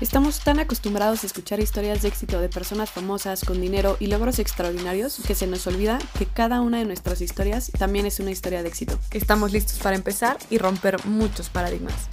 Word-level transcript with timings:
Estamos 0.00 0.40
tan 0.40 0.58
acostumbrados 0.60 1.22
a 1.22 1.26
escuchar 1.26 1.60
historias 1.60 2.00
de 2.00 2.08
éxito 2.08 2.40
de 2.40 2.48
personas 2.48 2.88
famosas 2.90 3.44
con 3.44 3.60
dinero 3.60 3.98
y 4.00 4.06
logros 4.06 4.38
extraordinarios 4.38 5.20
que 5.26 5.34
se 5.34 5.46
nos 5.46 5.66
olvida 5.66 5.98
que 6.18 6.24
cada 6.24 6.62
una 6.62 6.78
de 6.78 6.86
nuestras 6.86 7.20
historias 7.20 7.70
también 7.78 8.06
es 8.06 8.18
una 8.18 8.30
historia 8.30 8.62
de 8.62 8.68
éxito. 8.68 8.98
Estamos 9.10 9.52
listos 9.52 9.78
para 9.78 9.96
empezar 9.96 10.38
y 10.48 10.56
romper 10.56 11.04
muchos 11.04 11.50
paradigmas. 11.50 12.08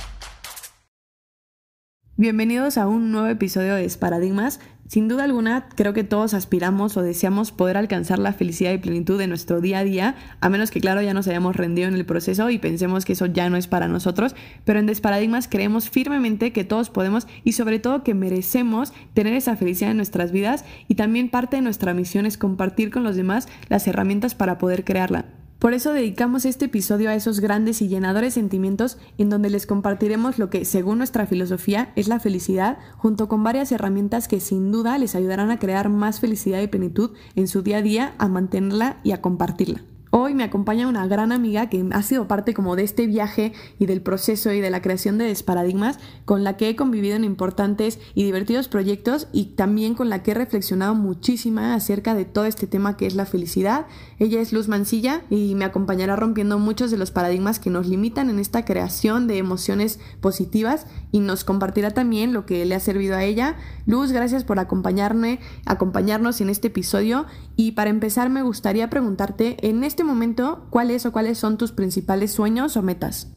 Bienvenidos 2.19 2.79
a 2.79 2.87
un 2.87 3.11
nuevo 3.11 3.27
episodio 3.27 3.75
de 3.75 3.87
Paradigmas. 3.89 4.59
Sin 4.87 5.07
duda 5.07 5.23
alguna, 5.23 5.69
creo 5.75 5.93
que 5.93 6.03
todos 6.03 6.33
aspiramos 6.33 6.97
o 6.97 7.03
deseamos 7.03 7.51
poder 7.51 7.77
alcanzar 7.77 8.17
la 8.17 8.33
felicidad 8.33 8.73
y 8.73 8.79
plenitud 8.79 9.19
de 9.19 9.27
nuestro 9.27 9.61
día 9.61 9.77
a 9.77 9.83
día, 9.83 10.15
a 10.41 10.49
menos 10.49 10.71
que, 10.71 10.81
claro, 10.81 11.03
ya 11.03 11.13
nos 11.13 11.27
hayamos 11.27 11.55
rendido 11.55 11.87
en 11.87 11.93
el 11.93 12.07
proceso 12.07 12.49
y 12.49 12.57
pensemos 12.57 13.05
que 13.05 13.13
eso 13.13 13.27
ya 13.27 13.51
no 13.51 13.55
es 13.55 13.67
para 13.67 13.87
nosotros. 13.87 14.35
Pero 14.65 14.79
en 14.79 14.87
Desparadigmas 14.87 15.47
creemos 15.47 15.91
firmemente 15.91 16.51
que 16.51 16.63
todos 16.63 16.89
podemos 16.89 17.27
y, 17.43 17.51
sobre 17.51 17.77
todo, 17.77 18.03
que 18.03 18.15
merecemos 18.15 18.93
tener 19.13 19.35
esa 19.35 19.55
felicidad 19.55 19.91
en 19.91 19.97
nuestras 19.97 20.31
vidas 20.31 20.65
y 20.87 20.95
también 20.95 21.29
parte 21.29 21.57
de 21.57 21.61
nuestra 21.61 21.93
misión 21.93 22.25
es 22.25 22.39
compartir 22.39 22.89
con 22.89 23.03
los 23.03 23.15
demás 23.15 23.47
las 23.69 23.87
herramientas 23.87 24.33
para 24.33 24.57
poder 24.57 24.83
crearla. 24.85 25.25
Por 25.59 25.73
eso 25.73 25.91
dedicamos 25.91 26.45
este 26.45 26.65
episodio 26.65 27.09
a 27.09 27.15
esos 27.15 27.39
grandes 27.39 27.81
y 27.81 27.87
llenadores 27.87 28.35
sentimientos 28.35 28.99
en 29.17 29.31
donde 29.31 29.49
les 29.49 29.65
compartiremos 29.65 30.37
lo 30.37 30.51
que, 30.51 30.65
según 30.65 30.99
nuestra 30.99 31.25
filosofía, 31.25 31.91
es 31.95 32.07
la 32.07 32.19
felicidad, 32.19 32.77
junto 32.97 33.27
con 33.27 33.43
varias 33.43 33.71
herramientas 33.71 34.27
que 34.27 34.39
sin 34.39 34.71
duda 34.71 34.99
les 34.99 35.15
ayudarán 35.15 35.49
a 35.49 35.57
crear 35.57 35.89
más 35.89 36.19
felicidad 36.19 36.61
y 36.61 36.67
plenitud 36.67 37.11
en 37.35 37.47
su 37.47 37.63
día 37.63 37.77
a 37.77 37.81
día, 37.81 38.13
a 38.19 38.27
mantenerla 38.27 38.97
y 39.03 39.13
a 39.13 39.21
compartirla. 39.21 39.81
Hoy 40.09 40.33
me 40.33 40.45
acompaña 40.45 40.87
una 40.87 41.05
gran 41.05 41.31
amiga 41.33 41.69
que 41.69 41.85
ha 41.91 42.01
sido 42.01 42.27
parte 42.27 42.53
como 42.53 42.75
de 42.75 42.83
este 42.83 43.07
viaje 43.07 43.51
y 43.77 43.87
del 43.87 44.01
proceso 44.01 44.53
y 44.53 44.61
de 44.61 44.69
la 44.69 44.81
creación 44.81 45.17
de 45.17 45.25
Desparadigmas, 45.25 45.99
con 46.23 46.43
la 46.43 46.55
que 46.55 46.69
he 46.69 46.75
convivido 46.77 47.17
en 47.17 47.25
importantes 47.25 47.99
y 48.15 48.23
divertidos 48.23 48.69
proyectos 48.69 49.27
y 49.33 49.55
también 49.55 49.95
con 49.95 50.09
la 50.09 50.23
que 50.23 50.31
he 50.31 50.33
reflexionado 50.33 50.95
muchísima 50.95 51.73
acerca 51.73 52.13
de 52.13 52.23
todo 52.23 52.45
este 52.45 52.67
tema 52.67 52.95
que 52.95 53.05
es 53.05 53.15
la 53.15 53.25
felicidad. 53.25 53.85
Ella 54.17 54.39
es 54.39 54.53
Luz 54.53 54.69
Mancilla 54.69 55.23
y 55.29 55.55
me 55.55 55.65
acompañará 55.65 56.15
rompiendo 56.15 56.57
muchos 56.57 56.89
de 56.89 56.97
los 56.97 57.11
paradigmas 57.11 57.59
que 57.59 57.69
nos 57.69 57.87
limitan 57.87 58.29
en 58.29 58.39
esta 58.39 58.63
creación 58.63 59.27
de 59.27 59.37
emociones 59.37 59.99
positivas 60.21 60.87
y 61.11 61.19
nos 61.19 61.43
compartirá 61.43 61.91
también 61.91 62.31
lo 62.31 62.45
que 62.45 62.65
le 62.65 62.75
ha 62.75 62.79
servido 62.79 63.15
a 63.15 63.23
ella. 63.23 63.57
Luz, 63.85 64.13
gracias 64.13 64.45
por 64.45 64.59
acompañarme, 64.59 65.39
acompañarnos 65.65 66.39
en 66.39 66.49
este 66.49 66.67
episodio 66.67 67.25
y 67.57 67.73
para 67.73 67.89
empezar 67.89 68.29
me 68.29 68.43
gustaría 68.43 68.89
preguntarte 68.89 69.57
en 69.67 69.83
este 69.83 70.03
momento, 70.03 70.67
¿cuáles 70.69 71.05
o 71.05 71.11
cuáles 71.11 71.37
son 71.37 71.57
tus 71.57 71.73
principales 71.73 72.31
sueños 72.31 72.77
o 72.77 72.83
metas? 72.83 73.35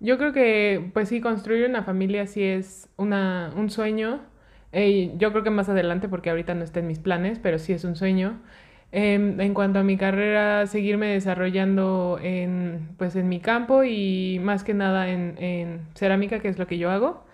Yo 0.00 0.18
creo 0.18 0.32
que, 0.32 0.90
pues 0.92 1.08
sí, 1.08 1.20
construir 1.20 1.68
una 1.68 1.82
familia 1.82 2.26
sí 2.26 2.42
es 2.42 2.88
una, 2.96 3.52
un 3.56 3.70
sueño. 3.70 4.20
yo 4.72 5.32
creo 5.32 5.42
que 5.42 5.50
más 5.50 5.68
adelante, 5.68 6.08
porque 6.08 6.30
ahorita 6.30 6.54
no 6.54 6.62
está 6.62 6.80
en 6.80 6.88
mis 6.88 6.98
planes, 6.98 7.38
pero 7.38 7.58
sí 7.58 7.72
es 7.72 7.84
un 7.84 7.96
sueño. 7.96 8.38
Em, 8.92 9.40
en 9.40 9.54
cuanto 9.54 9.78
a 9.78 9.82
mi 9.82 9.96
carrera, 9.96 10.66
seguirme 10.66 11.06
desarrollando 11.08 12.18
en, 12.22 12.90
pues, 12.98 13.16
en 13.16 13.28
mi 13.28 13.40
campo 13.40 13.82
y 13.82 14.40
más 14.42 14.62
que 14.62 14.74
nada 14.74 15.08
en, 15.08 15.36
en 15.38 15.80
cerámica, 15.94 16.40
que 16.40 16.48
es 16.48 16.58
lo 16.58 16.66
que 16.66 16.78
yo 16.78 16.90
hago. 16.90 17.24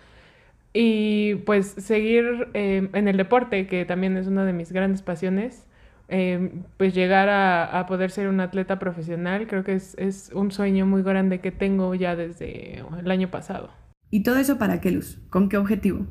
Y 0.73 1.37
pues 1.47 1.67
seguir 1.67 2.49
em, 2.55 2.91
en 2.95 3.09
el 3.09 3.17
deporte, 3.17 3.67
que 3.67 3.85
también 3.85 4.17
es 4.17 4.27
una 4.29 4.45
de 4.45 4.53
mis 4.53 4.73
grandes 4.73 5.03
pasiones. 5.03 5.67
Em, 6.13 6.65
pues 6.77 6.93
llegar 6.93 7.29
a, 7.29 7.87
poder 7.87 8.11
ser 8.11 8.27
un 8.27 8.41
atleta 8.41 8.81
profesional, 8.81 9.47
creo 9.47 9.63
que 9.63 9.75
es, 9.75 9.95
es, 9.97 10.33
un 10.35 10.51
sueño 10.51 10.85
muy 10.85 11.05
grande 11.05 11.39
que 11.39 11.53
tengo 11.53 11.95
ya 11.95 12.17
desde 12.17 12.83
el 12.99 13.11
año 13.13 13.31
pasado. 13.31 13.71
¿Y 14.11 14.25
todo 14.25 14.39
eso 14.39 14.59
para 14.59 14.81
qué, 14.81 14.91
Luz? 14.91 15.21
¿Con 15.31 15.49
qué 15.49 15.57
objetivo? 15.57 16.09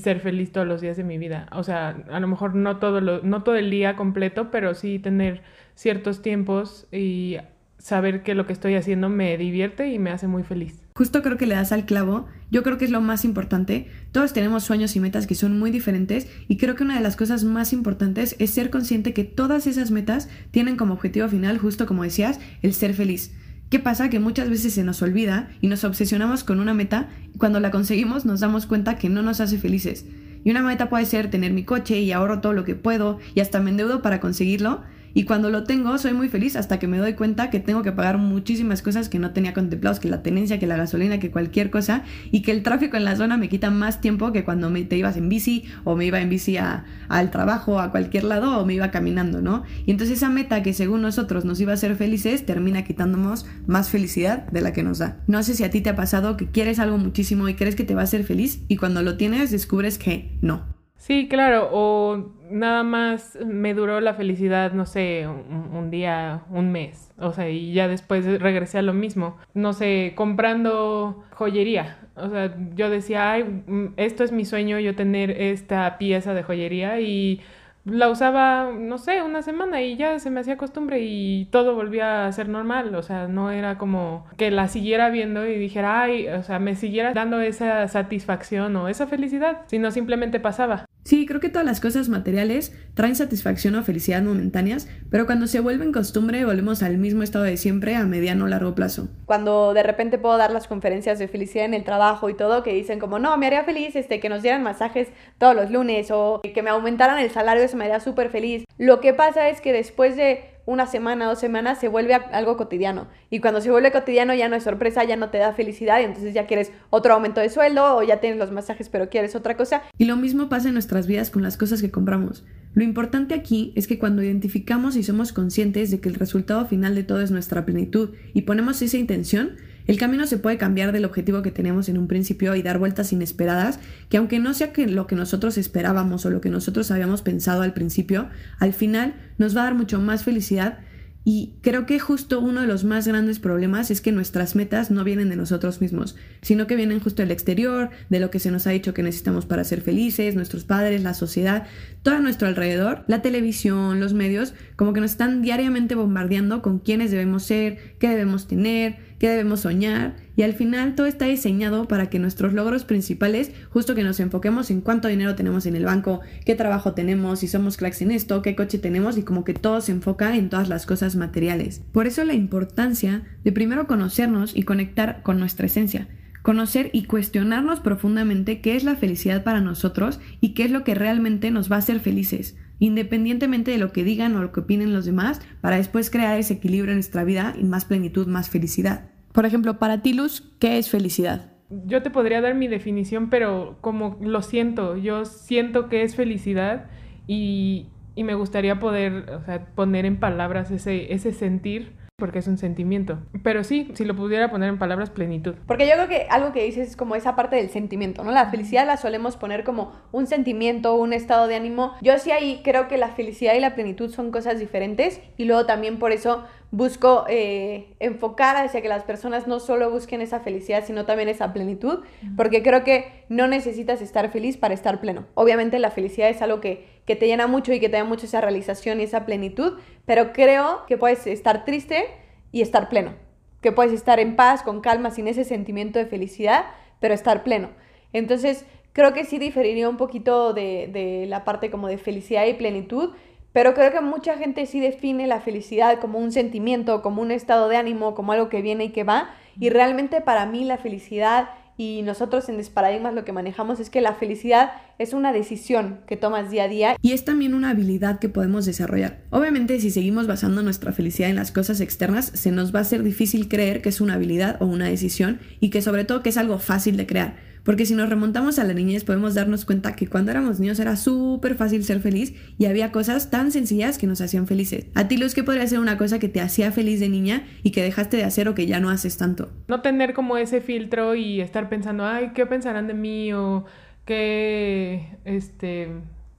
Ser 0.00 0.20
feliz 0.20 0.52
todos 0.52 0.68
los 0.68 0.80
días 0.80 0.96
de 0.96 1.02
mi 1.02 1.18
vida. 1.18 1.48
O 1.50 1.64
sea, 1.64 2.04
a 2.08 2.20
lo 2.20 2.28
mejor 2.28 2.54
no 2.54 2.76
todo, 2.76 3.00
lo, 3.00 3.20
no 3.22 3.42
todo 3.42 3.56
el 3.56 3.68
día 3.68 3.96
completo, 3.96 4.52
pero 4.52 4.74
sí 4.74 5.00
tener 5.00 5.42
ciertos 5.74 6.22
tiempos 6.22 6.86
y 6.92 7.38
saber 7.78 8.22
que 8.22 8.36
lo 8.36 8.46
que 8.46 8.52
estoy 8.52 8.76
haciendo 8.76 9.08
me 9.08 9.36
divierte 9.36 9.88
y 9.88 9.98
me 9.98 10.10
hace 10.10 10.28
muy 10.28 10.44
feliz. 10.44 10.79
Justo 10.94 11.22
creo 11.22 11.36
que 11.36 11.46
le 11.46 11.54
das 11.54 11.72
al 11.72 11.86
clavo. 11.86 12.26
Yo 12.50 12.62
creo 12.62 12.78
que 12.78 12.84
es 12.84 12.90
lo 12.90 13.00
más 13.00 13.24
importante. 13.24 13.88
Todos 14.12 14.32
tenemos 14.32 14.64
sueños 14.64 14.96
y 14.96 15.00
metas 15.00 15.26
que 15.26 15.34
son 15.34 15.58
muy 15.58 15.70
diferentes 15.70 16.26
y 16.48 16.56
creo 16.56 16.74
que 16.74 16.84
una 16.84 16.96
de 16.96 17.02
las 17.02 17.16
cosas 17.16 17.44
más 17.44 17.72
importantes 17.72 18.36
es 18.38 18.50
ser 18.50 18.70
consciente 18.70 19.14
que 19.14 19.24
todas 19.24 19.66
esas 19.66 19.90
metas 19.90 20.28
tienen 20.50 20.76
como 20.76 20.94
objetivo 20.94 21.28
final, 21.28 21.58
justo 21.58 21.86
como 21.86 22.02
decías, 22.02 22.40
el 22.62 22.74
ser 22.74 22.94
feliz. 22.94 23.32
¿Qué 23.70 23.78
pasa? 23.78 24.10
Que 24.10 24.18
muchas 24.18 24.50
veces 24.50 24.74
se 24.74 24.82
nos 24.82 25.00
olvida 25.00 25.48
y 25.60 25.68
nos 25.68 25.84
obsesionamos 25.84 26.42
con 26.42 26.58
una 26.58 26.74
meta 26.74 27.08
y 27.32 27.38
cuando 27.38 27.60
la 27.60 27.70
conseguimos 27.70 28.24
nos 28.24 28.40
damos 28.40 28.66
cuenta 28.66 28.98
que 28.98 29.08
no 29.08 29.22
nos 29.22 29.40
hace 29.40 29.58
felices. 29.58 30.06
Y 30.42 30.50
una 30.50 30.62
meta 30.62 30.88
puede 30.88 31.06
ser 31.06 31.30
tener 31.30 31.52
mi 31.52 31.64
coche 31.64 32.00
y 32.00 32.10
ahorro 32.10 32.40
todo 32.40 32.52
lo 32.52 32.64
que 32.64 32.74
puedo 32.74 33.20
y 33.34 33.40
hasta 33.40 33.60
me 33.60 33.70
endeudo 33.70 34.02
para 34.02 34.18
conseguirlo, 34.18 34.82
y 35.14 35.24
cuando 35.24 35.50
lo 35.50 35.64
tengo, 35.64 35.96
soy 35.98 36.12
muy 36.12 36.28
feliz 36.28 36.56
hasta 36.56 36.78
que 36.78 36.86
me 36.86 36.98
doy 36.98 37.14
cuenta 37.14 37.50
que 37.50 37.60
tengo 37.60 37.82
que 37.82 37.92
pagar 37.92 38.18
muchísimas 38.18 38.82
cosas 38.82 39.08
que 39.08 39.18
no 39.18 39.32
tenía 39.32 39.54
contemplados, 39.54 40.00
que 40.00 40.08
la 40.08 40.22
tenencia, 40.22 40.58
que 40.58 40.66
la 40.66 40.76
gasolina, 40.76 41.18
que 41.18 41.30
cualquier 41.30 41.70
cosa, 41.70 42.04
y 42.30 42.42
que 42.42 42.52
el 42.52 42.62
tráfico 42.62 42.96
en 42.96 43.04
la 43.04 43.16
zona 43.16 43.36
me 43.36 43.48
quita 43.48 43.70
más 43.70 44.00
tiempo 44.00 44.32
que 44.32 44.44
cuando 44.44 44.70
me, 44.70 44.82
te 44.84 44.96
ibas 44.96 45.16
en 45.16 45.28
bici, 45.28 45.64
o 45.84 45.96
me 45.96 46.06
iba 46.06 46.20
en 46.20 46.28
bici 46.28 46.56
al 46.56 47.30
trabajo, 47.30 47.80
a 47.80 47.90
cualquier 47.90 48.24
lado, 48.24 48.58
o 48.58 48.66
me 48.66 48.74
iba 48.74 48.90
caminando, 48.90 49.42
¿no? 49.42 49.64
Y 49.86 49.90
entonces 49.90 50.18
esa 50.18 50.28
meta 50.28 50.62
que 50.62 50.72
según 50.72 51.02
nosotros 51.02 51.44
nos 51.44 51.60
iba 51.60 51.72
a 51.72 51.74
hacer 51.74 51.96
felices, 51.96 52.46
termina 52.46 52.84
quitándonos 52.84 53.46
más 53.66 53.90
felicidad 53.90 54.46
de 54.46 54.60
la 54.60 54.72
que 54.72 54.82
nos 54.82 54.98
da. 54.98 55.18
No 55.26 55.42
sé 55.42 55.54
si 55.54 55.64
a 55.64 55.70
ti 55.70 55.80
te 55.80 55.90
ha 55.90 55.96
pasado 55.96 56.36
que 56.36 56.46
quieres 56.50 56.78
algo 56.78 56.98
muchísimo 56.98 57.48
y 57.48 57.54
crees 57.54 57.76
que 57.76 57.84
te 57.84 57.94
va 57.94 58.02
a 58.02 58.04
hacer 58.04 58.24
feliz, 58.24 58.62
y 58.68 58.76
cuando 58.76 59.02
lo 59.02 59.16
tienes 59.16 59.50
descubres 59.50 59.98
que 59.98 60.38
no. 60.40 60.79
Sí, 61.00 61.28
claro, 61.28 61.70
o 61.72 62.30
nada 62.50 62.82
más 62.82 63.38
me 63.42 63.72
duró 63.72 64.02
la 64.02 64.12
felicidad, 64.12 64.72
no 64.74 64.84
sé, 64.84 65.26
un, 65.26 65.90
día, 65.90 66.42
un 66.50 66.70
mes, 66.70 67.10
o 67.16 67.32
sea, 67.32 67.48
y 67.48 67.72
ya 67.72 67.88
después 67.88 68.26
regresé 68.38 68.76
a 68.76 68.82
lo 68.82 68.92
mismo, 68.92 69.38
no 69.54 69.72
sé, 69.72 70.12
comprando 70.14 71.24
joyería, 71.32 71.96
o 72.16 72.28
sea, 72.28 72.54
yo 72.74 72.90
decía, 72.90 73.32
ay, 73.32 73.44
mm, 73.44 73.94
esto 73.96 74.24
es 74.24 74.30
mi 74.30 74.44
sueño, 74.44 74.78
yo 74.78 74.94
tener 74.94 75.30
esta 75.30 75.96
pieza 75.96 76.34
de 76.34 76.42
joyería 76.42 77.00
y 77.00 77.40
la 77.84 78.10
usaba, 78.10 78.70
no 78.72 78.98
sé, 78.98 79.22
una 79.22 79.42
semana 79.42 79.82
y 79.82 79.96
ya 79.96 80.18
se 80.18 80.30
me 80.30 80.40
hacía 80.40 80.56
costumbre 80.56 81.00
y 81.00 81.46
todo 81.46 81.74
volvía 81.74 82.26
a 82.26 82.32
ser 82.32 82.48
normal, 82.48 82.94
o 82.94 83.02
sea, 83.02 83.26
no 83.26 83.50
era 83.50 83.78
como 83.78 84.26
que 84.36 84.50
la 84.50 84.68
siguiera 84.68 85.10
viendo 85.10 85.46
y 85.46 85.58
dijera, 85.58 86.02
ay, 86.02 86.28
o 86.28 86.42
sea, 86.42 86.58
me 86.58 86.74
siguiera 86.74 87.14
dando 87.14 87.40
esa 87.40 87.88
satisfacción 87.88 88.76
o 88.76 88.88
esa 88.88 89.06
felicidad, 89.06 89.62
sino 89.66 89.90
simplemente 89.90 90.40
pasaba. 90.40 90.84
Sí, 91.02 91.26
creo 91.26 91.40
que 91.40 91.48
todas 91.48 91.66
las 91.66 91.80
cosas 91.80 92.08
materiales 92.08 92.76
traen 92.94 93.16
satisfacción 93.16 93.74
o 93.74 93.82
felicidad 93.82 94.22
momentáneas, 94.22 94.88
pero 95.10 95.26
cuando 95.26 95.46
se 95.46 95.60
vuelven 95.60 95.92
costumbre 95.92 96.44
volvemos 96.44 96.82
al 96.82 96.98
mismo 96.98 97.22
estado 97.22 97.44
de 97.44 97.56
siempre 97.56 97.96
a 97.96 98.04
mediano 98.04 98.44
o 98.44 98.48
largo 98.48 98.74
plazo. 98.74 99.08
Cuando 99.24 99.72
de 99.72 99.82
repente 99.82 100.18
puedo 100.18 100.36
dar 100.36 100.52
las 100.52 100.68
conferencias 100.68 101.18
de 101.18 101.28
felicidad 101.28 101.64
en 101.64 101.74
el 101.74 101.84
trabajo 101.84 102.28
y 102.28 102.34
todo, 102.34 102.62
que 102.62 102.74
dicen 102.74 102.98
como, 102.98 103.18
no, 103.18 103.36
me 103.38 103.46
haría 103.46 103.64
feliz 103.64 103.96
este, 103.96 104.20
que 104.20 104.28
nos 104.28 104.42
dieran 104.42 104.62
masajes 104.62 105.08
todos 105.38 105.56
los 105.56 105.70
lunes 105.70 106.10
o 106.10 106.40
que 106.42 106.62
me 106.62 106.70
aumentaran 106.70 107.18
el 107.18 107.30
salario, 107.30 107.62
eso 107.62 107.76
me 107.76 107.84
haría 107.84 108.00
súper 108.00 108.30
feliz. 108.30 108.64
Lo 108.76 109.00
que 109.00 109.14
pasa 109.14 109.48
es 109.48 109.60
que 109.60 109.72
después 109.72 110.16
de 110.16 110.44
una 110.70 110.86
semana, 110.86 111.26
dos 111.26 111.40
semanas, 111.40 111.80
se 111.80 111.88
vuelve 111.88 112.14
algo 112.14 112.56
cotidiano. 112.56 113.08
Y 113.28 113.40
cuando 113.40 113.60
se 113.60 113.72
vuelve 113.72 113.90
cotidiano 113.90 114.34
ya 114.34 114.48
no 114.48 114.54
es 114.54 114.62
sorpresa, 114.62 115.02
ya 115.02 115.16
no 115.16 115.28
te 115.30 115.38
da 115.38 115.52
felicidad 115.52 116.00
y 116.00 116.04
entonces 116.04 116.32
ya 116.32 116.46
quieres 116.46 116.70
otro 116.90 117.12
aumento 117.12 117.40
de 117.40 117.50
sueldo 117.50 117.96
o 117.96 118.02
ya 118.04 118.20
tienes 118.20 118.38
los 118.38 118.52
masajes 118.52 118.88
pero 118.88 119.08
quieres 119.08 119.34
otra 119.34 119.56
cosa. 119.56 119.82
Y 119.98 120.04
lo 120.04 120.16
mismo 120.16 120.48
pasa 120.48 120.68
en 120.68 120.74
nuestras 120.74 121.08
vidas 121.08 121.30
con 121.30 121.42
las 121.42 121.56
cosas 121.56 121.82
que 121.82 121.90
compramos. 121.90 122.44
Lo 122.74 122.84
importante 122.84 123.34
aquí 123.34 123.72
es 123.74 123.88
que 123.88 123.98
cuando 123.98 124.22
identificamos 124.22 124.94
y 124.94 125.02
somos 125.02 125.32
conscientes 125.32 125.90
de 125.90 126.00
que 126.00 126.08
el 126.08 126.14
resultado 126.14 126.64
final 126.66 126.94
de 126.94 127.02
todo 127.02 127.20
es 127.20 127.32
nuestra 127.32 127.66
plenitud 127.66 128.10
y 128.32 128.42
ponemos 128.42 128.80
esa 128.80 128.96
intención, 128.96 129.56
el 129.90 129.98
camino 129.98 130.24
se 130.24 130.38
puede 130.38 130.56
cambiar 130.56 130.92
del 130.92 131.04
objetivo 131.04 131.42
que 131.42 131.50
tenemos 131.50 131.88
en 131.88 131.98
un 131.98 132.06
principio 132.06 132.54
y 132.54 132.62
dar 132.62 132.78
vueltas 132.78 133.12
inesperadas, 133.12 133.80
que 134.08 134.18
aunque 134.18 134.38
no 134.38 134.54
sea 134.54 134.70
lo 134.86 135.08
que 135.08 135.16
nosotros 135.16 135.58
esperábamos 135.58 136.24
o 136.24 136.30
lo 136.30 136.40
que 136.40 136.48
nosotros 136.48 136.92
habíamos 136.92 137.22
pensado 137.22 137.62
al 137.62 137.72
principio, 137.72 138.28
al 138.60 138.72
final 138.72 139.16
nos 139.36 139.56
va 139.56 139.62
a 139.62 139.64
dar 139.64 139.74
mucho 139.74 140.00
más 140.00 140.22
felicidad. 140.22 140.78
Y 141.24 141.54
creo 141.60 141.86
que 141.86 141.98
justo 141.98 142.38
uno 142.38 142.60
de 142.60 142.68
los 142.68 142.84
más 142.84 143.08
grandes 143.08 143.40
problemas 143.40 143.90
es 143.90 144.00
que 144.00 144.12
nuestras 144.12 144.54
metas 144.54 144.92
no 144.92 145.02
vienen 145.02 145.28
de 145.28 145.34
nosotros 145.34 145.80
mismos, 145.80 146.14
sino 146.40 146.68
que 146.68 146.76
vienen 146.76 147.00
justo 147.00 147.22
del 147.22 147.32
exterior, 147.32 147.90
de 148.10 148.20
lo 148.20 148.30
que 148.30 148.38
se 148.38 148.52
nos 148.52 148.68
ha 148.68 148.70
dicho 148.70 148.94
que 148.94 149.02
necesitamos 149.02 149.44
para 149.44 149.64
ser 149.64 149.80
felices, 149.80 150.36
nuestros 150.36 150.62
padres, 150.62 151.02
la 151.02 151.14
sociedad, 151.14 151.66
todo 152.04 152.14
a 152.14 152.20
nuestro 152.20 152.46
alrededor, 152.46 153.04
la 153.08 153.22
televisión, 153.22 153.98
los 153.98 154.14
medios, 154.14 154.54
como 154.76 154.92
que 154.92 155.00
nos 155.00 155.10
están 155.10 155.42
diariamente 155.42 155.96
bombardeando 155.96 156.62
con 156.62 156.78
quiénes 156.78 157.10
debemos 157.10 157.42
ser, 157.42 157.96
qué 157.98 158.08
debemos 158.08 158.46
tener, 158.46 159.09
qué 159.20 159.28
debemos 159.28 159.60
soñar 159.60 160.16
y 160.34 160.42
al 160.42 160.54
final 160.54 160.94
todo 160.94 161.06
está 161.06 161.26
diseñado 161.26 161.86
para 161.86 162.08
que 162.08 162.18
nuestros 162.18 162.54
logros 162.54 162.84
principales, 162.84 163.52
justo 163.68 163.94
que 163.94 164.02
nos 164.02 164.18
enfoquemos 164.18 164.70
en 164.70 164.80
cuánto 164.80 165.08
dinero 165.08 165.34
tenemos 165.34 165.66
en 165.66 165.76
el 165.76 165.84
banco, 165.84 166.20
qué 166.46 166.54
trabajo 166.54 166.94
tenemos, 166.94 167.40
si 167.40 167.46
somos 167.46 167.76
cracks 167.76 168.00
en 168.00 168.12
esto, 168.12 168.40
qué 168.40 168.56
coche 168.56 168.78
tenemos 168.78 169.18
y 169.18 169.22
como 169.22 169.44
que 169.44 169.52
todo 169.52 169.82
se 169.82 169.92
enfoca 169.92 170.34
en 170.34 170.48
todas 170.48 170.70
las 170.70 170.86
cosas 170.86 171.16
materiales. 171.16 171.82
Por 171.92 172.06
eso 172.06 172.24
la 172.24 172.32
importancia 172.32 173.22
de 173.44 173.52
primero 173.52 173.86
conocernos 173.86 174.56
y 174.56 174.62
conectar 174.62 175.22
con 175.22 175.38
nuestra 175.38 175.66
esencia. 175.66 176.08
Conocer 176.40 176.88
y 176.94 177.04
cuestionarnos 177.04 177.80
profundamente 177.80 178.62
qué 178.62 178.74
es 178.74 178.84
la 178.84 178.96
felicidad 178.96 179.44
para 179.44 179.60
nosotros 179.60 180.18
y 180.40 180.54
qué 180.54 180.64
es 180.64 180.70
lo 180.70 180.82
que 180.82 180.94
realmente 180.94 181.50
nos 181.50 181.70
va 181.70 181.76
a 181.76 181.80
hacer 181.80 182.00
felices, 182.00 182.56
independientemente 182.80 183.70
de 183.70 183.78
lo 183.78 183.92
que 183.92 184.02
digan 184.02 184.34
o 184.34 184.42
lo 184.42 184.50
que 184.50 184.60
opinen 184.60 184.92
los 184.92 185.04
demás, 185.04 185.40
para 185.60 185.76
después 185.76 186.10
crear 186.10 186.36
ese 186.38 186.54
equilibrio 186.54 186.90
en 186.90 186.96
nuestra 186.96 187.22
vida 187.22 187.54
y 187.56 187.62
más 187.62 187.84
plenitud, 187.84 188.26
más 188.26 188.50
felicidad. 188.50 189.10
Por 189.32 189.46
ejemplo, 189.46 189.78
para 189.78 190.02
ti, 190.02 190.12
Luz, 190.12 190.50
¿qué 190.58 190.78
es 190.78 190.90
felicidad? 190.90 191.52
Yo 191.86 192.02
te 192.02 192.10
podría 192.10 192.40
dar 192.40 192.56
mi 192.56 192.66
definición, 192.66 193.30
pero 193.30 193.78
como 193.80 194.18
lo 194.20 194.42
siento, 194.42 194.96
yo 194.96 195.24
siento 195.24 195.88
que 195.88 196.02
es 196.02 196.16
felicidad 196.16 196.90
y, 197.28 197.86
y 198.16 198.24
me 198.24 198.34
gustaría 198.34 198.80
poder 198.80 199.30
o 199.30 199.44
sea, 199.44 199.66
poner 199.76 200.04
en 200.04 200.18
palabras 200.18 200.72
ese, 200.72 201.12
ese 201.14 201.32
sentir 201.32 201.92
porque 202.20 202.38
es 202.38 202.46
un 202.46 202.58
sentimiento. 202.58 203.18
Pero 203.42 203.64
sí, 203.64 203.90
si 203.94 204.04
lo 204.04 204.14
pudiera 204.14 204.48
poner 204.48 204.68
en 204.68 204.78
palabras, 204.78 205.10
plenitud. 205.10 205.54
Porque 205.66 205.88
yo 205.88 205.94
creo 205.94 206.06
que 206.06 206.28
algo 206.30 206.52
que 206.52 206.64
dices 206.64 206.90
es 206.90 206.96
como 206.96 207.16
esa 207.16 207.34
parte 207.34 207.56
del 207.56 207.70
sentimiento, 207.70 208.22
¿no? 208.22 208.30
La 208.30 208.48
felicidad 208.50 208.86
la 208.86 208.96
solemos 208.96 209.36
poner 209.36 209.64
como 209.64 209.90
un 210.12 210.28
sentimiento, 210.28 210.94
un 210.94 211.12
estado 211.12 211.48
de 211.48 211.56
ánimo. 211.56 211.94
Yo 212.00 212.16
sí 212.18 212.30
ahí 212.30 212.60
creo 212.62 212.86
que 212.86 212.96
la 212.96 213.08
felicidad 213.08 213.54
y 213.54 213.60
la 213.60 213.74
plenitud 213.74 214.10
son 214.10 214.30
cosas 214.30 214.60
diferentes 214.60 215.20
y 215.36 215.46
luego 215.46 215.66
también 215.66 215.98
por 215.98 216.12
eso 216.12 216.44
busco 216.72 217.24
eh, 217.28 217.94
enfocar 217.98 218.56
hacia 218.56 218.80
que 218.80 218.88
las 218.88 219.02
personas 219.02 219.46
no 219.48 219.58
solo 219.58 219.90
busquen 219.90 220.20
esa 220.20 220.40
felicidad, 220.40 220.84
sino 220.86 221.04
también 221.04 221.28
esa 221.28 221.52
plenitud, 221.52 222.04
porque 222.36 222.62
creo 222.62 222.84
que 222.84 223.24
no 223.28 223.48
necesitas 223.48 224.00
estar 224.00 224.30
feliz 224.30 224.56
para 224.56 224.74
estar 224.74 225.00
pleno. 225.00 225.26
Obviamente 225.34 225.78
la 225.80 225.90
felicidad 225.90 226.28
es 226.28 226.42
algo 226.42 226.60
que, 226.60 226.86
que 227.06 227.16
te 227.16 227.26
llena 227.26 227.48
mucho 227.48 227.72
y 227.72 227.80
que 227.80 227.88
te 227.88 227.96
da 227.96 228.04
mucho 228.04 228.26
esa 228.26 228.40
realización 228.40 229.00
y 229.00 229.04
esa 229.04 229.26
plenitud, 229.26 229.78
pero 230.04 230.32
creo 230.32 230.86
que 230.86 230.96
puedes 230.96 231.26
estar 231.26 231.64
triste 231.64 232.04
y 232.52 232.62
estar 232.62 232.88
pleno, 232.88 233.14
que 233.60 233.72
puedes 233.72 233.92
estar 233.92 234.20
en 234.20 234.36
paz, 234.36 234.62
con 234.62 234.80
calma, 234.80 235.10
sin 235.10 235.26
ese 235.26 235.44
sentimiento 235.44 235.98
de 235.98 236.06
felicidad, 236.06 236.66
pero 237.00 237.14
estar 237.14 237.42
pleno. 237.42 237.70
Entonces, 238.12 238.64
creo 238.92 239.12
que 239.12 239.24
sí 239.24 239.38
diferiría 239.38 239.88
un 239.88 239.96
poquito 239.96 240.52
de, 240.52 240.88
de 240.92 241.26
la 241.26 241.44
parte 241.44 241.70
como 241.70 241.88
de 241.88 241.98
felicidad 241.98 242.46
y 242.46 242.54
plenitud, 242.54 243.12
pero 243.52 243.74
creo 243.74 243.92
que 243.92 244.00
mucha 244.00 244.36
gente 244.36 244.66
sí 244.66 244.80
define 244.80 245.26
la 245.26 245.40
felicidad 245.40 246.00
como 246.00 246.18
un 246.18 246.32
sentimiento, 246.32 247.02
como 247.02 247.22
un 247.22 247.30
estado 247.30 247.68
de 247.68 247.76
ánimo, 247.76 248.14
como 248.14 248.32
algo 248.32 248.48
que 248.48 248.62
viene 248.62 248.84
y 248.84 248.90
que 248.90 249.04
va. 249.04 249.30
Y 249.58 249.70
realmente 249.70 250.20
para 250.20 250.46
mí 250.46 250.64
la 250.64 250.78
felicidad 250.78 251.50
y 251.76 252.02
nosotros 252.02 252.46
en 252.50 252.58
Desparadigmas 252.58 253.14
lo 253.14 253.24
que 253.24 253.32
manejamos 253.32 253.80
es 253.80 253.88
que 253.88 254.02
la 254.02 254.12
felicidad 254.12 254.72
es 254.98 255.14
una 255.14 255.32
decisión 255.32 256.00
que 256.06 256.18
tomas 256.18 256.50
día 256.50 256.64
a 256.64 256.68
día. 256.68 256.96
Y 257.00 257.12
es 257.12 257.24
también 257.24 257.54
una 257.54 257.70
habilidad 257.70 258.18
que 258.18 258.28
podemos 258.28 258.66
desarrollar. 258.66 259.20
Obviamente 259.30 259.80
si 259.80 259.90
seguimos 259.90 260.26
basando 260.26 260.62
nuestra 260.62 260.92
felicidad 260.92 261.30
en 261.30 261.36
las 261.36 261.52
cosas 261.52 261.80
externas, 261.80 262.26
se 262.34 262.50
nos 262.50 262.74
va 262.74 262.80
a 262.80 262.84
ser 262.84 263.02
difícil 263.02 263.48
creer 263.48 263.80
que 263.80 263.88
es 263.88 264.02
una 264.02 264.14
habilidad 264.14 264.60
o 264.60 264.66
una 264.66 264.88
decisión 264.88 265.40
y 265.58 265.70
que 265.70 265.80
sobre 265.80 266.04
todo 266.04 266.22
que 266.22 266.28
es 266.28 266.36
algo 266.36 266.58
fácil 266.58 266.98
de 266.98 267.06
crear. 267.06 267.49
Porque 267.70 267.86
si 267.86 267.94
nos 267.94 268.08
remontamos 268.08 268.58
a 268.58 268.64
la 268.64 268.74
niñez 268.74 269.04
podemos 269.04 269.36
darnos 269.36 269.64
cuenta 269.64 269.94
que 269.94 270.08
cuando 270.08 270.32
éramos 270.32 270.58
niños 270.58 270.80
era 270.80 270.96
súper 270.96 271.54
fácil 271.54 271.84
ser 271.84 272.00
feliz 272.00 272.34
y 272.58 272.66
había 272.66 272.90
cosas 272.90 273.30
tan 273.30 273.52
sencillas 273.52 273.96
que 273.96 274.08
nos 274.08 274.20
hacían 274.20 274.48
felices. 274.48 274.86
A 274.96 275.06
ti, 275.06 275.16
Luz, 275.16 275.36
¿qué 275.36 275.44
podría 275.44 275.64
ser 275.68 275.78
una 275.78 275.96
cosa 275.96 276.18
que 276.18 276.28
te 276.28 276.40
hacía 276.40 276.72
feliz 276.72 276.98
de 276.98 277.08
niña 277.08 277.44
y 277.62 277.70
que 277.70 277.80
dejaste 277.80 278.16
de 278.16 278.24
hacer 278.24 278.48
o 278.48 278.56
que 278.56 278.66
ya 278.66 278.80
no 278.80 278.90
haces 278.90 279.18
tanto? 279.18 279.52
No 279.68 279.82
tener 279.82 280.14
como 280.14 280.36
ese 280.36 280.60
filtro 280.60 281.14
y 281.14 281.40
estar 281.40 281.68
pensando, 281.68 282.04
ay, 282.04 282.32
¿qué 282.34 282.44
pensarán 282.44 282.88
de 282.88 282.94
mí? 282.94 283.32
O 283.34 283.64
que, 284.04 285.06
este, 285.24 285.90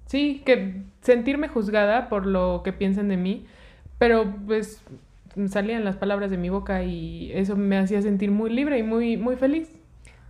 sí, 0.08 0.42
que 0.46 0.82
sentirme 1.00 1.48
juzgada 1.48 2.10
por 2.10 2.26
lo 2.26 2.60
que 2.62 2.74
piensan 2.74 3.08
de 3.08 3.16
mí. 3.16 3.46
Pero 3.98 4.36
pues 4.46 4.82
salían 5.48 5.86
las 5.86 5.96
palabras 5.96 6.30
de 6.30 6.36
mi 6.36 6.50
boca 6.50 6.84
y 6.84 7.32
eso 7.34 7.56
me 7.56 7.78
hacía 7.78 8.02
sentir 8.02 8.32
muy 8.32 8.50
libre 8.50 8.78
y 8.80 8.84
muy, 8.84 9.16
muy 9.16 9.38
feliz. 9.38 9.81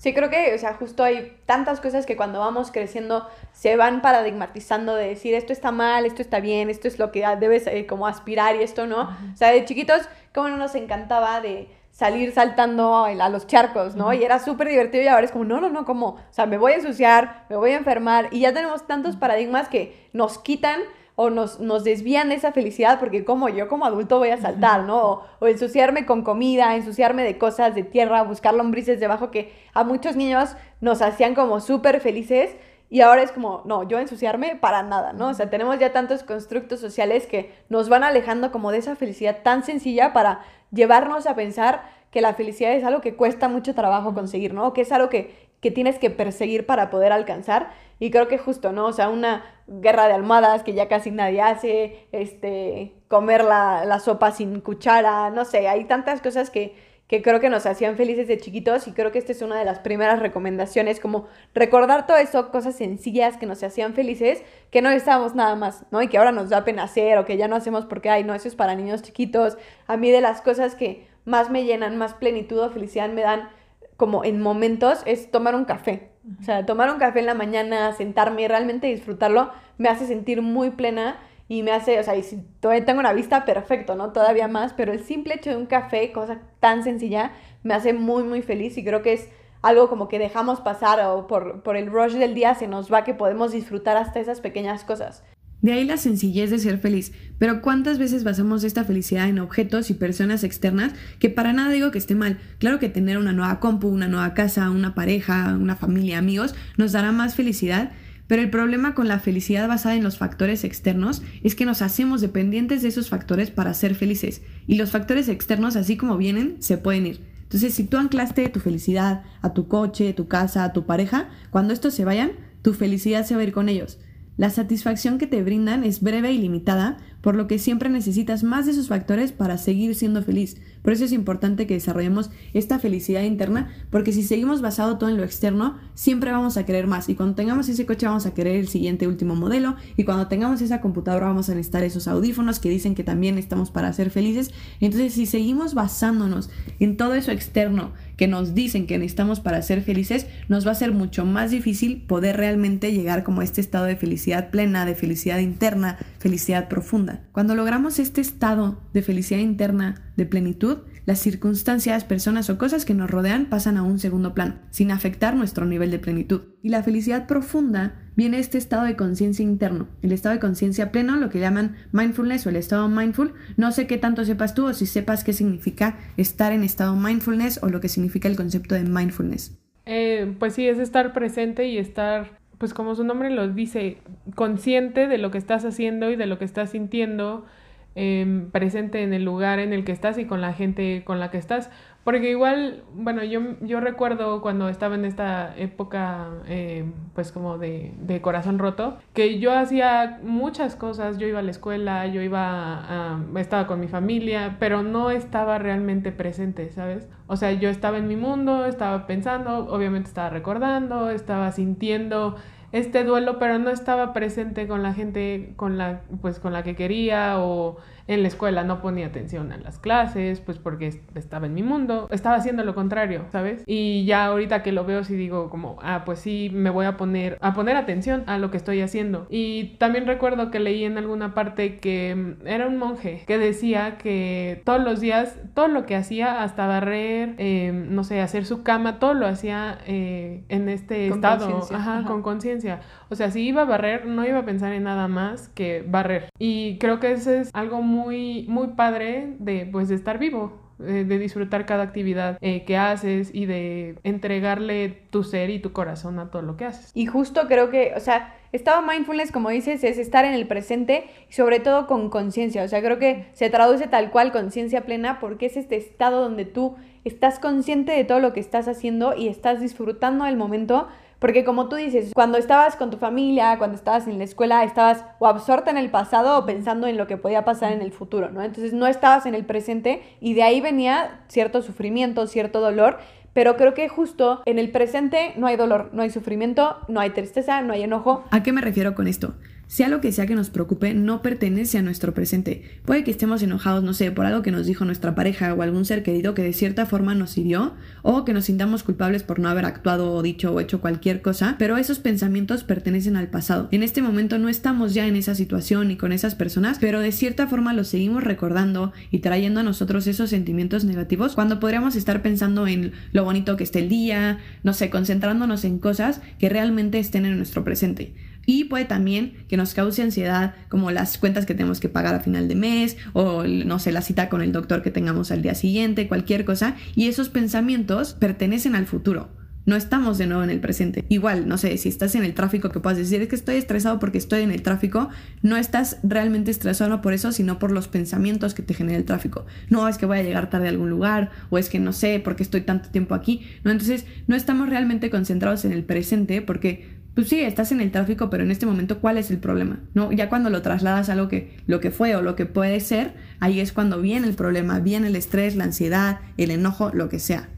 Sí, 0.02 0.16
creo 0.16 0.32
que, 0.32 0.56
o 0.56 0.58
sea, 0.58 0.74
justo 0.74 1.04
hay 1.04 1.38
tantas 1.46 1.80
cosas 1.80 2.08
que 2.08 2.18
cuando 2.18 2.40
vamos 2.40 2.72
creciendo 2.72 3.30
se 3.54 3.76
van 3.76 4.02
paradigmatizando 4.02 4.96
de 4.96 5.10
decir 5.10 5.36
esto 5.36 5.54
está 5.54 5.72
mal, 5.72 6.08
esto 6.08 6.24
está 6.24 6.40
bien, 6.40 6.72
esto 6.72 6.88
es 6.88 6.98
lo 6.98 7.12
que 7.12 7.24
debes 7.40 7.68
eh, 7.68 7.86
como 7.86 8.08
aspirar 8.08 8.56
y 8.56 8.64
esto 8.64 8.88
no. 8.88 9.16
O 9.32 9.38
sea, 9.38 9.52
de 9.52 9.64
chiquitos, 9.64 10.02
como 10.34 10.48
no 10.50 10.58
nos 10.58 10.74
encantaba 10.74 11.40
de 11.40 11.68
salir 11.92 12.32
saltando 12.32 12.96
a, 12.96 13.10
a 13.10 13.30
los 13.30 13.46
charcos, 13.46 13.96
¿no? 13.96 14.12
Y 14.12 14.24
era 14.24 14.40
súper 14.40 14.70
divertido 14.70 15.04
y 15.04 15.08
ahora 15.08 15.26
es 15.26 15.32
como, 15.32 15.46
no, 15.46 15.62
no, 15.62 15.70
no, 15.70 15.86
como, 15.86 16.08
o 16.08 16.20
sea, 16.32 16.48
me 16.48 16.58
voy 16.58 16.72
a 16.72 16.76
ensuciar, 16.78 17.46
me 17.48 17.56
voy 17.56 17.70
a 17.70 17.78
enfermar 17.78 18.30
y 18.32 18.40
ya 18.40 18.56
tenemos 18.56 18.88
tantos 18.88 19.18
paradigmas 19.18 19.68
que 19.68 20.10
nos 20.14 20.40
quitan 20.40 20.82
o 21.22 21.30
nos, 21.30 21.60
nos 21.60 21.84
desvían 21.84 22.30
de 22.30 22.36
esa 22.36 22.52
felicidad 22.52 23.00
porque 23.00 23.24
como 23.24 23.48
yo 23.48 23.68
como 23.68 23.86
adulto 23.86 24.18
voy 24.18 24.30
a 24.30 24.38
saltar, 24.38 24.86
¿no? 24.86 24.98
O, 24.98 25.24
o, 25.40 25.48
ensuciarme 25.48 26.08
con 26.08 26.24
comida, 26.24 26.76
ensuciarme 26.76 27.24
de 27.24 27.38
cosas 27.38 27.76
de 27.76 27.84
tierra, 27.84 28.24
buscar 28.24 28.56
lombrices 28.56 29.00
debajo 29.00 29.30
que 29.30 29.54
a 29.76 29.84
muchos 29.84 30.16
niños 30.16 30.56
nos 30.80 31.04
hacían 31.04 31.36
como 31.36 31.60
súper 31.60 32.00
felices 32.00 32.56
y 32.90 33.02
ahora 33.02 33.22
es 33.22 33.32
como, 33.32 33.62
no, 33.66 33.84
yo 33.84 34.00
ensuciarme 34.00 34.56
para 34.56 34.82
nada, 34.82 35.14
¿no? 35.14 35.28
O 35.28 35.34
sea, 35.36 35.48
tenemos 35.48 35.78
ya 35.78 35.94
tantos 35.94 36.24
constructos 36.24 36.80
sociales 36.80 37.28
que 37.28 37.54
nos 37.70 37.88
van 37.88 38.04
alejando 38.04 38.52
como 38.52 38.72
de 38.72 38.80
esa 38.80 38.96
felicidad 38.96 39.44
tan 39.44 39.64
sencilla 39.64 40.14
para 40.14 40.42
llevarnos 40.72 41.28
a 41.28 41.36
pensar 41.36 41.84
que 42.10 42.22
la 42.22 42.34
felicidad 42.34 42.74
es 42.74 42.84
algo 42.84 43.00
que 43.00 43.16
cuesta 43.16 43.48
mucho 43.48 43.76
trabajo 43.76 44.16
conseguir, 44.16 44.56
¿no? 44.56 44.74
Que 44.74 44.82
es 44.82 44.92
algo 44.92 45.08
que, 45.08 45.52
que 45.62 45.70
tienes 45.70 46.00
que 46.00 46.10
perseguir 46.10 46.66
para 46.66 46.90
poder 46.90 47.12
alcanzar. 47.12 47.70
Y 48.02 48.10
creo 48.10 48.28
que 48.28 48.40
justo, 48.40 48.72
¿no? 48.72 48.88
O 48.88 48.94
sea, 48.94 49.10
una 49.10 49.46
guerra 49.68 50.08
de 50.08 50.14
almohadas 50.16 50.64
que 50.64 50.74
ya 50.74 50.88
casi 50.88 51.12
nadie 51.12 51.40
hace, 51.40 52.08
este, 52.12 52.96
comer 53.08 53.44
la, 53.44 54.00
sopa 54.00 54.32
sin 54.32 54.60
cuchara, 54.60 55.30
no 55.30 55.46
sé, 55.46 55.68
hay 55.68 55.86
tantas 55.86 56.20
cosas 56.20 56.50
que, 56.50 56.76
que 57.06 57.22
creo 57.22 57.40
que 57.40 57.52
nos 57.52 57.68
hacían 57.68 57.98
felices 57.98 58.28
de 58.28 58.40
chiquitos 58.40 58.88
y 58.88 58.94
creo 58.94 59.12
que 59.12 59.20
esta 59.20 59.34
es 59.34 59.44
una 59.44 59.60
de 59.60 59.66
las 59.66 59.78
primeras 59.78 60.20
recomendaciones, 60.20 61.00
como 61.00 61.28
recordar 61.54 62.08
todo 62.08 62.18
eso, 62.18 62.50
cosas 62.50 62.76
sencillas 62.76 63.38
que 63.38 63.46
nos 63.46 63.62
hacían 63.62 63.94
felices, 63.94 64.44
que 64.72 64.82
no 64.82 64.90
estábamos 64.90 65.36
nada 65.36 65.54
más, 65.54 65.86
¿no? 65.92 66.02
Y 66.02 66.08
que 66.08 66.18
ahora 66.18 66.32
nos 66.32 66.50
da 66.50 66.66
pena 66.66 66.86
hacer 66.86 67.20
o 67.20 67.26
que 67.26 67.38
ya 67.38 67.48
no 67.48 67.56
hacemos 67.56 67.86
porque, 67.86 68.10
ay, 68.10 68.24
no, 68.24 68.34
eso 68.34 68.48
es 68.48 68.56
para 68.56 68.74
niños 68.74 69.04
chiquitos. 69.04 69.60
A 69.86 69.96
mí 69.96 70.10
de 70.10 70.22
las 70.22 70.42
cosas 70.42 70.74
que 70.74 71.08
más 71.24 71.52
me 71.52 71.66
llenan, 71.66 71.98
más 71.98 72.16
plenitud 72.16 72.58
o 72.62 72.72
felicidad 72.72 73.10
me 73.10 73.22
dan 73.22 73.50
como 73.96 74.24
en 74.26 74.42
momentos 74.42 75.04
es 75.06 75.30
tomar 75.30 75.54
un 75.54 75.66
café. 75.66 76.11
O 76.40 76.44
sea, 76.44 76.66
tomar 76.66 76.92
un 76.92 77.00
café 77.00 77.20
en 77.20 77.26
la 77.26 77.34
mañana, 77.34 77.92
sentarme 77.94 78.44
y 78.44 78.48
realmente 78.48 78.88
disfrutarlo, 78.88 79.52
me 79.78 79.90
hace 79.90 80.06
sentir 80.06 80.42
muy 80.42 80.70
plena 80.72 81.18
y 81.48 81.64
me 81.64 81.72
hace, 81.72 82.00
o 82.00 82.04
sea, 82.04 82.16
y 82.16 82.24
si 82.24 82.38
todavía 82.60 82.86
tengo 82.86 83.00
una 83.00 83.14
vista, 83.14 83.44
perfecto, 83.44 83.96
¿no? 83.96 84.14
Todavía 84.14 84.48
más, 84.48 84.74
pero 84.74 84.94
el 84.94 85.04
simple 85.04 85.34
hecho 85.34 85.50
de 85.50 85.58
un 85.58 85.66
café, 85.66 86.12
cosa 86.12 86.40
tan 86.60 86.84
sencilla, 86.84 87.32
me 87.64 87.74
hace 87.74 87.94
muy, 87.94 88.24
muy 88.24 88.42
feliz 88.42 88.78
y 88.78 88.86
creo 88.86 89.02
que 89.02 89.14
es 89.14 89.30
algo 89.62 89.90
como 89.90 90.08
que 90.08 90.20
dejamos 90.20 90.62
pasar 90.62 91.00
o 91.02 91.28
por, 91.28 91.62
por 91.64 91.76
el 91.76 91.92
rush 91.92 92.14
del 92.14 92.36
día 92.36 92.56
se 92.56 92.68
nos 92.68 92.92
va 92.92 93.04
que 93.04 93.14
podemos 93.14 93.52
disfrutar 93.52 93.98
hasta 93.98 94.20
esas 94.20 94.42
pequeñas 94.42 94.84
cosas. 94.84 95.24
De 95.62 95.74
ahí 95.74 95.86
la 95.86 95.98
sencillez 95.98 96.50
de 96.50 96.58
ser 96.58 96.80
feliz. 96.80 97.12
Pero 97.38 97.62
¿cuántas 97.62 98.00
veces 98.00 98.24
basamos 98.24 98.64
esta 98.64 98.84
felicidad 98.84 99.30
en 99.30 99.40
objetos 99.40 99.90
y 99.90 99.94
personas 99.94 100.44
externas? 100.44 100.94
Que 101.20 101.30
para 101.30 101.54
nada 101.54 101.72
digo 101.72 101.92
que 101.92 102.00
esté 102.00 102.16
mal. 102.16 102.40
Claro 102.58 102.80
que 102.80 102.90
tener 102.90 103.18
una 103.18 103.32
nueva 103.32 103.60
compu, 103.60 103.88
una 103.88 104.08
nueva 104.08 104.34
casa, 104.34 104.72
una 104.72 104.96
pareja, 104.96 105.56
una 105.60 105.76
familia, 105.76 106.18
amigos, 106.18 106.56
nos 106.78 106.92
dará 106.92 107.12
más 107.12 107.36
felicidad. 107.36 107.92
Pero 108.26 108.42
el 108.42 108.50
problema 108.50 108.96
con 108.96 109.08
la 109.08 109.20
felicidad 109.20 109.68
basada 109.68 109.96
en 109.96 110.04
los 110.04 110.18
factores 110.18 110.64
externos 110.64 111.22
es 111.44 111.54
que 111.54 111.66
nos 111.66 111.82
hacemos 111.82 112.22
dependientes 112.22 112.82
de 112.82 112.88
esos 112.88 113.10
factores 113.10 113.52
para 113.52 113.74
ser 113.74 113.94
felices. 113.94 114.42
Y 114.68 114.76
los 114.76 114.90
factores 114.90 115.28
externos, 115.30 115.76
así 115.76 115.98
como 115.98 116.18
vienen, 116.18 116.56
se 116.60 116.78
pueden 116.78 117.08
ir. 117.08 117.20
Entonces, 117.44 117.74
si 117.74 117.84
tú 117.84 117.98
anclaste 117.98 118.48
tu 118.48 118.62
felicidad 118.62 119.24
a 119.42 119.54
tu 119.54 119.68
coche, 119.68 120.14
tu 120.14 120.30
casa, 120.30 120.64
a 120.64 120.72
tu 120.72 120.86
pareja, 120.86 121.30
cuando 121.50 121.74
estos 121.74 121.94
se 121.94 122.06
vayan, 122.06 122.32
tu 122.62 122.74
felicidad 122.74 123.26
se 123.26 123.36
va 123.36 123.42
a 123.42 123.44
ir 123.44 123.52
con 123.52 123.68
ellos. 123.68 124.00
La 124.42 124.50
satisfacción 124.50 125.20
que 125.20 125.28
te 125.28 125.44
brindan 125.44 125.84
es 125.84 126.02
breve 126.02 126.32
y 126.32 126.40
limitada, 126.40 126.98
por 127.22 127.36
lo 127.36 127.46
que 127.46 127.60
siempre 127.60 127.90
necesitas 127.90 128.42
más 128.42 128.66
de 128.66 128.72
esos 128.72 128.88
factores 128.88 129.32
para 129.32 129.60
seguir 129.60 129.94
siendo 129.94 130.24
feliz. 130.24 130.58
Por 130.82 130.94
eso 130.94 131.06
es 131.06 131.12
importante 131.12 131.68
que 131.68 131.76
desarrollemos 131.76 132.32
esta 132.56 132.80
felicidad 132.80 133.22
interna, 133.22 133.70
porque 133.92 134.12
si 134.12 134.24
seguimos 134.24 134.64
basado 134.64 134.98
todo 134.98 135.12
en 135.12 135.18
lo 135.18 135.24
externo, 135.24 135.78
siempre 135.94 136.32
vamos 136.32 136.58
a 136.58 136.66
querer 136.66 136.88
más. 136.88 137.08
Y 137.08 137.14
cuando 137.14 137.36
tengamos 137.36 137.70
ese 137.70 137.86
coche 137.86 138.08
vamos 138.08 138.26
a 138.26 138.34
querer 138.34 138.56
el 138.56 138.68
siguiente 138.68 139.08
último 139.08 139.36
modelo. 139.36 139.76
Y 139.96 140.06
cuando 140.06 140.26
tengamos 140.26 140.60
esa 140.62 140.82
computadora 140.82 141.28
vamos 141.28 141.48
a 141.50 141.54
necesitar 141.54 141.84
esos 141.84 142.08
audífonos 142.08 142.60
que 142.60 142.72
dicen 142.72 142.96
que 142.96 143.04
también 143.04 143.38
estamos 143.38 143.70
para 143.70 143.94
ser 143.94 144.10
felices. 144.10 144.50
Entonces 144.80 145.14
si 145.14 145.28
seguimos 145.28 145.76
basándonos 145.76 146.50
en 146.80 146.98
todo 146.98 147.14
eso 147.14 147.32
externo 147.32 147.92
que 148.22 148.28
nos 148.28 148.54
dicen 148.54 148.86
que 148.86 149.00
necesitamos 149.00 149.40
para 149.40 149.64
ser 149.64 149.82
felices, 149.82 150.28
nos 150.48 150.68
va 150.68 150.74
a 150.74 150.76
ser 150.76 150.92
mucho 150.92 151.26
más 151.26 151.50
difícil 151.50 152.04
poder 152.04 152.38
realmente 152.38 152.92
llegar 152.92 153.24
como 153.24 153.42
a 153.42 153.44
este 153.44 153.62
estado 153.62 153.86
de 153.86 153.96
felicidad 153.96 154.52
plena, 154.52 154.86
de 154.86 154.94
felicidad 154.94 155.40
interna, 155.40 155.98
felicidad 156.20 156.68
profunda. 156.68 157.24
Cuando 157.32 157.56
logramos 157.56 157.98
este 157.98 158.22
estado 158.22 158.80
de 158.94 159.02
felicidad 159.02 159.40
interna, 159.40 160.14
de 160.18 160.28
plenitud, 160.28 160.78
las 161.06 161.20
circunstancias, 161.20 162.04
personas 162.04 162.50
o 162.50 162.58
cosas 162.58 162.86
que 162.86 162.94
nos 162.94 163.10
rodean 163.10 163.48
pasan 163.48 163.78
a 163.78 163.84
un 163.84 164.00
segundo 164.00 164.34
plano, 164.34 164.56
sin 164.70 164.92
afectar 164.92 165.36
nuestro 165.36 165.66
nivel 165.66 165.92
de 165.92 166.00
plenitud. 166.00 166.42
Y 166.62 166.70
la 166.70 166.84
felicidad 166.84 167.28
profunda 167.28 167.96
viene 168.16 168.40
este 168.40 168.58
estado 168.58 168.86
de 168.86 168.96
conciencia 168.96 169.44
interno, 169.44 169.88
el 170.02 170.12
estado 170.12 170.36
de 170.36 170.42
conciencia 170.42 170.92
pleno, 170.92 171.16
lo 171.16 171.30
que 171.30 171.40
llaman 171.40 171.76
mindfulness 171.92 172.46
o 172.46 172.50
el 172.50 172.56
estado 172.56 172.88
mindful. 172.88 173.34
No 173.58 173.72
sé 173.72 173.88
qué 173.88 173.98
tanto 173.98 174.26
sepas 174.26 174.54
tú 174.54 174.68
o 174.68 174.74
si 174.74 174.86
sepas 174.86 175.24
qué 175.24 175.34
significa 175.34 175.98
estar 176.18 176.52
en 176.52 176.64
estado 176.64 176.96
mindfulness 176.96 177.64
o 177.64 177.70
lo 177.70 177.82
que 177.82 177.90
significa 177.90 178.28
el 178.28 178.36
concepto 178.36 178.76
de 178.76 178.84
mindfulness. 178.84 179.58
Eh, 179.86 180.36
pues 180.38 180.54
sí, 180.54 180.68
es 180.68 180.78
estar 180.78 181.14
presente 181.14 181.68
y 181.68 181.78
estar, 181.78 182.40
pues 182.58 182.74
como 182.74 182.96
su 182.96 183.04
nombre 183.04 183.32
lo 183.32 183.48
dice, 183.48 183.98
consciente 184.36 185.08
de 185.08 185.18
lo 185.18 185.32
que 185.32 185.40
estás 185.40 185.66
haciendo 185.66 186.12
y 186.12 186.16
de 186.16 186.28
lo 186.28 186.38
que 186.38 186.46
estás 186.46 186.72
sintiendo 186.72 187.46
Em, 187.94 188.50
presente 188.52 189.04
en 189.04 189.14
el 189.14 189.26
lugar 189.26 189.60
en 189.60 189.74
el 189.74 189.84
que 189.84 189.92
estás 189.92 190.18
y 190.18 190.24
con 190.24 190.40
la 190.40 190.54
gente 190.54 191.04
con 191.04 191.20
la 191.20 191.30
que 191.30 191.38
estás. 191.38 191.70
Porque 192.06 192.32
igual, 192.32 192.84
bueno, 192.94 193.22
yo, 193.24 193.42
yo 193.60 193.82
recuerdo 193.82 194.42
cuando 194.42 194.70
estaba 194.70 194.96
en 194.96 195.04
esta 195.04 195.54
época, 195.58 196.30
em, 196.48 196.94
pues 197.14 197.34
como 197.34 197.58
de, 197.58 197.94
de, 198.00 198.22
corazón 198.22 198.60
roto, 198.60 198.98
que 199.14 199.40
yo 199.40 199.54
hacía 199.54 200.20
muchas 200.24 200.78
cosas, 200.78 201.18
yo 201.18 201.28
iba 201.28 201.40
a 201.40 201.42
la 201.44 201.52
escuela, 201.52 202.08
yo 202.08 202.22
iba 202.22 202.46
a, 202.46 203.20
estaba 203.36 203.68
con 203.68 203.82
mi 203.82 203.90
familia, 203.90 204.56
pero 204.58 204.84
no 204.84 205.12
estaba 205.12 205.60
realmente 205.60 206.14
presente, 206.14 206.72
¿sabes? 206.72 207.10
O 207.28 207.36
sea, 207.36 207.52
yo 207.52 207.70
estaba 207.70 207.98
en 207.98 208.08
mi 208.08 208.16
mundo, 208.16 208.66
estaba 208.66 209.06
pensando, 209.06 209.68
obviamente 209.68 210.08
estaba 210.08 210.30
recordando, 210.30 211.10
estaba 211.10 211.52
sintiendo 211.52 212.38
este 212.72 213.04
duelo, 213.04 213.40
pero 213.40 213.60
no 213.60 213.70
estaba 213.70 214.14
presente 214.14 214.68
con 214.68 214.84
la 214.84 214.94
gente 214.94 215.54
con 215.56 215.78
la, 215.78 216.02
pues, 216.22 216.40
con 216.40 216.54
la 216.54 216.64
que 216.64 216.76
quería 216.76 217.40
o 217.40 217.78
en 218.12 218.24
la 218.24 218.28
escuela 218.28 218.64
no 218.66 218.82
ponía 218.82 219.08
atención 219.08 219.54
a 219.54 219.58
las 219.58 219.80
clases, 219.80 220.42
pues 220.42 220.58
porque 220.58 221.02
estaba 221.16 221.46
en 221.46 221.54
mi 221.54 221.64
mundo, 221.64 222.10
estaba 222.12 222.36
haciendo 222.36 222.66
lo 222.66 222.76
contrario, 222.76 223.26
¿sabes? 223.32 223.64
Y 223.66 224.04
ya 224.06 224.26
ahorita 224.26 224.64
que 224.64 224.74
lo 224.74 224.84
veo 224.84 225.06
sí 225.06 225.16
digo 225.16 225.50
como, 225.50 225.78
ah, 225.82 226.04
pues 226.06 226.20
sí, 226.20 226.50
me 226.54 226.70
voy 226.70 226.86
a 226.86 226.98
poner 226.98 227.38
a 227.40 227.54
poner 227.54 227.78
atención 227.78 228.24
a 228.28 228.38
lo 228.38 228.52
que 228.52 228.58
estoy 228.58 228.82
haciendo. 228.82 229.28
Y 229.30 229.78
también 229.78 230.08
recuerdo 230.08 230.52
que 230.52 230.60
leí 230.60 230.84
en 230.84 230.98
alguna 230.98 231.34
parte 231.34 231.80
que 231.80 232.14
mm, 232.16 232.48
era 232.48 232.68
un 232.68 232.78
monje 232.78 233.24
que 233.26 233.38
decía 233.38 233.98
que 233.98 234.62
todos 234.66 234.82
los 234.84 235.00
días, 235.00 235.38
todo 235.54 235.70
lo 235.70 235.86
que 235.86 235.96
hacía, 235.96 236.44
hasta 236.44 236.68
barrer, 236.68 237.36
em, 237.38 237.96
no 237.96 238.04
sé, 238.04 238.20
hacer 238.20 238.46
su 238.46 238.62
cama, 238.64 239.00
todo 239.00 239.14
lo 239.14 239.26
hacía 239.26 239.78
eh, 239.88 240.44
en 240.50 240.68
este 240.68 241.08
estado, 241.08 241.62
ajá, 241.72 242.04
con 242.06 242.22
conciencia. 242.22 242.82
O 243.12 243.16
sea, 243.16 243.30
si 243.30 243.42
iba 243.42 243.64
a 243.64 243.66
barrer, 243.66 244.06
no 244.06 244.26
iba 244.26 244.40
a 244.40 244.46
pensar 244.46 244.72
en 244.72 244.84
nada 244.84 245.10
más 245.10 245.50
que 245.50 245.84
barrer. 245.86 246.30
Y 246.40 246.78
creo 246.78 247.02
que 247.02 247.12
eso 247.12 247.32
es 247.32 247.50
algo 247.54 247.82
muy 247.82 248.46
muy, 248.48 248.70
padre 248.70 249.36
de, 249.38 249.68
pues, 249.70 249.90
de 249.90 249.96
estar 249.96 250.18
vivo, 250.18 250.54
de, 250.78 251.04
disfrutar 251.04 251.66
cada 251.66 251.84
actividad 251.84 252.38
eh, 252.40 252.64
que 252.64 252.78
haces 252.78 253.30
y 253.34 253.48
de 253.48 253.98
entregarle 254.04 255.04
tu 255.10 255.24
ser 255.24 255.50
y 255.50 255.60
tu 255.60 255.74
corazón 255.74 256.20
a 256.20 256.32
todo 256.32 256.42
lo 256.42 256.56
que 256.56 256.64
haces. 256.64 256.92
Y 256.94 257.06
justo 257.06 257.48
creo 257.50 257.70
que, 257.70 257.92
o 257.98 258.00
sea, 258.00 258.34
estado 258.54 258.82
mindfulness, 258.82 259.34
como 259.34 259.50
dices, 259.50 259.84
es 259.84 259.98
estar 259.98 260.24
en 260.24 260.34
el 260.34 260.48
presente 260.48 261.04
y 261.30 261.34
sobre 261.34 261.60
todo 261.60 261.88
con 261.88 262.10
conciencia. 262.10 262.64
O 262.64 262.68
sea, 262.70 262.82
creo 262.82 262.98
que 262.98 263.28
se 263.34 263.50
traduce 263.50 263.88
tal 263.88 264.12
cual 264.12 264.32
conciencia 264.32 264.86
plena 264.86 265.20
porque 265.20 265.48
es 265.48 265.58
este 265.58 265.76
estado 265.76 266.22
donde 266.22 266.46
tú 266.46 266.78
estás 267.04 267.40
consciente 267.40 267.92
de 267.92 268.06
todo 268.06 268.22
lo 268.22 268.32
que 268.32 268.40
estás 268.40 268.70
haciendo 268.70 269.16
y 269.18 269.28
estás 269.28 269.60
disfrutando 269.60 270.24
del 270.24 270.38
momento 270.38 270.88
porque 271.22 271.46
como 271.46 271.70
tú 271.70 271.76
dices, 271.76 272.14
cuando 272.16 272.40
estabas 272.40 272.76
con 272.76 272.90
tu 272.90 272.98
familia, 272.98 273.60
cuando 273.60 273.78
estabas 273.78 274.08
en 274.08 274.18
la 274.18 274.24
escuela, 274.24 274.64
estabas 274.64 275.06
o 275.20 275.28
absorta 275.28 275.70
en 275.70 275.78
el 275.78 275.92
pasado 275.92 276.36
o 276.36 276.48
pensando 276.48 276.88
en 276.88 276.98
lo 276.98 277.06
que 277.06 277.16
podía 277.16 277.46
pasar 277.46 277.74
en 277.74 277.84
el 277.84 277.92
futuro, 277.92 278.32
¿no? 278.32 278.42
Entonces 278.42 278.74
no 278.74 278.88
estabas 278.88 279.28
en 279.28 279.36
el 279.36 279.46
presente 279.46 280.02
y 280.20 280.34
de 280.34 280.42
ahí 280.42 280.62
venía 280.62 281.22
cierto 281.28 281.62
sufrimiento, 281.62 282.26
cierto 282.26 282.60
dolor. 282.60 282.98
Pero 283.34 283.56
creo 283.56 283.76
que 283.76 283.88
justo 283.88 284.42
en 284.46 284.58
el 284.58 284.72
presente 284.72 285.34
no 285.38 285.46
hay 285.46 285.58
dolor, 285.58 285.92
no 285.94 286.02
hay 286.02 286.10
sufrimiento, 286.10 286.78
no 286.88 287.00
hay 287.00 287.12
tristeza, 287.12 287.62
no 287.62 287.74
hay 287.74 287.84
enojo. 287.84 288.26
¿A 288.32 288.42
qué 288.42 288.52
me 288.52 288.62
refiero 288.62 288.96
con 288.96 289.06
esto? 289.06 289.36
Sea 289.72 289.88
lo 289.88 290.02
que 290.02 290.12
sea 290.12 290.28
que 290.28 290.36
nos 290.36 290.50
preocupe, 290.50 290.94
no 290.94 291.22
pertenece 291.22 291.78
a 291.78 291.82
nuestro 291.82 292.14
presente. 292.14 292.62
Puede 292.84 293.06
que 293.06 293.12
estemos 293.12 293.42
enojados, 293.42 293.86
no 293.86 293.94
sé, 293.94 294.12
por 294.12 294.26
algo 294.26 294.42
que 294.42 294.52
nos 294.52 294.66
dijo 294.66 294.84
nuestra 294.84 295.16
pareja 295.16 295.54
o 295.54 295.62
algún 295.62 295.86
ser 295.86 296.04
querido 296.04 296.34
que 296.34 296.44
de 296.44 296.52
cierta 296.52 296.86
forma 296.86 297.16
nos 297.16 297.38
hirió, 297.38 297.76
o 298.02 298.26
que 298.26 298.34
nos 298.34 298.44
sintamos 298.44 298.84
culpables 298.84 299.24
por 299.24 299.40
no 299.40 299.48
haber 299.48 299.64
actuado 299.64 300.12
o 300.12 300.22
dicho 300.22 300.52
o 300.52 300.60
hecho 300.60 300.82
cualquier 300.82 301.22
cosa, 301.22 301.56
pero 301.58 301.78
esos 301.78 302.00
pensamientos 302.00 302.66
pertenecen 302.66 303.16
al 303.16 303.30
pasado. 303.30 303.70
En 303.72 303.82
este 303.82 304.02
momento 304.02 304.38
no 304.40 304.50
estamos 304.50 304.94
ya 304.94 305.08
en 305.08 305.16
esa 305.16 305.36
situación 305.36 305.88
ni 305.88 305.96
con 305.96 306.12
esas 306.12 306.36
personas, 306.36 306.78
pero 306.78 307.00
de 307.00 307.14
cierta 307.14 307.48
forma 307.48 307.72
los 307.72 307.88
seguimos 307.88 308.26
recordando 308.26 308.92
y 309.10 309.20
trayendo 309.20 309.62
a 309.62 309.64
nosotros 309.64 310.06
esos 310.06 310.32
sentimientos 310.32 310.84
negativos 310.84 311.34
cuando 311.34 311.62
podríamos 311.62 311.96
estar 311.96 312.22
pensando 312.22 312.68
en 312.68 312.92
lo 313.14 313.24
bonito 313.24 313.56
que 313.56 313.64
esté 313.64 313.80
el 313.80 313.88
día, 313.88 314.40
no 314.64 314.74
sé, 314.74 314.90
concentrándonos 314.90 315.64
en 315.64 315.80
cosas 315.80 316.20
que 316.40 316.50
realmente 316.50 317.00
estén 317.00 317.24
en 317.24 317.38
nuestro 317.38 317.64
presente. 317.64 318.14
Y 318.46 318.66
puede 318.66 318.86
también 318.86 319.46
que 319.48 319.58
nos 319.58 319.74
cause 319.74 320.02
ansiedad, 320.02 320.56
como 320.70 320.92
las 320.92 321.18
cuentas 321.18 321.46
que 321.46 321.54
tenemos 321.54 321.80
que 321.80 321.90
pagar 321.90 322.16
a 322.16 322.20
final 322.20 322.48
de 322.48 322.56
mes, 322.56 322.98
o 323.14 323.44
no 323.44 323.80
sé, 323.80 323.92
la 323.92 324.02
cita 324.02 324.30
con 324.30 324.42
el 324.42 324.52
doctor 324.52 324.82
que 324.82 324.92
tengamos 324.92 325.32
al 325.32 325.42
día 325.42 325.56
siguiente, 325.56 326.08
cualquier 326.08 326.46
cosa. 326.46 326.76
Y 326.96 327.08
esos 327.08 327.30
pensamientos 327.30 328.14
pertenecen 328.14 328.76
al 328.76 328.88
futuro. 328.88 329.41
No 329.66 329.76
estamos 329.76 330.18
de 330.18 330.28
nuevo 330.28 330.44
en 330.44 330.50
el 330.50 330.60
presente. 330.60 331.06
Igual, 331.10 331.48
no 331.48 331.58
sé, 331.58 331.78
si 331.78 331.90
estás 331.90 332.16
en 332.16 332.24
el 332.24 332.34
tráfico 332.34 332.70
que 332.70 332.80
puedas 332.80 332.98
decir 332.98 333.22
es 333.22 333.28
que 333.28 333.36
estoy 333.36 333.56
estresado 333.56 334.00
porque 334.00 334.18
estoy 334.18 334.42
en 334.42 334.52
el 334.52 334.64
tráfico, 334.64 335.10
no 335.42 335.58
estás 335.58 335.98
realmente 336.04 336.52
estresado 336.52 336.90
no 336.90 337.02
por 337.02 337.14
eso, 337.14 337.32
sino 337.32 337.60
por 337.60 337.72
los 337.72 337.88
pensamientos 337.88 338.54
que 338.54 338.64
te 338.64 338.74
genera 338.74 338.98
el 338.98 339.06
tráfico. 339.06 339.46
No 339.70 339.88
es 339.88 339.98
que 339.98 340.06
voy 340.06 340.20
a 340.20 340.24
llegar 340.24 340.50
tarde 340.50 340.68
a 340.68 340.70
algún 340.72 340.90
lugar 340.90 341.32
o 341.50 341.58
es 341.58 341.70
que 341.70 341.80
no 341.80 341.94
sé 341.94 342.20
por 342.20 342.36
qué 342.36 342.44
estoy 342.44 342.62
tanto 342.62 342.90
tiempo 342.90 343.14
aquí. 343.14 343.46
No, 343.64 343.72
entonces 343.72 344.06
no 344.28 344.36
estamos 344.36 344.70
realmente 344.70 345.10
concentrados 345.10 345.66
en 345.66 345.74
el 345.74 345.84
presente 345.84 346.42
porque 346.42 347.02
pues 347.14 347.28
sí, 347.28 347.42
estás 347.42 347.74
en 347.74 347.82
el 347.82 347.92
tráfico, 347.92 348.30
pero 348.30 348.44
en 348.44 348.52
este 348.52 348.66
momento, 348.66 349.00
¿cuál 349.00 349.18
es 349.18 349.32
el 349.32 349.38
problema? 349.38 349.80
¿No? 349.94 350.14
Ya 350.14 350.30
cuando 350.30 350.50
lo 350.50 350.62
trasladas 350.62 351.10
a 351.10 351.16
lo 351.16 351.28
que, 351.28 351.58
lo 351.68 351.82
que 351.82 351.92
fue 351.92 352.16
o 352.16 352.22
lo 352.22 352.38
que 352.38 352.46
puede 352.46 352.80
ser, 352.80 353.14
ahí 353.42 353.60
es 353.60 353.74
cuando 353.74 354.02
viene 354.02 354.28
el 354.28 354.34
problema, 354.34 354.80
viene 354.80 355.08
el 355.08 355.18
estrés, 355.18 355.58
la 355.58 355.66
ansiedad, 355.66 356.20
el 356.38 356.52
enojo, 356.52 356.92
lo 356.94 357.10
que 357.10 357.20
sea. 357.20 357.50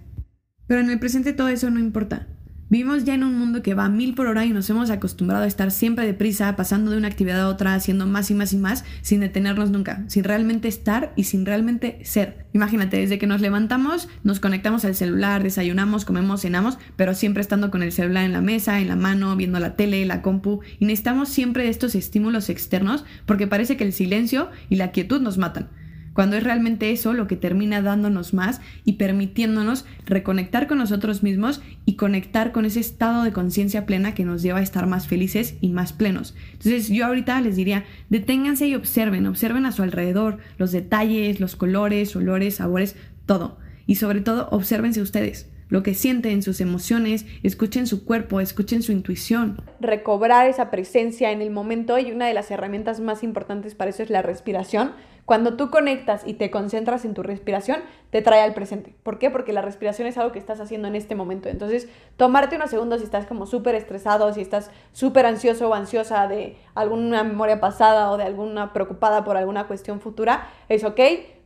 Pero 0.68 0.82
en 0.82 0.90
el 0.90 1.00
presente 1.00 1.34
todo 1.34 1.50
eso 1.50 1.70
no 1.70 1.80
importa. 1.80 2.28
Vivimos 2.74 3.04
ya 3.04 3.14
en 3.14 3.24
un 3.24 3.38
mundo 3.38 3.62
que 3.62 3.76
va 3.76 3.86
a 3.86 3.90
mil 3.90 4.16
por 4.16 4.26
hora 4.26 4.46
y 4.46 4.50
nos 4.50 4.68
hemos 4.68 4.90
acostumbrado 4.90 5.44
a 5.44 5.48
estar 5.48 5.70
siempre 5.70 6.08
deprisa, 6.08 6.56
pasando 6.56 6.90
de 6.90 6.98
una 6.98 7.08
actividad 7.08 7.42
a 7.42 7.50
otra, 7.50 7.76
haciendo 7.76 8.08
más 8.08 8.32
y 8.32 8.34
más 8.34 8.52
y 8.52 8.58
más, 8.58 8.84
sin 9.04 9.20
detenernos 9.20 9.70
nunca, 9.70 10.04
sin 10.08 10.24
realmente 10.24 10.70
estar 10.70 11.14
y 11.16 11.26
sin 11.26 11.46
realmente 11.46 12.00
ser. 12.04 12.48
Imagínate, 12.52 12.98
desde 12.98 13.20
que 13.20 13.28
nos 13.28 13.42
levantamos, 13.42 14.10
nos 14.24 14.40
conectamos 14.40 14.86
al 14.86 14.96
celular, 14.96 15.44
desayunamos, 15.44 16.04
comemos, 16.04 16.42
cenamos, 16.42 16.80
pero 16.96 17.14
siempre 17.14 17.42
estando 17.42 17.70
con 17.70 17.84
el 17.84 17.92
celular 17.92 18.26
en 18.26 18.34
la 18.34 18.42
mesa, 18.42 18.80
en 18.80 18.88
la 18.88 18.96
mano, 18.96 19.36
viendo 19.36 19.60
la 19.60 19.76
tele, 19.76 20.04
la 20.08 20.24
compu, 20.24 20.62
y 20.80 20.86
necesitamos 20.86 21.30
siempre 21.30 21.70
estos 21.70 21.94
estímulos 21.94 22.50
externos 22.50 23.06
porque 23.28 23.46
parece 23.46 23.78
que 23.78 23.84
el 23.84 23.94
silencio 23.94 24.50
y 24.70 24.78
la 24.78 24.90
quietud 24.90 25.22
nos 25.22 25.38
matan 25.38 25.70
cuando 26.14 26.38
es 26.38 26.44
realmente 26.44 26.92
eso 26.92 27.14
lo 27.14 27.28
que 27.28 27.36
termina 27.36 27.82
dándonos 27.82 28.34
más 28.34 28.62
y 28.86 28.94
permitiéndonos 28.94 29.86
reconectar 30.06 30.68
con 30.68 30.78
nosotros 30.78 31.24
mismos 31.24 31.62
y 31.86 31.96
conectar 31.96 32.52
con 32.52 32.66
ese 32.66 32.80
estado 32.80 33.24
de 33.24 33.34
conciencia 33.34 33.86
plena 33.86 34.14
que 34.14 34.26
nos 34.26 34.42
lleva 34.42 34.60
a 34.60 34.64
estar 34.64 34.88
más 34.88 35.08
felices 35.08 35.56
y 35.62 35.70
más 35.70 35.94
plenos. 35.94 36.36
Entonces 36.54 36.90
yo 36.90 37.06
ahorita 37.06 37.40
les 37.42 37.56
diría, 37.56 37.86
deténganse 38.10 38.68
y 38.68 38.76
observen, 38.76 39.28
observen 39.28 39.66
a 39.66 39.72
su 39.72 39.84
alrededor 39.84 40.38
los 40.58 40.72
detalles, 40.72 41.40
los 41.40 41.56
colores, 41.56 42.16
olores, 42.16 42.56
sabores, 42.56 42.96
todo. 43.26 43.58
Y 43.86 43.96
sobre 43.96 44.22
todo, 44.22 44.48
obsérvense 44.52 45.02
ustedes. 45.02 45.50
Lo 45.74 45.82
que 45.82 45.96
sienten, 45.96 46.44
sus 46.44 46.62
emociones, 46.62 47.26
escuchen 47.42 47.88
su 47.88 48.06
cuerpo, 48.06 48.40
escuchen 48.40 48.84
su 48.84 48.92
intuición. 48.92 49.60
Recobrar 49.80 50.46
esa 50.46 50.70
presencia 50.70 51.32
en 51.32 51.42
el 51.42 51.50
momento 51.50 51.98
y 51.98 52.12
una 52.12 52.28
de 52.28 52.36
las 52.36 52.52
herramientas 52.52 53.00
más 53.00 53.24
importantes 53.24 53.74
para 53.74 53.90
eso 53.90 54.04
es 54.04 54.12
la 54.12 54.22
respiración. 54.22 54.92
Cuando 55.26 55.58
tú 55.58 55.72
conectas 55.72 56.22
y 56.28 56.36
te 56.36 56.52
concentras 56.52 57.06
en 57.06 57.16
tu 57.16 57.24
respiración, 57.24 57.80
te 58.12 58.22
trae 58.22 58.42
al 58.42 58.54
presente. 58.54 58.94
¿Por 59.02 59.18
qué? 59.18 59.32
Porque 59.32 59.52
la 59.52 59.64
respiración 59.64 60.08
es 60.08 60.16
algo 60.20 60.32
que 60.32 60.38
estás 60.38 60.60
haciendo 60.60 60.88
en 60.88 60.96
este 60.96 61.16
momento. 61.16 61.50
Entonces, 61.50 61.90
tomarte 62.18 62.56
unos 62.56 62.70
segundos 62.70 63.00
si 63.00 63.06
estás 63.06 63.26
como 63.26 63.48
súper 63.48 63.74
estresado, 63.74 64.32
si 64.32 64.42
estás 64.42 64.70
súper 64.92 65.26
ansioso 65.26 65.70
o 65.70 65.74
ansiosa 65.74 66.28
de 66.28 66.56
alguna 66.76 67.24
memoria 67.24 67.60
pasada 67.60 68.12
o 68.12 68.18
de 68.18 68.26
alguna 68.26 68.74
preocupada 68.74 69.24
por 69.24 69.38
alguna 69.38 69.66
cuestión 69.66 70.02
futura, 70.02 70.50
es 70.70 70.84
ok, 70.84 71.00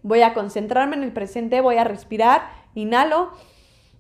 voy 0.04 0.24
a 0.24 0.34
concentrarme 0.34 0.98
en 0.98 1.04
el 1.04 1.14
presente, 1.14 1.62
voy 1.62 1.78
a 1.78 1.86
respirar, 1.86 2.42
inhalo 2.76 3.32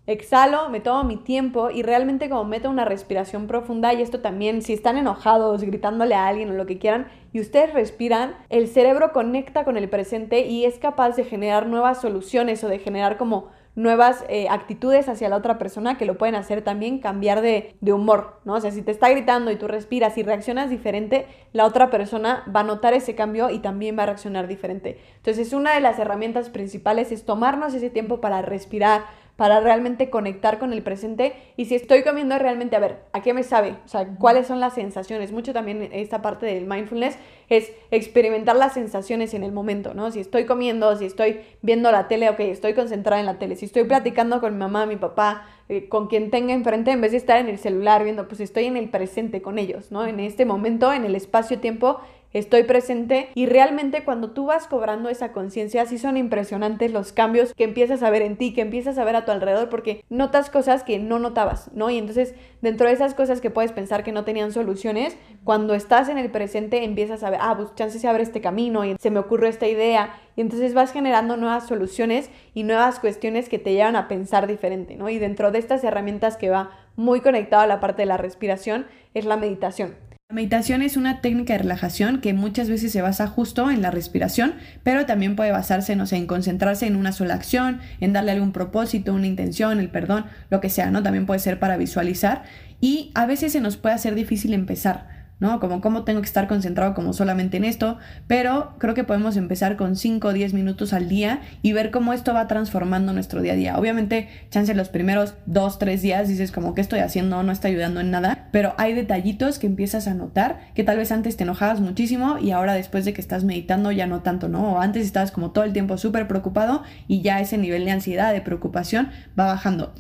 exhalo, 0.08 0.70
me 0.70 0.80
tomo 0.80 1.04
mi 1.04 1.18
tiempo 1.18 1.70
y 1.70 1.84
realmente 1.84 2.30
como 2.30 2.46
meto 2.46 2.70
una 2.70 2.86
respiración 2.86 3.46
profunda 3.46 3.94
y 3.94 4.02
esto 4.02 4.22
también, 4.22 4.62
si 4.62 4.74
están 4.74 4.98
enojados, 4.98 5.62
gritándole 5.62 6.16
a 6.16 6.28
alguien 6.28 6.50
o 6.50 6.54
lo 6.54 6.66
que 6.66 6.80
quieran 6.80 7.08
y 7.34 7.42
ustedes 7.42 7.74
respiran, 7.74 8.36
el 8.50 8.68
cerebro 8.68 9.12
conecta 9.12 9.66
con 9.66 9.78
el 9.78 9.90
presente 9.90 10.48
y 10.48 10.66
es 10.66 10.80
capaz 10.80 11.16
de 11.16 11.26
generar 11.26 11.68
nuevas 11.68 12.02
soluciones 12.02 12.64
o 12.64 12.70
de 12.70 12.80
generar 12.80 13.18
como 13.18 13.50
nuevas 13.78 14.26
eh, 14.28 14.48
actitudes 14.50 15.08
hacia 15.08 15.30
la 15.30 15.36
otra 15.36 15.60
persona 15.60 16.00
que 16.00 16.06
lo 16.06 16.18
pueden 16.18 16.34
hacer 16.34 16.64
también 16.64 16.98
cambiar 16.98 17.42
de, 17.42 17.76
de, 17.80 17.94
humor, 17.94 18.42
¿no? 18.44 18.56
O 18.56 18.60
sea, 18.60 18.72
si 18.72 18.82
te 18.82 18.90
está 18.90 19.08
gritando 19.10 19.52
y 19.52 19.56
tú 19.56 19.68
respiras 19.68 20.18
y 20.18 20.24
reaccionas 20.24 20.72
diferente, 20.72 21.28
la 21.54 21.64
otra 21.64 21.92
persona 21.92 22.44
va 22.54 22.62
a 22.62 22.64
notar 22.64 22.96
ese 22.96 23.14
cambio 23.14 23.52
y 23.52 23.60
también 23.60 23.96
va 23.96 24.04
a 24.04 24.06
reaccionar 24.08 24.48
diferente. 24.48 25.00
Entonces, 25.18 25.54
una 25.54 25.76
de 25.76 25.82
las 25.82 26.00
herramientas 26.00 26.50
principales 26.50 27.12
es 27.12 27.24
tomarnos 27.24 27.76
ese 27.76 27.92
tiempo 27.92 28.20
para 28.20 28.42
respirar, 28.42 29.04
para 29.38 29.62
realmente 29.62 30.10
conectar 30.10 30.58
con 30.58 30.74
el 30.74 30.82
presente 30.82 31.34
y 31.56 31.66
si 31.66 31.76
estoy 31.76 32.04
comiendo 32.04 32.38
realmente, 32.40 32.76
a 32.76 32.80
ver, 32.80 32.98
¿a 33.14 33.22
qué 33.22 33.34
me 33.34 33.44
sabe? 33.44 33.76
O 33.86 33.88
sea, 33.88 34.08
¿cuáles 34.20 34.48
son 34.48 34.60
las 34.60 34.74
sensaciones? 34.74 35.32
Mucho 35.32 35.54
también 35.54 35.90
esta 35.94 36.24
parte 36.24 36.48
del 36.48 36.66
mindfulness 36.66 37.18
es 37.48 37.72
experimentar 37.92 38.56
las 38.56 38.74
sensaciones 38.74 39.36
en 39.36 39.44
el 39.44 39.52
momento, 39.52 39.94
¿no? 39.94 40.12
Si 40.12 40.20
estoy 40.20 40.46
comiendo, 40.46 40.96
si 40.98 41.06
estoy 41.06 41.42
viendo 41.62 41.92
la 41.92 42.08
tele, 42.08 42.30
ok, 42.30 42.40
estoy 42.42 42.74
concentrada 42.74 43.20
en 43.20 43.28
la 43.28 43.38
tele, 43.38 43.56
si 43.56 43.66
estoy 43.66 43.84
platicando 43.84 44.42
con 44.42 44.54
mi 44.54 44.60
mamá, 44.60 44.88
mi 44.88 44.98
papá, 44.98 45.46
eh, 45.70 45.88
con 45.88 46.08
quien 46.08 46.32
tenga 46.32 46.54
enfrente, 46.54 46.92
en 46.92 47.02
vez 47.02 47.12
de 47.12 47.18
estar 47.18 47.40
en 47.40 47.48
el 47.48 47.60
celular 47.60 48.04
viendo, 48.04 48.28
pues 48.28 48.40
estoy 48.40 48.66
en 48.66 48.76
el 48.76 48.90
presente 48.90 49.42
con 49.42 49.60
ellos, 49.60 49.92
¿no? 49.92 50.06
En 50.06 50.20
este 50.20 50.46
momento, 50.46 50.92
en 50.92 51.06
el 51.06 51.14
espacio-tiempo 51.14 52.00
estoy 52.38 52.64
presente 52.64 53.30
y 53.36 53.46
realmente 53.46 54.04
cuando 54.04 54.32
tú 54.32 54.46
vas 54.46 54.68
cobrando 54.68 55.10
esa 55.10 55.32
conciencia, 55.32 55.86
sí 55.86 55.98
son 55.98 56.18
impresionantes 56.18 56.92
los 56.92 57.12
cambios 57.12 57.54
que 57.54 57.64
empiezas 57.64 58.04
a 58.04 58.10
ver 58.10 58.22
en 58.22 58.38
ti, 58.38 58.54
que 58.54 58.62
empiezas 58.62 58.98
a 58.98 59.04
ver 59.04 59.16
a 59.16 59.26
tu 59.26 59.32
alrededor, 59.32 59.70
porque 59.70 60.04
notas 60.10 60.50
cosas 60.50 60.84
que 60.84 61.00
no 61.00 61.20
notabas, 61.20 61.72
¿no? 61.74 61.90
Y 61.90 61.98
entonces, 61.98 62.36
dentro 62.62 62.88
de 62.88 62.94
esas 62.94 63.14
cosas 63.14 63.42
que 63.42 63.50
puedes 63.50 63.72
pensar 63.72 64.04
que 64.04 64.12
no 64.12 64.24
tenían 64.24 64.52
soluciones, 64.52 65.18
cuando 65.44 65.74
estás 65.74 66.10
en 66.10 66.18
el 66.18 66.32
presente 66.32 66.84
empiezas 66.84 67.24
a 67.24 67.30
ver, 67.30 67.40
ah, 67.42 67.56
pues 67.56 67.74
chance 67.76 68.00
se 68.00 68.08
abre 68.08 68.24
este 68.24 68.42
camino 68.42 68.86
y 68.86 68.96
se 69.00 69.12
me 69.12 69.20
ocurre 69.20 69.50
esta 69.50 69.68
idea, 69.68 70.16
y 70.36 70.42
entonces 70.42 70.74
vas 70.74 70.92
generando 70.92 71.38
nuevas 71.38 71.68
soluciones 71.68 72.30
y 72.54 72.64
nuevas 72.64 73.00
cuestiones 73.00 73.50
que 73.50 73.60
te 73.60 73.74
llevan 73.74 73.96
a 73.96 74.08
pensar 74.08 74.48
diferente, 74.48 74.96
¿no? 74.96 75.10
Y 75.10 75.18
dentro 75.18 75.52
de 75.52 75.60
estas 75.60 75.84
herramientas 75.84 76.38
que 76.38 76.50
va 76.50 76.72
muy 76.96 77.22
conectado 77.22 77.64
a 77.64 77.68
la 77.68 77.80
parte 77.80 78.04
de 78.04 78.08
la 78.08 78.18
respiración 78.18 78.86
es 79.14 79.26
la 79.26 79.38
meditación. 79.38 80.07
La 80.30 80.36
meditación 80.36 80.82
es 80.82 80.98
una 80.98 81.22
técnica 81.22 81.54
de 81.54 81.60
relajación 81.60 82.20
que 82.20 82.34
muchas 82.34 82.70
veces 82.70 82.92
se 82.92 83.02
basa 83.02 83.28
justo 83.28 83.72
en 83.72 83.82
la 83.82 83.92
respiración, 83.92 84.56
pero 84.84 85.06
también 85.06 85.38
puede 85.38 85.54
basarse, 85.54 85.94
en 85.94 86.28
concentrarse 86.28 86.86
en 86.86 86.98
una 86.98 87.14
sola 87.14 87.36
acción, 87.36 87.80
en 88.02 88.12
darle 88.12 88.34
algún 88.34 88.52
propósito, 88.52 89.14
una 89.14 89.26
intención, 89.26 89.80
el 89.80 89.90
perdón, 89.90 90.26
lo 90.50 90.60
que 90.60 90.70
sea, 90.70 90.92
¿no? 90.92 91.02
También 91.02 91.26
puede 91.26 91.40
ser 91.40 91.60
para 91.60 91.78
visualizar 91.78 92.44
y 92.82 93.12
a 93.16 93.26
veces 93.26 93.54
se 93.54 93.62
nos 93.62 93.78
puede 93.78 93.96
hacer 93.96 94.16
difícil 94.16 94.54
empezar. 94.54 95.17
¿No? 95.40 95.60
Como 95.60 95.82
cómo 95.82 96.04
tengo 96.04 96.22
que 96.22 96.28
estar 96.28 96.48
concentrado 96.48 96.94
como 96.94 97.14
solamente 97.14 97.58
en 97.58 97.66
esto, 97.66 97.98
pero 98.28 98.76
creo 98.80 98.94
que 98.94 99.04
podemos 99.04 99.38
empezar 99.38 99.78
con 99.78 99.96
5 99.96 100.28
o 100.28 100.34
10 100.34 100.54
minutos 100.54 100.94
al 100.94 101.10
día 101.10 101.42
y 101.62 101.74
ver 101.74 101.92
cómo 101.92 102.14
esto 102.14 102.34
va 102.34 102.48
transformando 102.48 103.14
nuestro 103.14 103.42
día 103.42 103.54
a 103.54 103.56
día. 103.56 103.78
Obviamente, 103.78 104.30
chance 104.50 104.74
los 104.74 104.90
primeros 104.90 105.36
2, 105.46 105.80
3 105.80 106.02
días 106.02 106.28
dices 106.28 106.52
como 106.52 106.74
que 106.74 106.82
estoy 106.82 107.00
haciendo, 107.00 107.44
no 107.44 107.52
está 107.52 107.68
ayudando 107.68 108.00
en 108.00 108.12
nada, 108.12 108.48
pero 108.52 108.74
hay 108.78 108.94
detallitos 108.94 109.60
que 109.60 109.68
empiezas 109.68 110.08
a 110.08 110.14
notar 110.14 110.72
que 110.74 110.84
tal 110.84 110.98
vez 110.98 111.12
antes 111.12 111.38
te 111.38 111.44
enojabas 111.44 111.80
muchísimo 111.80 112.38
y 112.40 112.52
ahora 112.52 112.74
después 112.74 113.06
de 113.06 113.14
que 113.14 113.22
estás 113.22 113.44
meditando 113.44 113.92
ya 113.92 114.08
no 114.08 114.22
tanto, 114.22 114.50
¿no? 114.50 114.74
O 114.74 114.82
antes 114.82 115.06
estabas 115.06 115.32
como 115.32 115.52
todo 115.52 115.64
el 115.64 115.74
tiempo 115.74 115.98
súper 115.98 116.28
preocupado 116.28 116.84
y 117.08 117.22
ya 117.22 117.40
ese 117.40 117.58
nivel 117.58 117.86
de 117.86 117.92
ansiedad, 117.92 118.34
de 118.34 118.42
preocupación 118.42 119.10
va 119.40 119.46
bajando. 119.46 119.94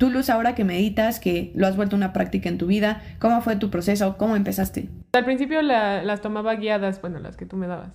Tú, 0.00 0.08
Luz, 0.08 0.30
ahora 0.30 0.54
que 0.54 0.64
meditas, 0.64 1.20
que 1.20 1.52
lo 1.54 1.66
has 1.66 1.76
vuelto 1.76 1.94
una 1.94 2.14
práctica 2.14 2.48
en 2.48 2.56
tu 2.56 2.64
vida, 2.64 3.02
¿cómo 3.18 3.42
fue 3.42 3.56
tu 3.56 3.68
proceso? 3.68 4.16
¿Cómo 4.16 4.34
empezaste? 4.34 4.88
Al 5.12 5.26
principio 5.26 5.60
las 5.60 6.22
tomaba 6.22 6.54
guiadas, 6.54 7.02
bueno, 7.02 7.18
las 7.18 7.36
que 7.36 7.44
tú 7.44 7.58
me 7.58 7.66
dabas. 7.66 7.92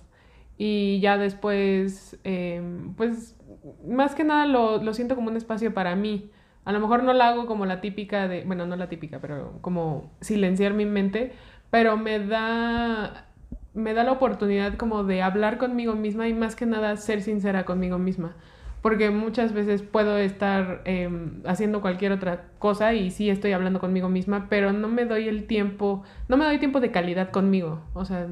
Y 0.56 1.00
ya 1.00 1.18
después, 1.18 2.16
em, 2.22 2.94
pues, 2.94 3.34
más 3.84 4.14
que 4.14 4.22
nada 4.22 4.46
lo, 4.46 4.80
lo 4.80 4.94
siento 4.94 5.16
como 5.16 5.30
un 5.30 5.36
espacio 5.36 5.74
para 5.74 5.96
mí. 5.96 6.30
A 6.64 6.70
lo 6.70 6.78
mejor 6.78 7.02
no 7.02 7.12
la 7.12 7.26
hago 7.26 7.46
como 7.46 7.66
la 7.66 7.80
típica 7.80 8.28
de, 8.28 8.44
bueno, 8.44 8.66
no 8.66 8.76
la 8.76 8.88
típica, 8.88 9.18
pero 9.20 9.58
como 9.60 10.12
silenciar 10.20 10.74
mi 10.74 10.84
mente, 10.84 11.32
pero 11.72 11.96
me 11.96 12.20
da, 12.20 13.26
me 13.74 13.94
da 13.94 14.04
la 14.04 14.12
oportunidad 14.12 14.74
como 14.74 15.02
de 15.02 15.22
hablar 15.22 15.58
conmigo 15.58 15.96
misma 15.96 16.28
y 16.28 16.34
más 16.34 16.54
que 16.54 16.66
nada 16.66 16.96
ser 16.98 17.20
sincera 17.20 17.64
conmigo 17.64 17.98
misma 17.98 18.36
porque 18.86 19.10
muchas 19.10 19.52
veces 19.52 19.82
puedo 19.82 20.16
estar 20.16 20.82
em, 20.84 21.42
haciendo 21.44 21.80
cualquier 21.80 22.12
otra 22.12 22.44
cosa 22.60 22.94
y 22.94 23.10
sí 23.10 23.28
estoy 23.28 23.50
hablando 23.50 23.80
conmigo 23.80 24.08
misma, 24.08 24.46
pero 24.48 24.72
no 24.72 24.86
me 24.86 25.06
doy 25.06 25.26
el 25.26 25.48
tiempo, 25.48 26.04
no 26.28 26.36
me 26.36 26.44
doy 26.44 26.58
tiempo 26.58 26.78
de 26.78 26.92
calidad 26.92 27.32
conmigo, 27.32 27.80
o 27.94 28.04
sea, 28.04 28.28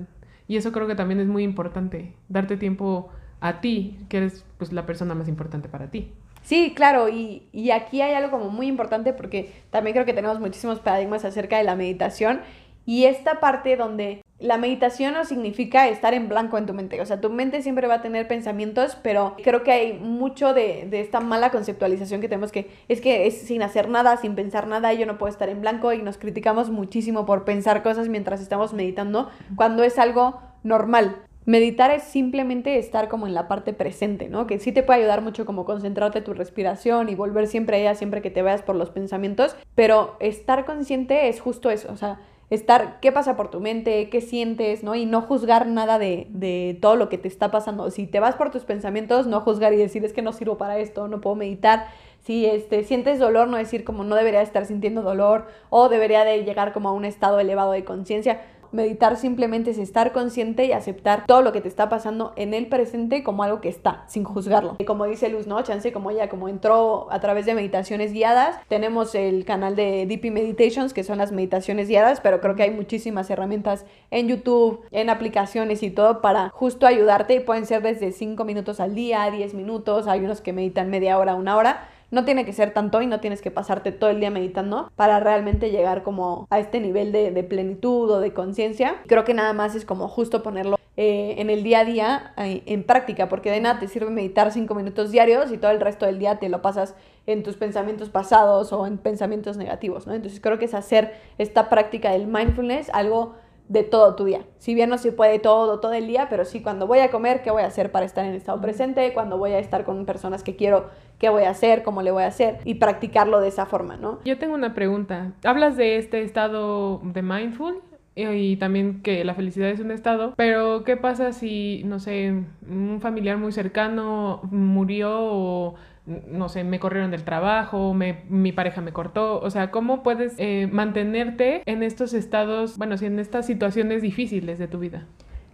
y 0.47 0.57
eso 0.57 0.71
creo 0.71 0.87
que 0.87 0.95
también 0.95 1.19
es 1.19 1.27
muy 1.27 1.43
importante, 1.43 2.15
darte 2.29 2.57
tiempo 2.57 3.09
a 3.41 3.61
ti, 3.61 3.99
que 4.09 4.19
eres 4.19 4.45
pues 4.57 4.73
la 4.73 4.87
persona 4.87 5.17
más 5.17 5.27
importante 5.27 5.69
para 5.69 5.91
ti. 5.91 6.13
Sí, 6.45 6.73
claro, 6.77 7.09
y, 7.09 7.49
y 7.51 7.73
aquí 7.73 8.01
hay 8.01 8.15
algo 8.15 8.31
como 8.31 8.49
muy 8.49 8.69
importante 8.69 9.13
porque 9.13 9.51
también 9.71 9.95
creo 9.95 10.07
que 10.07 10.13
tenemos 10.13 10.39
muchísimos 10.39 10.79
paradigmas 10.79 11.25
acerca 11.25 11.59
de 11.59 11.65
la 11.65 11.75
meditación 11.75 12.43
y 12.87 13.05
esta 13.05 13.41
parte 13.41 13.77
donde 13.77 14.23
la 14.39 14.59
meditación 14.59 15.15
no 15.15 15.25
significa 15.25 15.89
estar 15.89 16.13
en 16.13 16.29
blanco 16.29 16.59
en 16.59 16.67
tu 16.67 16.75
mente. 16.75 17.01
O 17.01 17.07
sea, 17.07 17.21
tu 17.21 17.31
mente 17.31 17.63
siempre 17.63 17.87
va 17.87 17.95
a 17.95 18.03
tener 18.03 18.29
pensamientos, 18.29 18.99
pero 19.03 19.37
creo 19.43 19.63
que 19.63 19.73
hay 19.73 19.93
mucho 19.95 20.53
de, 20.53 20.89
esta 20.93 21.21
mala 21.21 21.51
conceptualización 21.51 22.21
que 22.21 22.29
tenemos 22.29 22.53
que 22.53 22.71
es 22.89 23.01
que 23.01 23.27
es 23.27 23.39
sin 23.39 23.63
hacer 23.63 23.89
nada, 23.89 24.17
sin 24.17 24.35
pensar 24.35 24.67
nada, 24.67 24.93
yo 24.93 25.07
no 25.07 25.19
puedo 25.19 25.33
estar 25.33 25.49
en 25.49 25.61
blanco 25.61 25.93
y 25.93 26.03
nos 26.03 26.19
criticamos 26.19 26.69
muchísimo 26.71 27.25
por 27.27 27.45
pensar 27.45 27.83
cosas 27.83 28.09
mientras 28.09 28.41
estamos 28.41 28.75
meditando, 28.75 29.31
cuando 29.57 29.83
es 29.83 29.99
algo 29.99 30.41
normal. 30.63 31.17
Meditar 31.47 31.91
es 31.91 32.03
simplemente 32.03 32.79
estar 32.79 33.09
como 33.09 33.27
en 33.27 33.35
la 33.35 33.49
parte 33.49 33.75
presente, 33.75 34.31
¿no? 34.31 34.47
Que 34.47 34.59
sí 34.59 34.73
te 34.73 34.83
puede 34.83 35.01
ayudar 35.01 35.21
mucho 35.21 35.45
como 35.45 35.67
concentrarte 35.67 36.19
en 36.19 36.25
tu 36.25 36.33
respiración 36.33 37.11
y 37.11 37.15
volver 37.15 37.47
siempre 37.47 37.77
a 37.77 37.81
ella 37.81 37.95
siempre 37.95 38.23
que 38.23 38.31
te 38.31 38.43
veas 38.43 38.63
por 38.63 38.77
los 38.77 38.91
pensamientos, 38.91 39.55
pero 39.75 40.17
estar 40.21 40.65
consciente 40.65 41.29
es 41.29 41.41
justo 41.41 41.71
eso, 41.71 41.93
o 41.93 41.97
sea, 41.97 42.19
estar, 42.55 43.01
qué 43.01 43.13
pasa 43.13 43.37
por 43.37 43.51
tu 43.51 43.61
mente, 43.61 44.09
qué 44.09 44.21
sientes, 44.21 44.83
¿no? 44.83 44.95
Y 44.95 45.07
no 45.07 45.21
juzgar 45.23 45.67
nada 45.67 45.99
de, 45.99 46.27
de, 46.31 46.79
todo 46.81 46.97
lo 46.97 47.09
que 47.09 47.19
te 47.19 47.29
está 47.29 47.51
pasando. 47.51 47.91
Si 47.91 48.07
te 48.07 48.21
vas 48.21 48.37
por 48.37 48.51
tus 48.51 48.65
pensamientos, 48.65 49.27
no 49.27 49.41
juzgar 49.41 49.73
y 49.73 49.77
decir, 49.77 50.05
es 50.05 50.13
que 50.13 50.23
no 50.23 50.33
sirvo 50.33 50.57
para 50.57 50.79
esto, 50.79 51.09
no 51.09 51.21
puedo 51.21 51.37
meditar. 51.37 51.87
Si 52.25 52.47
este, 52.47 52.85
sientes 52.85 53.19
dolor, 53.19 53.49
no 53.49 53.59
decir 53.59 53.85
como 53.85 54.03
no 54.03 54.17
debería 54.17 54.41
estar 54.41 54.65
sintiendo 54.65 55.03
dolor 55.03 55.47
o 55.69 55.91
debería 55.91 56.25
de 56.25 56.43
llegar 56.43 56.73
como 56.73 56.89
a 56.89 56.93
un 56.93 57.05
estado 57.05 57.39
elevado 57.39 57.73
de 57.73 57.85
conciencia. 57.85 58.41
Meditar 58.75 59.17
simplemente 59.17 59.71
es 59.71 59.79
estar 59.79 60.11
consciente 60.11 60.65
y 60.65 60.73
aceptar 60.73 61.27
todo 61.27 61.43
lo 61.43 61.53
que 61.53 61.61
te 61.61 61.69
está 61.69 61.89
pasando 61.89 62.33
en 62.35 62.55
el 62.55 62.67
presente 62.67 63.23
como 63.23 63.45
algo 63.45 63.61
que 63.61 63.69
está, 63.69 64.03
sin 64.09 64.25
juzgarlo. 64.25 64.75
Y 64.81 64.85
como 64.85 65.05
dice 65.05 65.29
Luz, 65.29 65.47
¿no? 65.47 65.63
Chance 65.63 65.93
como 65.93 66.11
ella, 66.11 66.29
como 66.29 66.49
entró 66.49 67.07
a 67.13 67.21
través 67.21 67.47
de 67.47 67.55
meditaciones 67.55 68.13
guiadas, 68.13 68.57
tenemos 68.67 69.15
el 69.15 69.45
canal 69.45 69.77
de 69.77 70.07
DP 70.07 70.33
Meditations, 70.33 70.93
que 70.93 71.05
son 71.05 71.19
las 71.19 71.31
meditaciones 71.31 71.87
guiadas, 71.87 72.21
pero 72.21 72.41
creo 72.41 72.57
que 72.57 72.65
hay 72.65 72.73
muchísimas 72.73 73.31
herramientas 73.31 73.87
en 74.11 74.27
YouTube, 74.27 74.81
en 74.91 75.09
aplicaciones 75.09 75.85
y 75.85 75.91
todo 75.91 76.21
para 76.21 76.49
justo 76.49 76.89
ayudarte. 76.89 77.41
Pueden 77.43 77.67
ser 77.67 77.81
desde 77.81 78.11
5 78.11 78.45
minutos 78.45 78.81
al 78.81 78.97
día, 78.97 79.31
10 79.31 79.55
minutos, 79.55 80.09
hay 80.09 80.19
unos 80.25 80.41
que 80.41 80.53
meditan 80.53 80.91
media 80.91 81.17
hora, 81.17 81.37
una 81.37 81.57
hora 81.57 81.89
no 82.11 82.25
tiene 82.25 82.45
que 82.45 82.53
ser 82.53 82.73
tanto 82.73 83.03
y 83.03 83.07
no 83.07 83.21
tienes 83.21 83.43
que 83.43 83.51
pasarte 83.51 83.93
todo 83.93 84.11
el 84.11 84.21
día 84.21 84.31
meditando 84.31 84.91
para 84.97 85.21
realmente 85.21 85.71
llegar 85.71 86.03
como 86.03 86.47
a 86.51 86.59
este 86.59 86.81
nivel 86.81 87.13
de, 87.13 87.45
plenitud 87.45 88.11
o 88.11 88.21
de 88.21 88.33
conciencia. 88.33 88.97
Creo 89.07 89.25
que 89.25 89.35
nada 89.35 89.53
más 89.53 89.75
es 89.75 89.85
como 89.85 90.09
justo 90.09 90.43
ponerlo 90.43 90.79
eh, 90.97 91.35
en 91.39 91.51
el 91.51 91.63
día 91.63 91.81
a 91.81 91.85
día 91.85 92.35
en 92.37 92.85
práctica, 92.85 93.29
porque 93.29 93.51
de 93.51 93.61
nada 93.61 93.81
te 93.81 93.89
sirve 93.89 94.11
meditar 94.11 94.53
cinco 94.53 94.75
minutos 94.75 95.11
diarios 95.11 95.51
y 95.53 95.59
todo 95.59 95.73
el 95.73 95.81
resto 95.81 96.07
del 96.07 96.19
día 96.19 96.39
te 96.39 96.49
lo 96.49 96.63
pasas 96.63 96.95
en 97.27 97.43
tus 97.43 97.57
pensamientos 97.57 98.11
pasados 98.11 98.73
o 98.73 98.87
en 98.87 98.99
pensamientos 98.99 99.57
negativos, 99.57 100.07
¿no? 100.07 100.15
Entonces 100.15 100.41
creo 100.41 100.59
que 100.59 100.67
es 100.67 100.75
hacer 100.75 101.15
esta 101.39 101.71
práctica 101.71 102.13
del 102.13 102.27
mindfulness 102.27 102.91
algo 102.91 103.35
de 103.69 103.83
todo 103.83 104.15
tu 104.15 104.25
día. 104.25 104.43
Si 104.59 104.75
bien 104.75 104.91
no 104.91 104.99
se 104.99 105.13
puede 105.13 105.39
todo, 105.39 105.81
todo 105.81 105.93
el 105.93 106.07
día, 106.07 106.29
pero 106.29 106.45
sí 106.45 106.61
cuando 106.61 106.87
voy 106.87 106.99
a 106.99 107.11
comer, 107.11 107.43
¿qué 107.43 107.51
voy 107.51 107.63
a 107.63 107.67
hacer 107.67 107.91
para 107.91 108.05
estar 108.05 108.25
en 108.25 108.35
estado 108.35 108.61
presente? 108.61 109.13
Cuando 109.15 109.39
voy 109.39 109.53
a 109.53 109.59
estar 109.59 109.85
con 109.85 110.05
personas 110.05 110.43
que 110.43 110.57
quiero, 110.57 110.91
¿qué 111.19 111.29
voy 111.29 111.45
a 111.45 111.51
hacer? 111.51 111.83
¿Cómo 111.83 112.03
le 112.03 112.11
voy 112.11 112.25
a 112.25 112.27
hacer? 112.27 112.59
Y 112.65 112.75
practicarlo 112.75 113.41
de 113.41 113.49
esa 113.49 113.67
forma, 113.67 113.97
¿no? 113.97 114.21
Yo 114.25 114.39
tengo 114.39 114.55
una 114.55 114.75
pregunta. 114.75 115.33
Hablas 115.45 115.77
de 115.77 115.97
este 115.97 116.23
estado 116.23 117.01
de 117.03 117.23
mindful 117.23 117.81
y 118.17 118.57
también 118.57 119.03
que 119.03 119.25
la 119.25 119.35
felicidad 119.35 119.71
es 119.71 119.81
un 119.81 119.91
estado, 119.91 120.35
pero 120.37 120.85
¿qué 120.85 120.97
pasa 120.97 121.33
si, 121.33 121.83
no 121.85 121.99
sé, 121.99 122.45
un 122.69 123.01
familiar 123.01 123.39
muy 123.39 123.51
cercano 123.51 124.41
murió 124.51 125.11
o 125.21 125.75
no 126.07 126.49
sé, 126.49 126.65
me 126.65 126.79
corrieron 126.79 127.11
del 127.11 127.25
trabajo, 127.25 127.95
mi 127.95 128.53
pareja 128.53 128.81
me 128.81 128.93
cortó, 128.93 129.41
o 129.41 129.51
sea, 129.51 129.71
¿cómo 129.71 130.03
puedes 130.03 130.35
eh, 130.39 130.69
mantenerte 130.71 131.63
en 131.67 131.83
estos 131.83 132.13
estados, 132.13 132.77
bueno, 132.77 132.99
sí, 132.99 133.07
en 133.07 133.19
estas 133.19 133.47
situaciones 133.47 134.03
difíciles 134.03 134.59
de 134.59 134.69
tu 134.69 134.79
vida? 134.79 135.07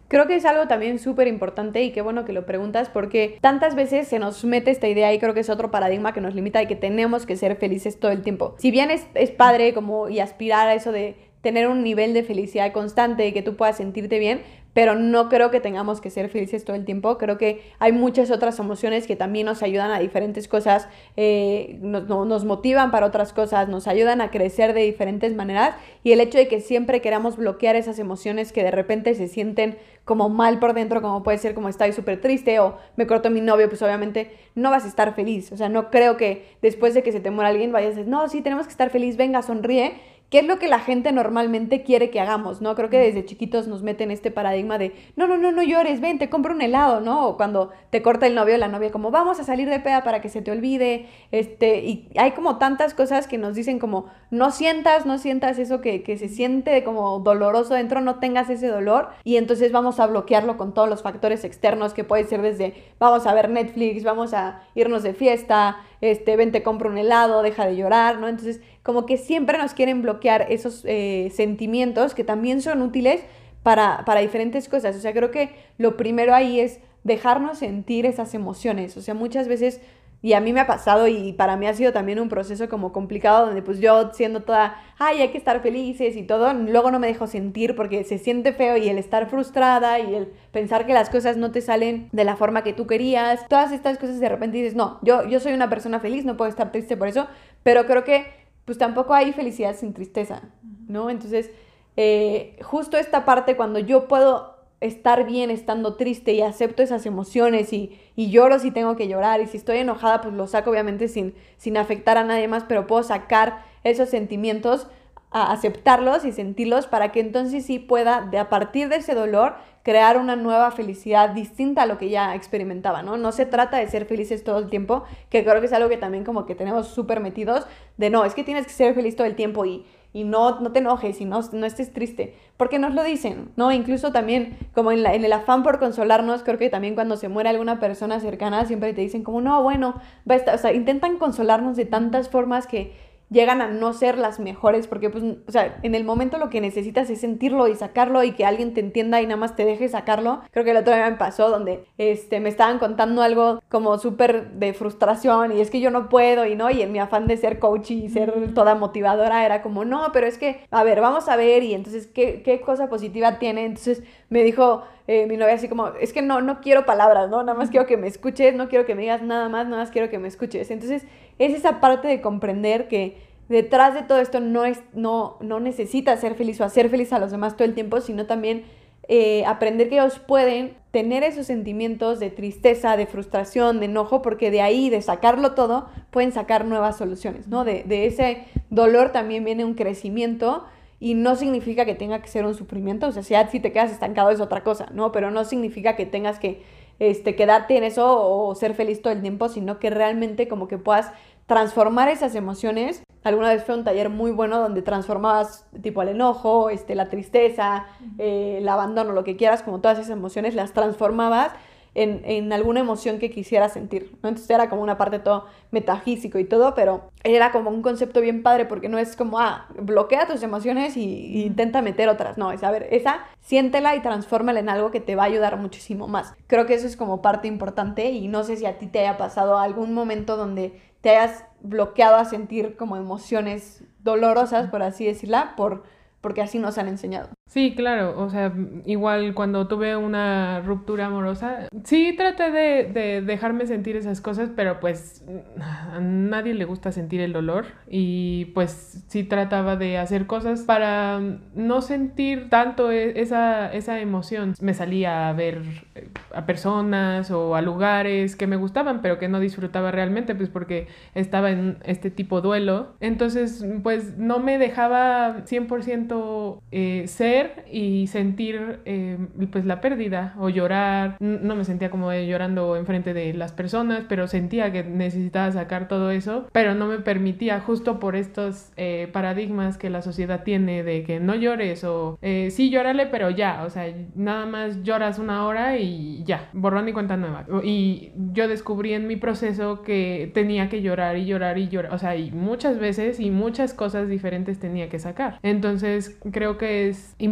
Creo 0.08 0.26
que 0.26 0.34
es 0.34 0.44
algo 0.44 0.66
también 0.66 0.98
súper 0.98 1.28
importante 1.28 1.84
y 1.84 1.92
qué 1.92 2.02
bueno 2.02 2.24
que 2.24 2.32
lo 2.32 2.44
preguntas 2.44 2.88
porque 2.88 3.38
tantas 3.40 3.76
veces 3.76 4.08
se 4.08 4.18
nos 4.18 4.44
mete 4.44 4.72
esta 4.72 4.88
idea 4.88 5.14
y 5.14 5.20
creo 5.20 5.34
que 5.34 5.40
es 5.40 5.50
otro 5.50 5.70
paradigma 5.70 6.12
que 6.12 6.20
nos 6.20 6.34
limita 6.34 6.58
de 6.58 6.66
que 6.66 6.74
tenemos 6.74 7.26
que 7.26 7.36
ser 7.36 7.54
felices 7.54 8.00
todo 8.00 8.10
el 8.10 8.22
tiempo. 8.22 8.56
Si 8.58 8.72
bien 8.72 8.90
es, 8.90 9.06
es 9.14 9.30
padre 9.30 9.72
como 9.72 10.08
y 10.08 10.18
aspirar 10.18 10.66
a 10.66 10.74
eso 10.74 10.90
de 10.90 11.14
tener 11.42 11.68
un 11.68 11.84
nivel 11.84 12.12
de 12.12 12.22
felicidad 12.22 12.72
constante 12.72 13.26
y 13.26 13.32
que 13.32 13.42
tú 13.42 13.56
puedas 13.56 13.76
sentirte 13.76 14.18
bien, 14.18 14.42
pero 14.72 14.94
no 14.94 15.28
creo 15.28 15.50
que 15.50 15.61
tengamos 15.61 16.00
que 16.00 16.11
ser 16.11 16.28
felices 16.28 16.64
todo 16.64 16.76
el 16.76 16.85
tiempo. 16.85 17.18
Creo 17.18 17.38
que 17.38 17.62
hay 17.78 17.92
muchas 17.92 18.30
otras 18.30 18.59
emociones 18.59 19.06
que 19.06 19.16
también 19.16 19.46
nos 19.46 19.62
ayudan 19.62 19.90
a 19.90 19.98
diferentes 19.98 20.48
cosas, 20.48 20.88
eh, 21.16 21.78
nos, 21.80 22.06
nos, 22.06 22.44
motivan 22.44 22.90
para 22.90 23.06
otras 23.06 23.33
cosas, 23.33 23.68
nos 23.68 23.87
ayudan 23.87 24.20
a 24.20 24.30
crecer 24.30 24.72
de 24.72 24.83
diferentes 24.83 25.35
maneras 25.35 25.74
y 26.04 26.12
el 26.12 26.20
hecho 26.20 26.38
de 26.38 26.48
que 26.48 26.61
siempre 26.61 27.00
queramos 27.00 27.37
bloquear 27.37 27.76
esas 27.76 27.98
emociones 27.98 28.52
que 28.52 28.62
de 28.62 28.70
repente 28.70 29.14
se 29.14 29.28
sienten 29.28 29.76
como 30.04 30.28
mal 30.28 30.59
por 30.59 30.74
dentro, 30.74 31.02
como 31.02 31.22
puede 31.22 31.38
ser 31.38 31.54
como 31.54 31.68
estoy 31.68 31.92
súper 31.92 32.20
triste 32.20 32.59
o 32.59 32.76
me 32.96 33.06
cortó 33.06 33.30
mi 33.30 33.40
novio, 33.40 33.68
pues 33.68 33.83
obviamente 33.83 34.37
no 34.54 34.70
vas 34.70 34.85
a 34.85 34.88
estar 34.88 35.14
feliz. 35.14 35.52
O 35.52 35.56
sea, 35.56 35.68
no 35.68 35.90
creo 35.90 36.16
que 36.16 36.46
después 36.62 36.94
de 36.94 37.02
que 37.02 37.12
se 37.12 37.20
te 37.20 37.30
muera 37.30 37.50
alguien 37.50 37.70
vayas 37.70 37.94
a 37.94 37.98
decir, 37.98 38.09
no, 38.09 38.28
sí, 38.28 38.40
tenemos 38.40 38.66
que 38.66 38.72
estar 38.72 38.90
feliz, 38.90 39.16
venga, 39.16 39.42
sonríe 39.42 39.94
¿Qué 40.30 40.38
es 40.38 40.46
lo 40.46 40.60
que 40.60 40.68
la 40.68 40.78
gente 40.78 41.10
normalmente 41.10 41.82
quiere 41.82 42.08
que 42.10 42.20
hagamos, 42.20 42.60
no? 42.60 42.76
Creo 42.76 42.88
que 42.88 42.98
desde 42.98 43.24
chiquitos 43.24 43.66
nos 43.66 43.82
meten 43.82 44.12
este 44.12 44.30
paradigma 44.30 44.78
de, 44.78 44.94
no, 45.16 45.26
no, 45.26 45.36
no, 45.36 45.50
no 45.50 45.62
llores, 45.64 46.00
ven, 46.00 46.20
te 46.20 46.30
compro 46.30 46.54
un 46.54 46.62
helado, 46.62 47.00
¿no? 47.00 47.26
O 47.26 47.36
cuando 47.36 47.70
te 47.90 48.00
corta 48.00 48.28
el 48.28 48.36
novio 48.36 48.54
o 48.54 48.58
la 48.58 48.68
novia, 48.68 48.92
como, 48.92 49.10
vamos 49.10 49.40
a 49.40 49.44
salir 49.44 49.68
de 49.68 49.80
peda 49.80 50.04
para 50.04 50.20
que 50.20 50.28
se 50.28 50.40
te 50.40 50.52
olvide, 50.52 51.08
este, 51.32 51.80
y 51.80 52.08
hay 52.16 52.30
como 52.30 52.58
tantas 52.58 52.94
cosas 52.94 53.26
que 53.26 53.38
nos 53.38 53.56
dicen 53.56 53.80
como, 53.80 54.06
no 54.30 54.52
sientas, 54.52 55.04
no 55.04 55.18
sientas 55.18 55.58
eso 55.58 55.80
que, 55.80 56.04
que 56.04 56.16
se 56.16 56.28
siente 56.28 56.84
como 56.84 57.18
doloroso 57.18 57.74
dentro, 57.74 58.00
no 58.00 58.20
tengas 58.20 58.50
ese 58.50 58.68
dolor, 58.68 59.08
y 59.24 59.36
entonces 59.36 59.72
vamos 59.72 59.98
a 59.98 60.06
bloquearlo 60.06 60.56
con 60.56 60.74
todos 60.74 60.88
los 60.88 61.02
factores 61.02 61.42
externos 61.42 61.92
que 61.92 62.04
puede 62.04 62.22
ser 62.22 62.40
desde, 62.40 62.74
vamos 63.00 63.26
a 63.26 63.34
ver 63.34 63.50
Netflix, 63.50 64.04
vamos 64.04 64.32
a 64.32 64.62
irnos 64.76 65.02
de 65.02 65.12
fiesta, 65.12 65.78
este, 66.00 66.36
ven, 66.36 66.52
te 66.52 66.62
compro 66.62 66.88
un 66.88 66.98
helado, 66.98 67.42
deja 67.42 67.66
de 67.66 67.76
llorar, 67.76 68.18
¿no? 68.18 68.28
Entonces, 68.28 68.60
como 68.82 69.06
que 69.06 69.16
siempre 69.16 69.58
nos 69.58 69.74
quieren 69.74 70.02
bloquear 70.02 70.46
esos 70.50 70.82
eh, 70.86 71.30
sentimientos 71.34 72.14
que 72.14 72.24
también 72.24 72.62
son 72.62 72.82
útiles 72.82 73.22
para, 73.62 74.04
para 74.04 74.20
diferentes 74.20 74.68
cosas. 74.68 74.96
O 74.96 75.00
sea, 75.00 75.12
creo 75.12 75.30
que 75.30 75.50
lo 75.78 75.96
primero 75.96 76.34
ahí 76.34 76.60
es 76.60 76.80
dejarnos 77.04 77.58
sentir 77.58 78.06
esas 78.06 78.34
emociones. 78.34 78.96
O 78.96 79.02
sea, 79.02 79.14
muchas 79.14 79.48
veces 79.48 79.80
y 80.22 80.34
a 80.34 80.40
mí 80.40 80.52
me 80.52 80.60
ha 80.60 80.66
pasado 80.66 81.08
y 81.08 81.32
para 81.32 81.56
mí 81.56 81.66
ha 81.66 81.72
sido 81.74 81.92
también 81.92 82.20
un 82.20 82.28
proceso 82.28 82.68
como 82.68 82.92
complicado 82.92 83.46
donde 83.46 83.62
pues 83.62 83.80
yo 83.80 84.12
siendo 84.12 84.42
toda, 84.42 84.76
ay, 84.98 85.22
hay 85.22 85.28
que 85.30 85.38
estar 85.38 85.62
felices 85.62 86.14
y 86.16 86.24
todo, 86.24 86.52
luego 86.52 86.90
no 86.90 86.98
me 86.98 87.06
dejo 87.06 87.26
sentir 87.26 87.74
porque 87.74 88.04
se 88.04 88.18
siente 88.18 88.52
feo 88.52 88.76
y 88.76 88.88
el 88.88 88.98
estar 88.98 89.30
frustrada 89.30 89.98
y 89.98 90.14
el 90.14 90.28
pensar 90.52 90.86
que 90.86 90.92
las 90.92 91.08
cosas 91.08 91.38
no 91.38 91.52
te 91.52 91.62
salen 91.62 92.10
de 92.12 92.24
la 92.24 92.36
forma 92.36 92.62
que 92.62 92.74
tú 92.74 92.86
querías, 92.86 93.46
todas 93.48 93.72
estas 93.72 93.96
cosas 93.96 94.20
de 94.20 94.28
repente 94.28 94.58
dices, 94.58 94.74
no, 94.74 94.98
yo, 95.02 95.26
yo 95.26 95.40
soy 95.40 95.54
una 95.54 95.70
persona 95.70 96.00
feliz, 96.00 96.26
no 96.26 96.36
puedo 96.36 96.50
estar 96.50 96.70
triste 96.70 96.98
por 96.98 97.08
eso, 97.08 97.26
pero 97.62 97.86
creo 97.86 98.04
que 98.04 98.26
pues 98.70 98.78
tampoco 98.78 99.14
hay 99.14 99.33
felicidad 99.33 99.74
sin 99.74 99.92
tristeza, 99.92 100.42
¿no? 100.87 101.11
Entonces, 101.11 101.50
eh, 101.96 102.56
justo 102.62 102.98
esta 102.98 103.24
parte 103.24 103.56
cuando 103.56 103.80
yo 103.80 104.06
puedo 104.06 104.59
estar 104.78 105.26
bien 105.26 105.50
estando 105.50 105.96
triste 105.96 106.35
y 106.35 106.42
acepto 106.42 106.80
esas 106.85 107.04
emociones 107.04 107.72
y, 107.72 107.98
y, 108.14 108.30
lloro 108.30 108.61
si 108.61 108.70
tengo 108.70 108.94
que 108.94 109.09
llorar 109.09 109.40
y 109.40 109.48
si 109.48 109.56
estoy 109.56 109.78
enojada 109.78 110.20
pues 110.20 110.35
lo 110.35 110.46
saco 110.46 110.70
obviamente 110.70 111.09
sin, 111.09 111.35
sin 111.56 111.76
afectar 111.78 112.16
a 112.16 112.22
nadie 112.22 112.46
más, 112.46 112.62
pero 112.62 112.87
puedo 112.87 113.02
sacar 113.02 113.64
esos 113.83 114.09
sentimientos, 114.09 114.87
a 115.30 115.52
aceptarlos 115.52 116.24
y 116.24 116.32
sentirlos 116.32 116.86
para 116.86 117.12
que 117.12 117.20
entonces 117.20 117.64
sí 117.64 117.78
pueda 117.78 118.22
de 118.22 118.38
a 118.38 118.48
partir 118.48 118.88
de 118.88 118.96
ese 118.96 119.14
dolor 119.14 119.54
crear 119.82 120.18
una 120.18 120.36
nueva 120.36 120.70
felicidad 120.72 121.30
distinta 121.30 121.82
a 121.82 121.86
lo 121.86 121.96
que 121.96 122.10
ya 122.10 122.34
experimentaba, 122.34 123.02
¿no? 123.02 123.16
No 123.16 123.32
se 123.32 123.46
trata 123.46 123.78
de 123.78 123.88
ser 123.88 124.04
felices 124.04 124.44
todo 124.44 124.58
el 124.58 124.68
tiempo, 124.68 125.04
que 125.30 125.42
creo 125.42 125.60
que 125.60 125.66
es 125.66 125.72
algo 125.72 125.88
que 125.88 125.96
también 125.96 126.24
como 126.24 126.44
que 126.44 126.54
tenemos 126.54 126.88
súper 126.88 127.20
metidos, 127.20 127.66
de 127.96 128.10
no, 128.10 128.24
es 128.24 128.34
que 128.34 128.44
tienes 128.44 128.66
que 128.66 128.72
ser 128.72 128.94
feliz 128.94 129.16
todo 129.16 129.26
el 129.26 129.36
tiempo 129.36 129.64
y, 129.64 129.86
y 130.12 130.24
no, 130.24 130.60
no 130.60 130.72
te 130.72 130.80
enojes 130.80 131.20
y 131.20 131.24
no, 131.24 131.40
no 131.52 131.64
estés 131.64 131.92
triste, 131.92 132.34
porque 132.56 132.78
nos 132.78 132.92
lo 132.92 133.02
dicen, 133.04 133.52
¿no? 133.56 133.72
Incluso 133.72 134.12
también 134.12 134.58
como 134.74 134.92
en, 134.92 135.02
la, 135.02 135.14
en 135.14 135.24
el 135.24 135.32
afán 135.32 135.62
por 135.62 135.78
consolarnos, 135.78 136.42
creo 136.42 136.58
que 136.58 136.68
también 136.68 136.94
cuando 136.94 137.16
se 137.16 137.28
muere 137.28 137.48
alguna 137.48 137.80
persona 137.80 138.20
cercana 138.20 138.66
siempre 138.66 138.92
te 138.92 139.00
dicen 139.00 139.22
como, 139.22 139.40
no, 139.40 139.62
bueno, 139.62 139.94
va 140.28 140.34
a 140.34 140.38
estar, 140.38 140.54
o 140.54 140.58
sea, 140.58 140.72
intentan 140.72 141.18
consolarnos 141.18 141.76
de 141.76 141.86
tantas 141.86 142.28
formas 142.28 142.66
que 142.66 143.09
llegan 143.30 143.62
a 143.62 143.68
no 143.68 143.92
ser 143.92 144.18
las 144.18 144.40
mejores, 144.40 144.86
porque 144.88 145.08
pues, 145.08 145.22
o 145.46 145.52
sea, 145.52 145.78
en 145.82 145.94
el 145.94 146.04
momento 146.04 146.36
lo 146.36 146.50
que 146.50 146.60
necesitas 146.60 147.08
es 147.10 147.20
sentirlo 147.20 147.68
y 147.68 147.76
sacarlo 147.76 148.24
y 148.24 148.32
que 148.32 148.44
alguien 148.44 148.74
te 148.74 148.80
entienda 148.80 149.22
y 149.22 149.26
nada 149.26 149.36
más 149.36 149.56
te 149.56 149.64
deje 149.64 149.88
sacarlo. 149.88 150.40
Creo 150.50 150.64
que 150.64 150.72
el 150.72 150.76
otro 150.76 150.94
día 150.94 151.08
me 151.08 151.16
pasó 151.16 151.48
donde 151.48 151.84
este, 151.96 152.40
me 152.40 152.48
estaban 152.48 152.78
contando 152.78 153.22
algo 153.22 153.62
como 153.68 153.96
súper 153.98 154.50
de 154.52 154.74
frustración 154.74 155.52
y 155.56 155.60
es 155.60 155.70
que 155.70 155.80
yo 155.80 155.90
no 155.90 156.08
puedo 156.08 156.44
y 156.44 156.56
no, 156.56 156.70
y 156.70 156.82
en 156.82 156.92
mi 156.92 156.98
afán 156.98 157.26
de 157.28 157.36
ser 157.36 157.58
coach 157.60 157.92
y 157.92 158.08
ser 158.08 158.52
toda 158.52 158.74
motivadora 158.74 159.46
era 159.46 159.62
como, 159.62 159.84
no, 159.84 160.10
pero 160.12 160.26
es 160.26 160.36
que, 160.36 160.60
a 160.70 160.82
ver, 160.82 161.00
vamos 161.00 161.28
a 161.28 161.36
ver 161.36 161.62
y 161.62 161.74
entonces, 161.74 162.08
¿qué, 162.08 162.42
qué 162.42 162.60
cosa 162.60 162.88
positiva 162.88 163.38
tiene? 163.38 163.64
Entonces 163.64 164.02
me 164.28 164.42
dijo 164.42 164.82
eh, 165.06 165.26
mi 165.26 165.36
novia 165.36 165.54
así 165.54 165.68
como, 165.68 165.88
es 166.00 166.12
que 166.12 166.22
no, 166.22 166.40
no 166.40 166.60
quiero 166.60 166.86
palabras, 166.86 167.28
¿no? 167.30 167.42
Nada 167.42 167.58
más 167.58 167.70
quiero 167.70 167.84
que 167.84 167.96
me 167.96 168.06
escuches, 168.06 168.54
no 168.54 168.68
quiero 168.68 168.86
que 168.86 168.94
me 168.94 169.02
digas 169.02 169.22
nada 169.22 169.48
más, 169.48 169.66
nada 169.66 169.82
más 169.82 169.90
quiero 169.90 170.08
que 170.08 170.20
me 170.20 170.28
escuches. 170.28 170.70
Entonces 170.70 171.04
es 171.40 171.53
esa 171.55 171.81
parte 171.81 172.07
de 172.07 172.20
comprender 172.20 172.87
que 172.87 173.18
detrás 173.48 173.94
de 173.94 174.03
todo 174.03 174.20
esto 174.20 174.38
no, 174.38 174.64
es, 174.64 174.81
no, 174.94 175.37
no 175.40 175.59
necesitas 175.59 176.20
ser 176.20 176.37
feliz 176.37 176.61
o 176.61 176.64
hacer 176.64 176.88
feliz 176.88 177.12
a 177.12 177.18
los 177.18 177.33
demás 177.33 177.57
todo 177.57 177.64
el 177.64 177.74
tiempo, 177.74 178.00
sino 178.00 178.26
también 178.26 178.62
eh, 179.09 179.44
aprender 179.46 179.88
que 179.88 179.96
ellos 179.96 180.20
pueden 180.20 180.76
tener 180.92 181.24
esos 181.24 181.46
sentimientos 181.46 182.20
de 182.20 182.31
tristeza, 182.31 182.96
de 182.96 183.07
frustración, 183.07 183.81
de 183.81 183.87
enojo, 183.87 184.22
porque 184.22 184.53
de 184.53 184.61
ahí, 184.61 184.88
de 184.88 185.03
sacarlo 185.03 185.55
todo, 185.55 185.88
pueden 186.12 186.31
sacar 186.31 186.64
nuevas 186.64 186.96
soluciones, 186.96 187.48
¿no? 187.48 187.64
De, 187.64 187.83
de 187.83 188.07
ese 188.07 188.44
dolor 188.68 189.11
también 189.11 189.44
viene 189.44 189.64
un 189.64 189.74
crecimiento 189.74 190.64
y 191.00 191.14
no 191.14 191.35
significa 191.35 191.87
que 191.87 191.94
tenga 191.94 192.20
que 192.20 192.29
ser 192.29 192.44
un 192.44 192.55
sufrimiento, 192.55 193.09
o 193.09 193.12
sea, 193.12 193.48
si, 193.48 193.61
te 193.61 193.72
quedas 193.72 193.90
estancado 193.90 194.31
es 194.31 194.40
otra 194.40 194.62
cosa, 194.62 194.88
¿no? 194.92 195.11
Pero 195.12 195.31
no 195.31 195.44
significa 195.44 195.96
que 195.96 196.05
tengas 196.05 196.38
que 196.38 196.62
este, 196.98 197.35
quedarte 197.35 197.79
en 197.79 197.85
eso 197.85 198.22
o 198.22 198.55
ser 198.55 198.74
feliz 198.74 199.00
todo 199.00 199.14
el 199.14 199.22
tiempo, 199.22 199.48
sino 199.48 199.79
que 199.79 199.88
realmente 199.88 200.46
como 200.46 200.68
que 200.68 200.76
puedas 200.76 201.11
transformar 201.50 202.08
esas 202.08 202.36
emociones. 202.36 203.02
Alguna 203.24 203.48
vez 203.48 203.64
fue 203.64 203.74
un 203.74 203.82
taller 203.82 204.08
muy 204.08 204.30
bueno 204.30 204.60
donde 204.60 204.82
transformabas 204.82 205.66
tipo 205.82 206.00
el 206.00 206.10
enojo, 206.10 206.70
este, 206.70 206.94
la 206.94 207.08
tristeza, 207.08 207.86
eh, 208.18 208.58
el 208.58 208.68
abandono, 208.68 209.10
lo 209.10 209.24
que 209.24 209.34
quieras, 209.34 209.64
como 209.64 209.80
todas 209.80 209.98
esas 209.98 210.10
emociones, 210.10 210.54
las 210.54 210.72
transformabas 210.72 211.50
en, 211.96 212.22
en, 212.24 212.52
alguna 212.52 212.78
emoción 212.78 213.18
que 213.18 213.30
quisiera 213.30 213.68
sentir, 213.68 214.16
¿no? 214.22 214.28
Entonces 214.28 214.48
era 214.48 214.68
como 214.68 214.82
una 214.82 214.96
parte 214.96 215.18
todo 215.18 215.46
metafísico 215.72 216.38
y 216.38 216.44
todo, 216.44 216.76
pero 216.76 217.10
era 217.24 217.50
como 217.50 217.70
un 217.70 217.82
concepto 217.82 218.20
bien 218.20 218.44
padre 218.44 218.64
porque 218.64 218.88
no 218.88 218.98
es 218.98 219.16
como, 219.16 219.40
ah, 219.40 219.66
bloquea 219.76 220.28
tus 220.28 220.44
emociones 220.44 220.96
y, 220.96 221.42
intenta 221.44 221.82
meter 221.82 222.08
otras, 222.08 222.38
no, 222.38 222.52
es, 222.52 222.62
a 222.62 222.70
ver, 222.70 222.86
esa, 222.92 223.24
siéntela 223.40 223.96
y 223.96 224.02
transfórmala 224.02 224.60
en 224.60 224.68
algo 224.68 224.92
que 224.92 225.00
te 225.00 225.16
va 225.16 225.24
a 225.24 225.26
ayudar 225.26 225.56
muchísimo 225.56 226.06
más. 226.06 226.32
Creo 226.46 226.66
que 226.66 226.74
eso 226.74 226.86
es 226.86 226.96
como 226.96 227.22
parte 227.22 227.48
importante 227.48 228.10
y 228.10 228.28
no 228.28 228.44
sé 228.44 228.56
si 228.56 228.66
a 228.66 228.78
ti 228.78 228.86
te 228.86 229.00
haya 229.00 229.16
pasado 229.16 229.58
algún 229.58 229.92
momento 229.92 230.36
donde 230.36 230.89
te 231.00 231.10
hayas 231.10 231.44
bloqueado 231.60 232.16
a 232.16 232.24
sentir 232.24 232.76
como 232.76 232.96
emociones 232.96 233.84
dolorosas, 233.98 234.70
por 234.70 234.82
así 234.82 235.04
decirla, 235.06 235.54
por 235.56 235.84
porque 236.20 236.42
así 236.42 236.58
nos 236.58 236.76
han 236.78 236.88
enseñado. 236.88 237.30
Sí, 237.50 237.74
claro, 237.74 238.14
o 238.16 238.30
sea, 238.30 238.54
igual 238.86 239.34
cuando 239.34 239.66
tuve 239.66 239.96
una 239.96 240.60
ruptura 240.60 241.06
amorosa, 241.06 241.66
sí 241.82 242.14
traté 242.16 242.52
de, 242.52 243.22
dejarme 243.22 243.66
sentir 243.66 243.96
esas 243.96 244.20
cosas, 244.20 244.50
pero 244.54 244.78
pues 244.78 245.24
a 245.58 245.98
nadie 245.98 246.54
le 246.54 246.64
gusta 246.64 246.92
sentir 246.92 247.20
el 247.20 247.32
dolor 247.32 247.66
y 247.88 248.44
pues 248.54 249.02
sí 249.08 249.24
trataba 249.24 249.74
de 249.74 249.98
hacer 249.98 250.28
cosas 250.28 250.60
para 250.60 251.20
no 251.56 251.82
sentir 251.82 252.50
tanto 252.50 252.92
e, 252.92 253.20
esa, 253.20 253.72
esa 253.72 253.98
emoción. 253.98 254.54
Me 254.60 254.72
salía 254.72 255.28
a 255.28 255.32
ver 255.32 255.62
eh, 255.96 256.08
a 256.32 256.46
personas 256.46 257.32
o 257.32 257.56
a 257.56 257.62
lugares 257.62 258.36
que 258.36 258.46
me 258.46 258.54
gustaban, 258.54 259.02
pero 259.02 259.18
que 259.18 259.26
no 259.26 259.40
disfrutaba 259.40 259.90
realmente, 259.90 260.36
pues 260.36 260.48
porque 260.48 260.86
estaba 261.16 261.50
en 261.50 261.78
este 261.82 262.12
tipo 262.12 262.36
de 262.36 262.42
duelo. 262.46 262.94
Entonces, 263.00 263.66
pues 263.82 264.18
no 264.18 264.38
me 264.38 264.56
dejaba 264.56 265.44
100% 265.46 266.60
eh, 266.70 267.04
ser 267.08 267.39
ver 267.40 267.64
y 267.70 268.07
sentir 268.07 268.81
eh, 268.85 269.18
pues 269.50 269.64
la 269.64 269.81
pérdida 269.81 270.35
o 270.38 270.48
llorar. 270.48 271.16
No 271.20 271.57
me 271.57 271.64
sentía 271.64 271.90
como 271.90 272.12
llorando 272.12 272.76
enfrente 272.76 273.14
de 273.14 273.33
las 273.35 273.53
personas, 273.53 274.05
pero 274.09 274.26
sentía 274.26 274.72
que 274.72 274.85
necesitaba 274.85 275.50
sacar 275.53 275.88
todo 275.88 276.11
eso, 276.11 276.48
pero 276.53 276.74
no 276.74 276.87
me 276.87 276.98
permitía 276.98 277.61
justo 277.61 278.00
por 278.00 278.16
estos 278.16 278.72
eh, 278.76 279.09
paradigmas 279.12 279.79
que 279.79 279.90
la 279.90 280.03
sociedad 280.03 280.42
tiene 280.44 280.83
de 280.83 281.03
que 281.05 281.20
no 281.20 281.35
llores 281.35 281.85
o 281.85 282.18
eh, 282.22 282.48
sí 282.50 282.70
llórale, 282.70 283.07
pero 283.07 283.31
ya, 283.31 283.64
o 283.64 283.70
sea, 283.70 283.92
nada 284.14 284.46
más 284.46 284.83
lloras 284.83 285.18
una 285.18 285.46
hora 285.46 285.79
y 285.79 286.22
ya, 286.24 286.50
borrón 286.53 286.88
y 286.88 286.92
cuenta 286.92 287.16
nueva. 287.16 287.46
Y 287.62 288.11
yo 288.33 288.48
descubrí 288.48 288.94
en 288.94 289.07
mi 289.07 289.16
proceso 289.16 289.83
que 289.83 290.31
tenía 290.35 290.68
que 290.68 290.83
llorar 290.83 291.16
y 291.16 291.26
llorar 291.26 291.59
y 291.59 291.68
llorar, 291.68 291.94
o 291.94 291.98
sea, 291.98 292.16
y 292.16 292.31
muchas 292.31 292.79
veces 292.79 293.20
y 293.20 293.31
muchas 293.31 293.74
cosas 293.74 294.09
diferentes 294.09 294.59
tenía 294.59 294.88
que 294.88 294.98
sacar. 294.98 295.38
Entonces 295.42 296.18
creo 296.33 296.59
que 296.59 296.88
es 296.88 297.14
importante 297.18 297.29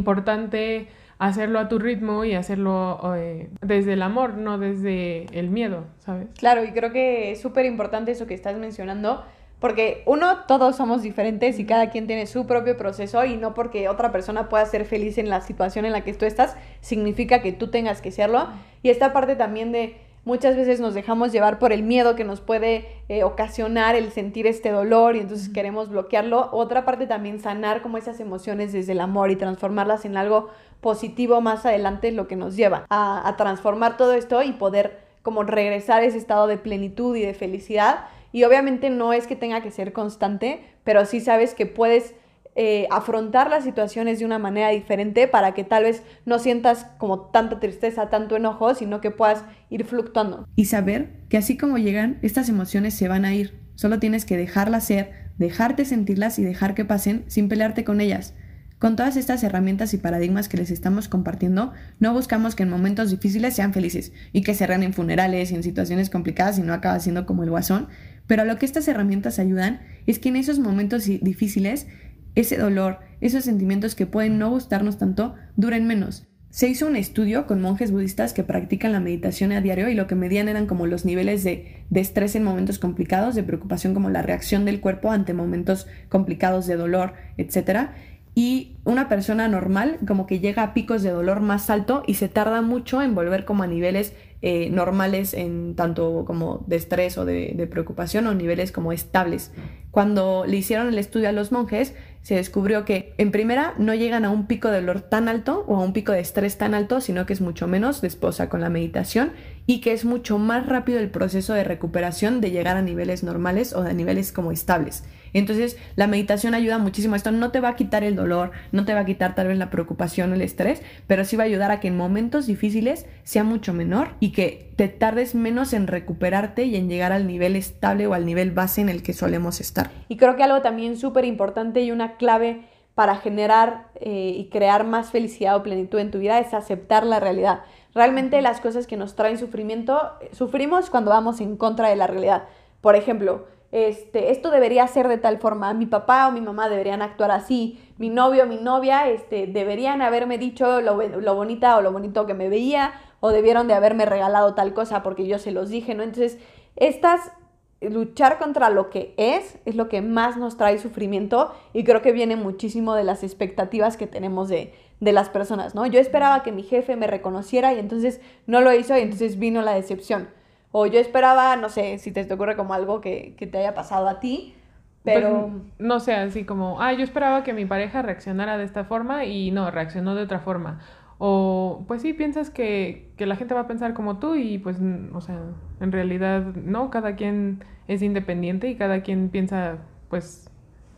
hacerlo 1.19 1.59
a 1.59 1.69
tu 1.69 1.79
ritmo 1.79 2.25
y 2.25 2.35
hacerlo 2.35 3.01
eh, 3.17 3.49
desde 3.61 3.95
el 3.95 4.03
amor, 4.03 4.35
no 4.35 4.59
desde 4.59 5.27
el 5.39 5.51
miedo, 5.51 5.85
¿sabes? 5.99 6.29
Claro, 6.39 6.65
y 6.65 6.73
creo 6.73 6.93
que 6.93 7.33
es 7.33 7.41
súper 7.41 7.67
importante 7.67 8.13
eso 8.13 8.27
que 8.27 8.35
estás 8.35 8.57
mencionando, 8.57 9.25
porque 9.59 10.05
uno, 10.07 10.45
todos 10.47 10.77
somos 10.77 11.03
diferentes 11.03 11.59
y 11.59 11.67
cada 11.67 11.91
quien 11.91 12.07
tiene 12.07 12.27
su 12.27 12.47
propio 12.47 12.77
proceso 12.77 13.25
y 13.25 13.37
no 13.37 13.55
porque 13.55 13.89
otra 13.89 14.13
persona 14.13 14.49
pueda 14.49 14.65
ser 14.67 14.85
feliz 14.85 15.19
en 15.19 15.29
la 15.29 15.41
situación 15.41 15.85
en 15.85 15.93
la 15.93 16.05
que 16.05 16.15
tú 16.15 16.25
estás, 16.25 16.57
significa 16.81 17.43
que 17.43 17.53
tú 17.53 17.69
tengas 17.69 18.01
que 18.01 18.13
serlo. 18.13 18.49
Y 18.83 18.91
esta 18.91 19.13
parte 19.13 19.35
también 19.35 19.73
de 19.73 19.97
muchas 20.25 20.57
veces 20.57 20.81
nos 20.81 20.95
dejamos 20.95 21.33
llevar 21.33 21.59
por 21.59 21.73
el 21.73 21.83
miedo 21.83 22.17
que 22.17 22.25
nos 22.25 22.41
puede 22.41 22.87
eh, 23.09 23.25
ocasionar 23.25 23.97
el 23.97 24.13
sentir 24.13 24.47
este 24.47 24.71
dolor 24.71 25.17
y 25.17 25.21
entonces 25.21 25.49
queremos 25.49 25.89
bloquearlo. 25.89 26.49
Otra 26.53 26.85
parte 26.85 27.07
también 27.07 27.41
sanar 27.41 27.83
como 27.83 27.99
esas 27.99 28.21
emociones 28.21 28.73
desde 28.73 28.93
el 28.93 29.01
amor 29.01 29.31
y 29.31 29.37
transformarlas 29.37 30.05
en 30.05 30.17
algo 30.17 30.51
positivo 30.81 31.41
más 31.41 31.67
adelante 31.67 32.09
es 32.09 32.15
lo 32.15 32.29
que 32.29 32.37
nos 32.37 32.57
lleva 32.57 32.87
a, 32.89 33.27
a 33.27 33.37
transformar 33.37 33.97
todo 33.97 34.13
esto 34.13 34.43
y 34.43 34.53
poder 34.53 35.01
como 35.23 35.43
regresar 35.43 36.03
a 36.03 36.05
ese 36.05 36.19
estado 36.19 36.47
de 36.47 36.59
plenitud 36.59 37.17
y 37.17 37.23
de 37.23 37.35
felicidad. 37.35 38.07
Y 38.33 38.45
obviamente 38.45 38.91
no 38.91 39.13
es 39.13 39.27
que 39.27 39.37
tenga 39.37 39.63
que 39.63 39.71
ser 39.71 39.93
constante, 39.93 40.63
pero 40.85 41.05
sí 41.07 41.21
sabes 41.21 41.55
que 41.55 41.67
puedes 41.67 42.15
eh, 42.61 42.89
afrontar 42.91 43.49
las 43.51 43.63
situaciones 43.63 44.19
de 44.19 44.25
una 44.25 44.41
manera 44.41 44.71
diferente 44.71 45.29
para 45.29 45.55
que 45.55 45.63
tal 45.63 45.85
vez 45.85 46.03
no 46.27 46.41
sientas 46.41 46.87
como 46.99 47.21
tanta 47.31 47.61
tristeza, 47.61 48.11
tanto 48.11 48.35
enojo, 48.35 48.75
sino 48.75 49.01
que 49.01 49.13
puedas 49.13 49.45
ir 49.71 49.85
fluctuando. 49.85 50.45
Y 50.57 50.65
saber 50.65 51.21
que 51.29 51.39
así 51.39 51.57
como 51.57 51.79
llegan, 51.79 52.19
estas 52.21 52.49
emociones 52.49 52.95
se 52.95 53.07
van 53.07 53.25
a 53.25 53.33
ir. 53.33 53.61
Solo 53.77 54.01
tienes 54.01 54.25
que 54.25 54.37
dejarlas 54.37 54.87
ser, 54.87 55.13
dejarte 55.39 55.85
sentirlas 55.85 56.41
y 56.41 56.43
dejar 56.43 56.75
que 56.75 56.85
pasen 56.85 57.23
sin 57.29 57.49
pelearte 57.49 57.85
con 57.85 58.01
ellas. 58.01 58.35
Con 58.81 58.97
todas 58.97 59.17
estas 59.17 59.45
herramientas 59.45 59.95
y 59.95 59.99
paradigmas 59.99 60.49
que 60.49 60.57
les 60.57 60.73
estamos 60.73 61.07
compartiendo, 61.07 61.73
no 62.01 62.13
buscamos 62.13 62.57
que 62.57 62.65
en 62.65 62.71
momentos 62.71 63.11
difíciles 63.11 63.55
sean 63.55 63.73
felices 63.73 64.13
y 64.33 64.43
que 64.43 64.55
se 64.55 64.67
rean 64.67 64.83
en 64.83 64.95
funerales 64.95 65.53
y 65.53 65.55
en 65.55 65.63
situaciones 65.63 66.11
complicadas 66.11 66.59
y 66.59 66.63
no 66.63 66.73
acaba 66.73 66.99
siendo 66.99 67.25
como 67.25 67.45
el 67.45 67.51
guasón, 67.51 67.87
pero 68.29 68.43
a 68.43 68.45
lo 68.45 68.57
que 68.57 68.67
estas 68.67 68.87
herramientas 68.87 69.39
ayudan 69.39 69.81
es 70.07 70.19
que 70.19 70.29
en 70.29 70.37
esos 70.37 70.59
momentos 70.59 71.07
difíciles 71.07 71.87
ese 72.35 72.57
dolor, 72.57 72.99
esos 73.21 73.45
sentimientos 73.45 73.95
que 73.95 74.07
pueden 74.07 74.39
no 74.39 74.51
gustarnos 74.51 74.99
tanto, 74.99 75.35
duren 75.57 75.87
menos. 75.87 76.29
Se 76.51 76.67
hizo 76.67 76.87
un 76.87 76.97
estudio 76.97 77.47
con 77.47 77.61
monjes 77.61 77.93
budistas 77.93 78.33
que 78.33 78.43
practican 78.43 78.93
la 78.93 79.01
meditación 79.01 79.53
a 79.53 79.61
diario 79.61 79.89
y 79.89 79.95
lo 79.95 80.07
que 80.07 80.15
medían 80.15 80.49
eran 80.49 80.67
como 80.67 80.87
los 80.87 81.05
niveles 81.05 81.45
de, 81.45 81.85
de, 81.91 82.01
estrés 82.01 82.35
en 82.37 82.43
momentos 82.43 82.79
complicados, 82.79 83.35
de 83.35 83.43
preocupación 83.43 83.93
como 83.93 84.09
la 84.09 84.23
reacción 84.23 84.65
del 84.65 84.81
cuerpo 84.81 85.11
ante 85.11 85.35
momentos 85.35 85.87
complicados 86.09 86.67
de 86.67 86.77
dolor, 86.77 87.13
etc. 87.37 87.91
Y 88.35 88.77
una 88.85 89.09
persona 89.09 89.47
normal 89.47 89.99
como 90.07 90.27
que 90.27 90.41
llega 90.41 90.63
a 90.63 90.73
picos 90.73 91.03
de 91.03 91.11
dolor 91.11 91.41
más 91.41 91.69
alto 91.71 92.03
y 92.07 92.15
se 92.15 92.29
tarda 92.29 92.63
mucho 92.63 93.03
en 93.03 93.15
volver 93.15 93.45
como 93.45 93.65
a 93.65 93.67
niveles 93.67 94.15
eh, 94.41 94.71
normales 94.71 95.35
en 95.35 95.75
tanto 95.75 96.25
como 96.25 96.65
de 96.69 96.77
estrés 96.77 97.19
o 97.19 97.25
de, 97.25 97.53
de 97.57 97.67
preocupación 97.67 98.27
o 98.27 98.35
niveles 98.35 98.73
como 98.73 98.93
estables. 98.93 99.51
Cuando 99.91 100.45
le 100.47 100.57
hicieron 100.57 100.87
el 100.87 100.99
estudio 100.99 101.29
a 101.29 101.33
los 101.33 101.51
monjes, 101.51 101.95
se 102.23 102.35
descubrió 102.35 102.85
que 102.85 103.15
en 103.19 103.33
primera 103.33 103.75
no 103.79 103.95
llegan 103.95 104.25
a 104.25 104.31
un 104.31 104.47
pico 104.47 104.69
de 104.69 104.81
dolor 104.81 105.01
tan 105.01 105.29
alto 105.29 105.65
o 105.67 105.77
a 105.77 105.83
un 105.83 105.93
pico 105.93 106.13
de 106.13 106.21
estrés 106.21 106.59
tan 106.59 106.75
alto, 106.75 107.01
sino 107.01 107.27
que 107.27 107.33
es 107.33 107.41
mucho 107.41 107.67
menos 107.67 108.01
después 108.01 108.39
con 108.49 108.61
la 108.61 108.69
meditación 108.69 109.33
y 109.67 109.81
que 109.81 109.93
es 109.93 110.05
mucho 110.05 110.39
más 110.39 110.67
rápido 110.67 110.99
el 110.99 111.11
proceso 111.11 111.55
de 111.55 111.65
recuperación 111.65 112.41
de 112.41 112.51
llegar 112.51 112.77
a 112.77 112.83
niveles 112.83 113.23
normales 113.23 113.73
o 113.73 113.83
a 113.83 113.93
niveles 113.93 114.33
como 114.33 114.53
estables. 114.53 115.05
Entonces, 115.33 115.77
la 115.97 116.07
meditación 116.07 116.55
ayuda 116.55 116.79
muchísimo. 116.79 117.17
Esto 117.17 117.31
no 117.31 117.51
te 117.51 117.61
va 117.61 117.71
a 117.71 117.77
quitar 117.77 118.05
el 118.05 118.17
dolor, 118.17 118.53
no 118.73 118.85
te 118.85 118.95
va 118.95 119.01
a 119.01 119.05
quitar 119.05 119.35
tal 119.35 119.49
vez 119.49 119.59
la 119.59 119.71
preocupación 119.71 120.33
el 120.33 120.43
estrés, 120.43 120.83
pero 121.07 121.25
sí 121.25 121.37
va 121.37 121.45
a 121.45 121.47
ayudar 121.47 121.71
a 121.71 121.81
que 121.81 121.89
en 121.89 121.97
momentos 121.97 122.47
difíciles 122.47 123.07
sea 123.25 123.45
mucho 123.45 123.73
menor 123.73 124.11
y 124.21 124.33
que 124.33 124.71
te 124.77 124.89
tardes 124.89 125.35
menos 125.35 125.73
en 125.73 125.87
recuperarte 125.87 126.65
y 126.65 126.77
en 126.77 126.89
llegar 126.89 127.13
al 127.13 127.27
nivel 127.27 127.57
estable 127.57 128.07
o 128.07 128.15
al 128.15 128.27
nivel 128.27 128.53
base 128.53 128.81
en 128.81 128.89
el 128.89 129.03
que 129.03 129.13
solemos 129.13 129.61
estar. 129.61 129.91
Y 130.09 130.17
creo 130.17 130.37
que 130.37 130.45
algo 130.45 130.63
también 130.63 130.97
súper 130.97 131.25
importante 131.25 131.83
y 131.83 131.91
una 131.91 132.17
clave 132.17 132.63
para 132.95 133.17
generar 133.17 133.91
eh, 134.01 134.35
y 134.37 134.49
crear 134.49 134.85
más 134.85 135.11
felicidad 135.13 135.55
o 135.55 135.63
plenitud 135.63 136.01
en 136.01 136.11
tu 136.11 136.19
vida 136.19 136.41
es 136.41 136.53
aceptar 136.53 137.07
la 137.07 137.21
realidad. 137.21 137.61
Realmente 137.95 138.43
las 138.43 138.61
cosas 138.61 138.89
que 138.89 138.97
nos 138.97 139.15
traen 139.15 139.39
sufrimiento, 139.39 140.01
sufrimos 140.33 140.91
cuando 140.91 141.11
vamos 141.11 141.41
en 141.41 141.57
contra 141.57 141.89
de 141.89 141.97
la 141.97 142.09
realidad. 142.09 142.45
Por 142.81 142.97
ejemplo, 142.97 143.47
este, 143.71 144.31
esto 144.31 144.51
debería 144.51 144.87
ser 144.87 145.09
de 145.09 145.19
tal 145.19 145.39
forma, 145.39 145.75
mi 145.75 145.87
papá 145.87 146.29
o 146.29 146.33
mi 146.33 146.41
mamá 146.41 146.69
deberían 146.69 147.03
actuar 147.03 147.31
así, 147.31 147.79
mi 147.99 148.09
novio 148.09 148.45
o 148.45 148.47
mi 148.47 148.57
novia 148.57 149.09
este, 149.09 149.47
deberían 149.47 150.01
haberme 150.01 150.39
dicho 150.39 150.81
lo, 150.81 151.03
lo, 151.03 151.35
bonita 151.35 151.77
o 151.77 151.83
lo 151.83 151.93
bonito 151.93 152.27
que 152.27 152.35
me 152.35 152.49
veía, 152.49 152.93
o 153.21 153.31
debieron 153.31 153.69
de 153.69 153.75
haberme 153.75 154.07
regalado 154.07 154.55
tal 154.55 154.73
cosa 154.73 155.03
porque 155.03 155.27
yo 155.27 155.39
se 155.39 155.51
los 155.51 155.69
dije, 155.69 155.95
¿no? 155.95 156.03
Entonces, 156.03 156.39
estas, 156.77 157.33
luchar 157.81 158.39
contra 158.39 158.71
lo 158.71 158.89
que 158.89 159.13
es, 159.19 159.59
es 159.67 159.75
lo 159.75 159.89
que 159.89 160.01
más 160.01 160.37
nos 160.37 160.57
trae 160.57 160.79
sufrimiento 160.79 161.53
y 161.75 161.85
creo 161.85 162.01
que 162.01 162.13
viene 162.13 162.37
muchísimo 162.37 162.95
de 162.95 163.05
las 163.05 163.23
expectativas 163.23 163.97
que 163.97 164.07
tenemos 164.07 164.49
de, 164.49 164.73
de 165.01 165.13
las 165.13 165.29
personas, 165.29 165.75
¿no? 165.75 165.85
Yo 165.87 166.01
esperaba 166.01 166.43
que 166.43 166.53
mi 166.53 166.63
jefe 166.63 166.97
me 166.97 167.07
reconociera 167.07 167.75
y 167.75 167.79
entonces 167.79 168.21
no 168.47 168.63
lo 168.63 168.73
hizo 168.73 168.97
y 168.97 169.03
entonces 169.03 169.39
vino 169.39 169.61
la 169.61 169.75
decepción. 169.75 170.29
O 170.71 170.87
yo 170.87 171.01
esperaba, 171.01 171.57
no 171.57 171.69
sé, 171.69 171.99
si 171.99 172.13
te 172.13 172.33
ocurre 172.33 172.57
como 172.57 172.75
algo 172.75 173.01
que, 173.01 173.35
que 173.37 173.47
te 173.47 173.59
haya 173.59 173.75
pasado 173.75 174.09
a 174.09 174.21
ti, 174.21 174.55
pues, 175.03 175.17
pero... 175.17 175.51
no 175.79 176.01
sé, 176.01 176.15
así 176.15 176.45
como, 176.45 176.81
ah, 176.81 176.93
yo 176.93 177.03
esperaba 177.03 177.43
que 177.45 177.53
mi 177.53 177.65
pareja 177.65 178.03
reaccionara 178.03 178.59
de 178.59 178.65
esta 178.65 178.85
forma 178.85 179.25
y 179.25 179.51
no, 179.51 179.71
reaccionó 179.71 180.15
de 180.15 180.23
otra 180.23 180.41
forma. 180.41 180.81
O 181.19 181.85
pues 181.89 182.03
sí, 182.03 182.13
piensas 182.13 182.51
que, 182.51 183.11
que 183.17 183.27
la 183.27 183.37
gente 183.37 183.55
va 183.55 183.61
a 183.61 183.67
pensar 183.67 183.93
como 183.95 184.19
tú 184.19 184.37
y 184.37 184.59
pues, 184.59 184.77
o 185.13 185.21
sea, 185.21 185.41
en 185.81 185.93
realidad 185.93 186.43
no, 186.43 186.91
cada 186.91 187.17
quien 187.17 187.65
es 187.89 188.03
independiente 188.03 188.69
y 188.69 188.77
cada 188.77 189.03
quien 189.03 189.29
piensa 189.29 189.79
pues 190.09 190.51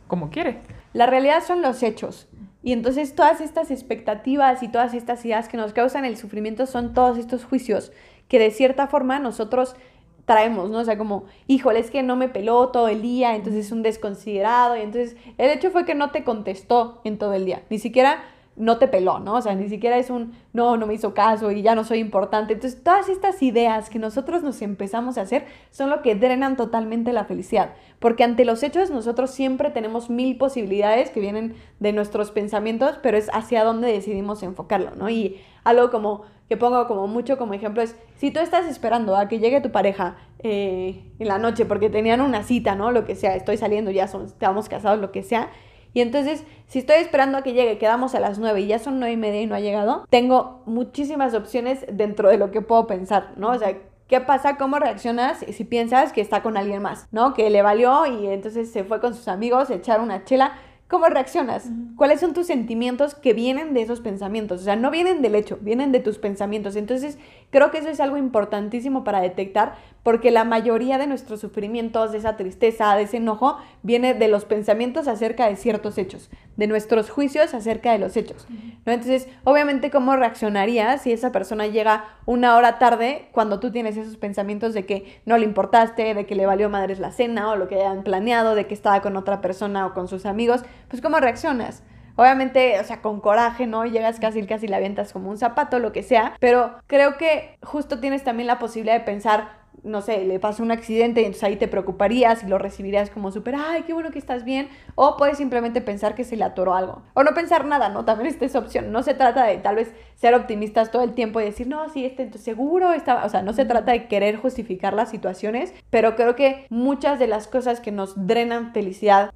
como 0.07 0.29
quiere. 0.29 0.59
La 0.93 1.07
realidad 1.07 1.41
son 1.41 1.61
los 1.61 1.81
hechos. 1.81 2.27
Y 2.63 2.73
entonces 2.73 3.15
todas 3.15 3.41
estas 3.41 3.71
expectativas 3.71 4.61
y 4.61 4.67
todas 4.67 4.93
estas 4.93 5.25
ideas 5.25 5.47
que 5.47 5.57
nos 5.57 5.73
causan 5.73 6.05
el 6.05 6.17
sufrimiento 6.17 6.67
son 6.67 6.93
todos 6.93 7.17
estos 7.17 7.43
juicios 7.43 7.91
que 8.31 8.39
de 8.39 8.51
cierta 8.51 8.87
forma 8.87 9.19
nosotros 9.19 9.75
traemos, 10.23 10.69
¿no? 10.69 10.77
O 10.77 10.83
sea, 10.85 10.97
como, 10.97 11.25
híjole, 11.47 11.79
es 11.79 11.91
que 11.91 12.01
no 12.01 12.15
me 12.15 12.29
peló 12.29 12.69
todo 12.69 12.87
el 12.87 13.01
día, 13.01 13.35
entonces 13.35 13.65
es 13.65 13.73
un 13.73 13.83
desconsiderado, 13.83 14.77
y 14.77 14.79
entonces 14.79 15.17
el 15.37 15.49
hecho 15.49 15.69
fue 15.69 15.83
que 15.83 15.95
no 15.95 16.11
te 16.11 16.23
contestó 16.23 17.01
en 17.03 17.17
todo 17.17 17.33
el 17.33 17.43
día, 17.43 17.63
ni 17.69 17.77
siquiera 17.77 18.23
no 18.61 18.77
te 18.77 18.87
peló, 18.87 19.17
¿no? 19.17 19.33
O 19.33 19.41
sea, 19.41 19.55
ni 19.55 19.67
siquiera 19.69 19.97
es 19.97 20.11
un, 20.11 20.33
no, 20.53 20.77
no 20.77 20.85
me 20.85 20.93
hizo 20.93 21.15
caso 21.15 21.49
y 21.49 21.63
ya 21.63 21.73
no 21.73 21.83
soy 21.83 21.97
importante. 21.97 22.53
Entonces, 22.53 22.83
todas 22.83 23.09
estas 23.09 23.41
ideas 23.41 23.89
que 23.89 23.97
nosotros 23.97 24.43
nos 24.43 24.61
empezamos 24.61 25.17
a 25.17 25.21
hacer 25.21 25.47
son 25.71 25.89
lo 25.89 26.03
que 26.03 26.13
drenan 26.13 26.55
totalmente 26.55 27.11
la 27.11 27.25
felicidad, 27.25 27.73
porque 27.97 28.23
ante 28.23 28.45
los 28.45 28.61
hechos 28.61 28.91
nosotros 28.91 29.31
siempre 29.31 29.71
tenemos 29.71 30.11
mil 30.11 30.37
posibilidades 30.37 31.09
que 31.09 31.19
vienen 31.19 31.55
de 31.79 31.91
nuestros 31.91 32.29
pensamientos, 32.29 32.99
pero 33.01 33.17
es 33.17 33.31
hacia 33.33 33.63
dónde 33.63 33.91
decidimos 33.91 34.43
enfocarlo, 34.43 34.91
¿no? 34.95 35.09
Y 35.09 35.41
algo 35.63 35.89
como 35.89 36.25
que 36.47 36.55
pongo 36.55 36.85
como 36.85 37.07
mucho 37.07 37.39
como 37.39 37.55
ejemplo 37.55 37.81
es, 37.81 37.95
si 38.17 38.29
tú 38.29 38.41
estás 38.41 38.67
esperando 38.67 39.15
a 39.15 39.27
que 39.27 39.39
llegue 39.39 39.59
tu 39.61 39.71
pareja 39.71 40.17
eh, 40.37 41.01
en 41.17 41.27
la 41.27 41.39
noche 41.39 41.65
porque 41.65 41.89
tenían 41.89 42.21
una 42.21 42.43
cita, 42.43 42.75
¿no? 42.75 42.91
Lo 42.91 43.05
que 43.05 43.15
sea, 43.15 43.35
estoy 43.35 43.57
saliendo, 43.57 43.89
ya 43.89 44.07
son, 44.07 44.25
estamos 44.25 44.69
casados, 44.69 44.99
lo 44.99 45.11
que 45.11 45.23
sea. 45.23 45.49
Y 45.93 46.01
entonces, 46.01 46.43
si 46.67 46.79
estoy 46.79 46.97
esperando 46.97 47.37
a 47.37 47.41
que 47.41 47.53
llegue, 47.53 47.77
quedamos 47.77 48.15
a 48.15 48.19
las 48.19 48.39
9 48.39 48.61
y 48.61 48.67
ya 48.67 48.79
son 48.79 48.99
nueve 48.99 49.13
y 49.13 49.17
media 49.17 49.41
y 49.41 49.45
no 49.45 49.55
ha 49.55 49.59
llegado, 49.59 50.05
tengo 50.09 50.61
muchísimas 50.65 51.33
opciones 51.33 51.85
dentro 51.91 52.29
de 52.29 52.37
lo 52.37 52.51
que 52.51 52.61
puedo 52.61 52.87
pensar, 52.87 53.33
¿no? 53.35 53.49
O 53.49 53.59
sea, 53.59 53.77
¿Qué 54.11 54.19
pasa? 54.19 54.57
¿Cómo 54.57 54.77
reaccionas 54.77 55.37
si 55.37 55.63
piensas 55.63 56.11
que 56.11 56.19
está 56.19 56.43
con 56.43 56.57
alguien 56.57 56.81
más? 56.81 57.07
¿No? 57.11 57.33
Que 57.33 57.49
le 57.49 57.61
valió 57.61 58.05
y 58.05 58.27
entonces 58.27 58.69
se 58.69 58.83
fue 58.83 58.99
con 58.99 59.13
sus 59.13 59.29
amigos 59.29 59.69
a 59.69 59.75
echar 59.75 60.01
una 60.01 60.25
chela. 60.25 60.51
¿Cómo 60.89 61.05
reaccionas? 61.05 61.69
¿Cuáles 61.95 62.19
son 62.19 62.33
tus 62.33 62.47
sentimientos 62.47 63.15
que 63.15 63.31
vienen 63.31 63.73
de 63.73 63.83
esos 63.83 64.01
pensamientos? 64.01 64.59
O 64.59 64.63
sea, 64.65 64.75
no 64.75 64.91
vienen 64.91 65.21
del 65.21 65.35
hecho, 65.35 65.57
vienen 65.61 65.93
de 65.93 66.01
tus 66.01 66.17
pensamientos. 66.17 66.75
Entonces, 66.75 67.17
creo 67.51 67.69
que 67.69 67.77
eso 67.77 67.89
es 67.89 67.99
algo 67.99 68.17
importantísimo 68.17 69.03
para 69.03 69.21
detectar 69.21 69.75
porque 70.03 70.31
la 70.31 70.43
mayoría 70.43 70.97
de 70.97 71.05
nuestros 71.05 71.39
sufrimientos, 71.39 72.11
de 72.11 72.17
esa 72.17 72.35
tristeza, 72.35 72.95
de 72.95 73.03
ese 73.03 73.17
enojo, 73.17 73.57
viene 73.83 74.13
de 74.13 74.27
los 74.27 74.45
pensamientos 74.45 75.07
acerca 75.07 75.47
de 75.47 75.55
ciertos 75.55 75.97
hechos, 75.97 76.31
de 76.57 76.67
nuestros 76.67 77.09
juicios 77.11 77.53
acerca 77.53 77.91
de 77.91 77.99
los 77.99 78.17
hechos. 78.17 78.47
¿no? 78.49 78.91
Entonces, 78.91 79.27
obviamente, 79.43 79.91
¿cómo 79.91 80.15
reaccionarías 80.15 81.03
si 81.03 81.11
esa 81.11 81.31
persona 81.31 81.67
llega 81.67 82.05
una 82.25 82.55
hora 82.55 82.79
tarde 82.79 83.27
cuando 83.31 83.59
tú 83.59 83.71
tienes 83.71 83.95
esos 83.95 84.17
pensamientos 84.17 84.73
de 84.73 84.85
que 84.85 85.21
no 85.25 85.37
le 85.37 85.45
importaste, 85.45 86.15
de 86.15 86.25
que 86.25 86.35
le 86.35 86.47
valió 86.47 86.69
madres 86.69 86.99
la 86.99 87.11
cena 87.11 87.51
o 87.51 87.55
lo 87.55 87.67
que 87.67 87.75
hayan 87.75 88.03
planeado, 88.03 88.55
de 88.55 88.65
que 88.65 88.73
estaba 88.73 89.01
con 89.01 89.17
otra 89.17 89.39
persona 89.39 89.85
o 89.85 89.93
con 89.93 90.07
sus 90.07 90.25
amigos? 90.25 90.63
Pues, 90.89 91.01
¿cómo 91.01 91.19
reaccionas? 91.19 91.83
Obviamente, 92.15 92.79
o 92.79 92.83
sea, 92.83 93.01
con 93.01 93.19
coraje, 93.19 93.67
¿no? 93.67 93.85
Llegas 93.85 94.19
casi, 94.19 94.45
casi 94.45 94.67
le 94.67 94.75
avientas 94.75 95.13
como 95.13 95.29
un 95.29 95.37
zapato, 95.37 95.79
lo 95.79 95.91
que 95.91 96.03
sea. 96.03 96.33
Pero 96.39 96.75
creo 96.87 97.17
que 97.17 97.57
justo 97.63 97.99
tienes 97.99 98.23
también 98.23 98.47
la 98.47 98.59
posibilidad 98.59 98.97
de 98.97 99.05
pensar, 99.05 99.61
no 99.83 100.01
sé, 100.01 100.25
le 100.25 100.39
pasó 100.39 100.61
un 100.61 100.71
accidente 100.71 101.21
y 101.21 101.25
entonces 101.25 101.43
ahí 101.43 101.55
te 101.55 101.67
preocuparías 101.67 102.43
y 102.43 102.47
lo 102.47 102.57
recibirías 102.59 103.09
como 103.09 103.31
súper, 103.31 103.55
ay, 103.55 103.83
qué 103.83 103.93
bueno 103.93 104.11
que 104.11 104.19
estás 104.19 104.43
bien. 104.43 104.69
O 104.95 105.17
puedes 105.17 105.37
simplemente 105.37 105.81
pensar 105.81 106.13
que 106.13 106.23
se 106.23 106.35
le 106.35 106.43
atoró 106.43 106.75
algo. 106.75 107.01
O 107.13 107.23
no 107.23 107.33
pensar 107.33 107.65
nada, 107.65 107.89
¿no? 107.89 108.05
También 108.05 108.29
está 108.29 108.45
esa 108.45 108.59
opción. 108.59 108.91
No 108.91 109.01
se 109.01 109.13
trata 109.13 109.45
de 109.45 109.57
tal 109.57 109.77
vez 109.77 109.93
ser 110.15 110.35
optimistas 110.35 110.91
todo 110.91 111.01
el 111.03 111.13
tiempo 111.13 111.41
y 111.41 111.45
decir, 111.45 111.67
no, 111.67 111.89
sí, 111.89 112.05
este 112.05 112.37
seguro 112.37 112.93
está. 112.93 113.25
O 113.25 113.29
sea, 113.29 113.41
no 113.41 113.53
se 113.53 113.65
trata 113.65 113.93
de 113.93 114.07
querer 114.07 114.35
justificar 114.37 114.93
las 114.93 115.09
situaciones, 115.09 115.73
pero 115.89 116.15
creo 116.15 116.35
que 116.35 116.67
muchas 116.69 117.17
de 117.17 117.27
las 117.27 117.47
cosas 117.47 117.79
que 117.79 117.91
nos 117.91 118.27
drenan 118.27 118.73
felicidad 118.73 119.31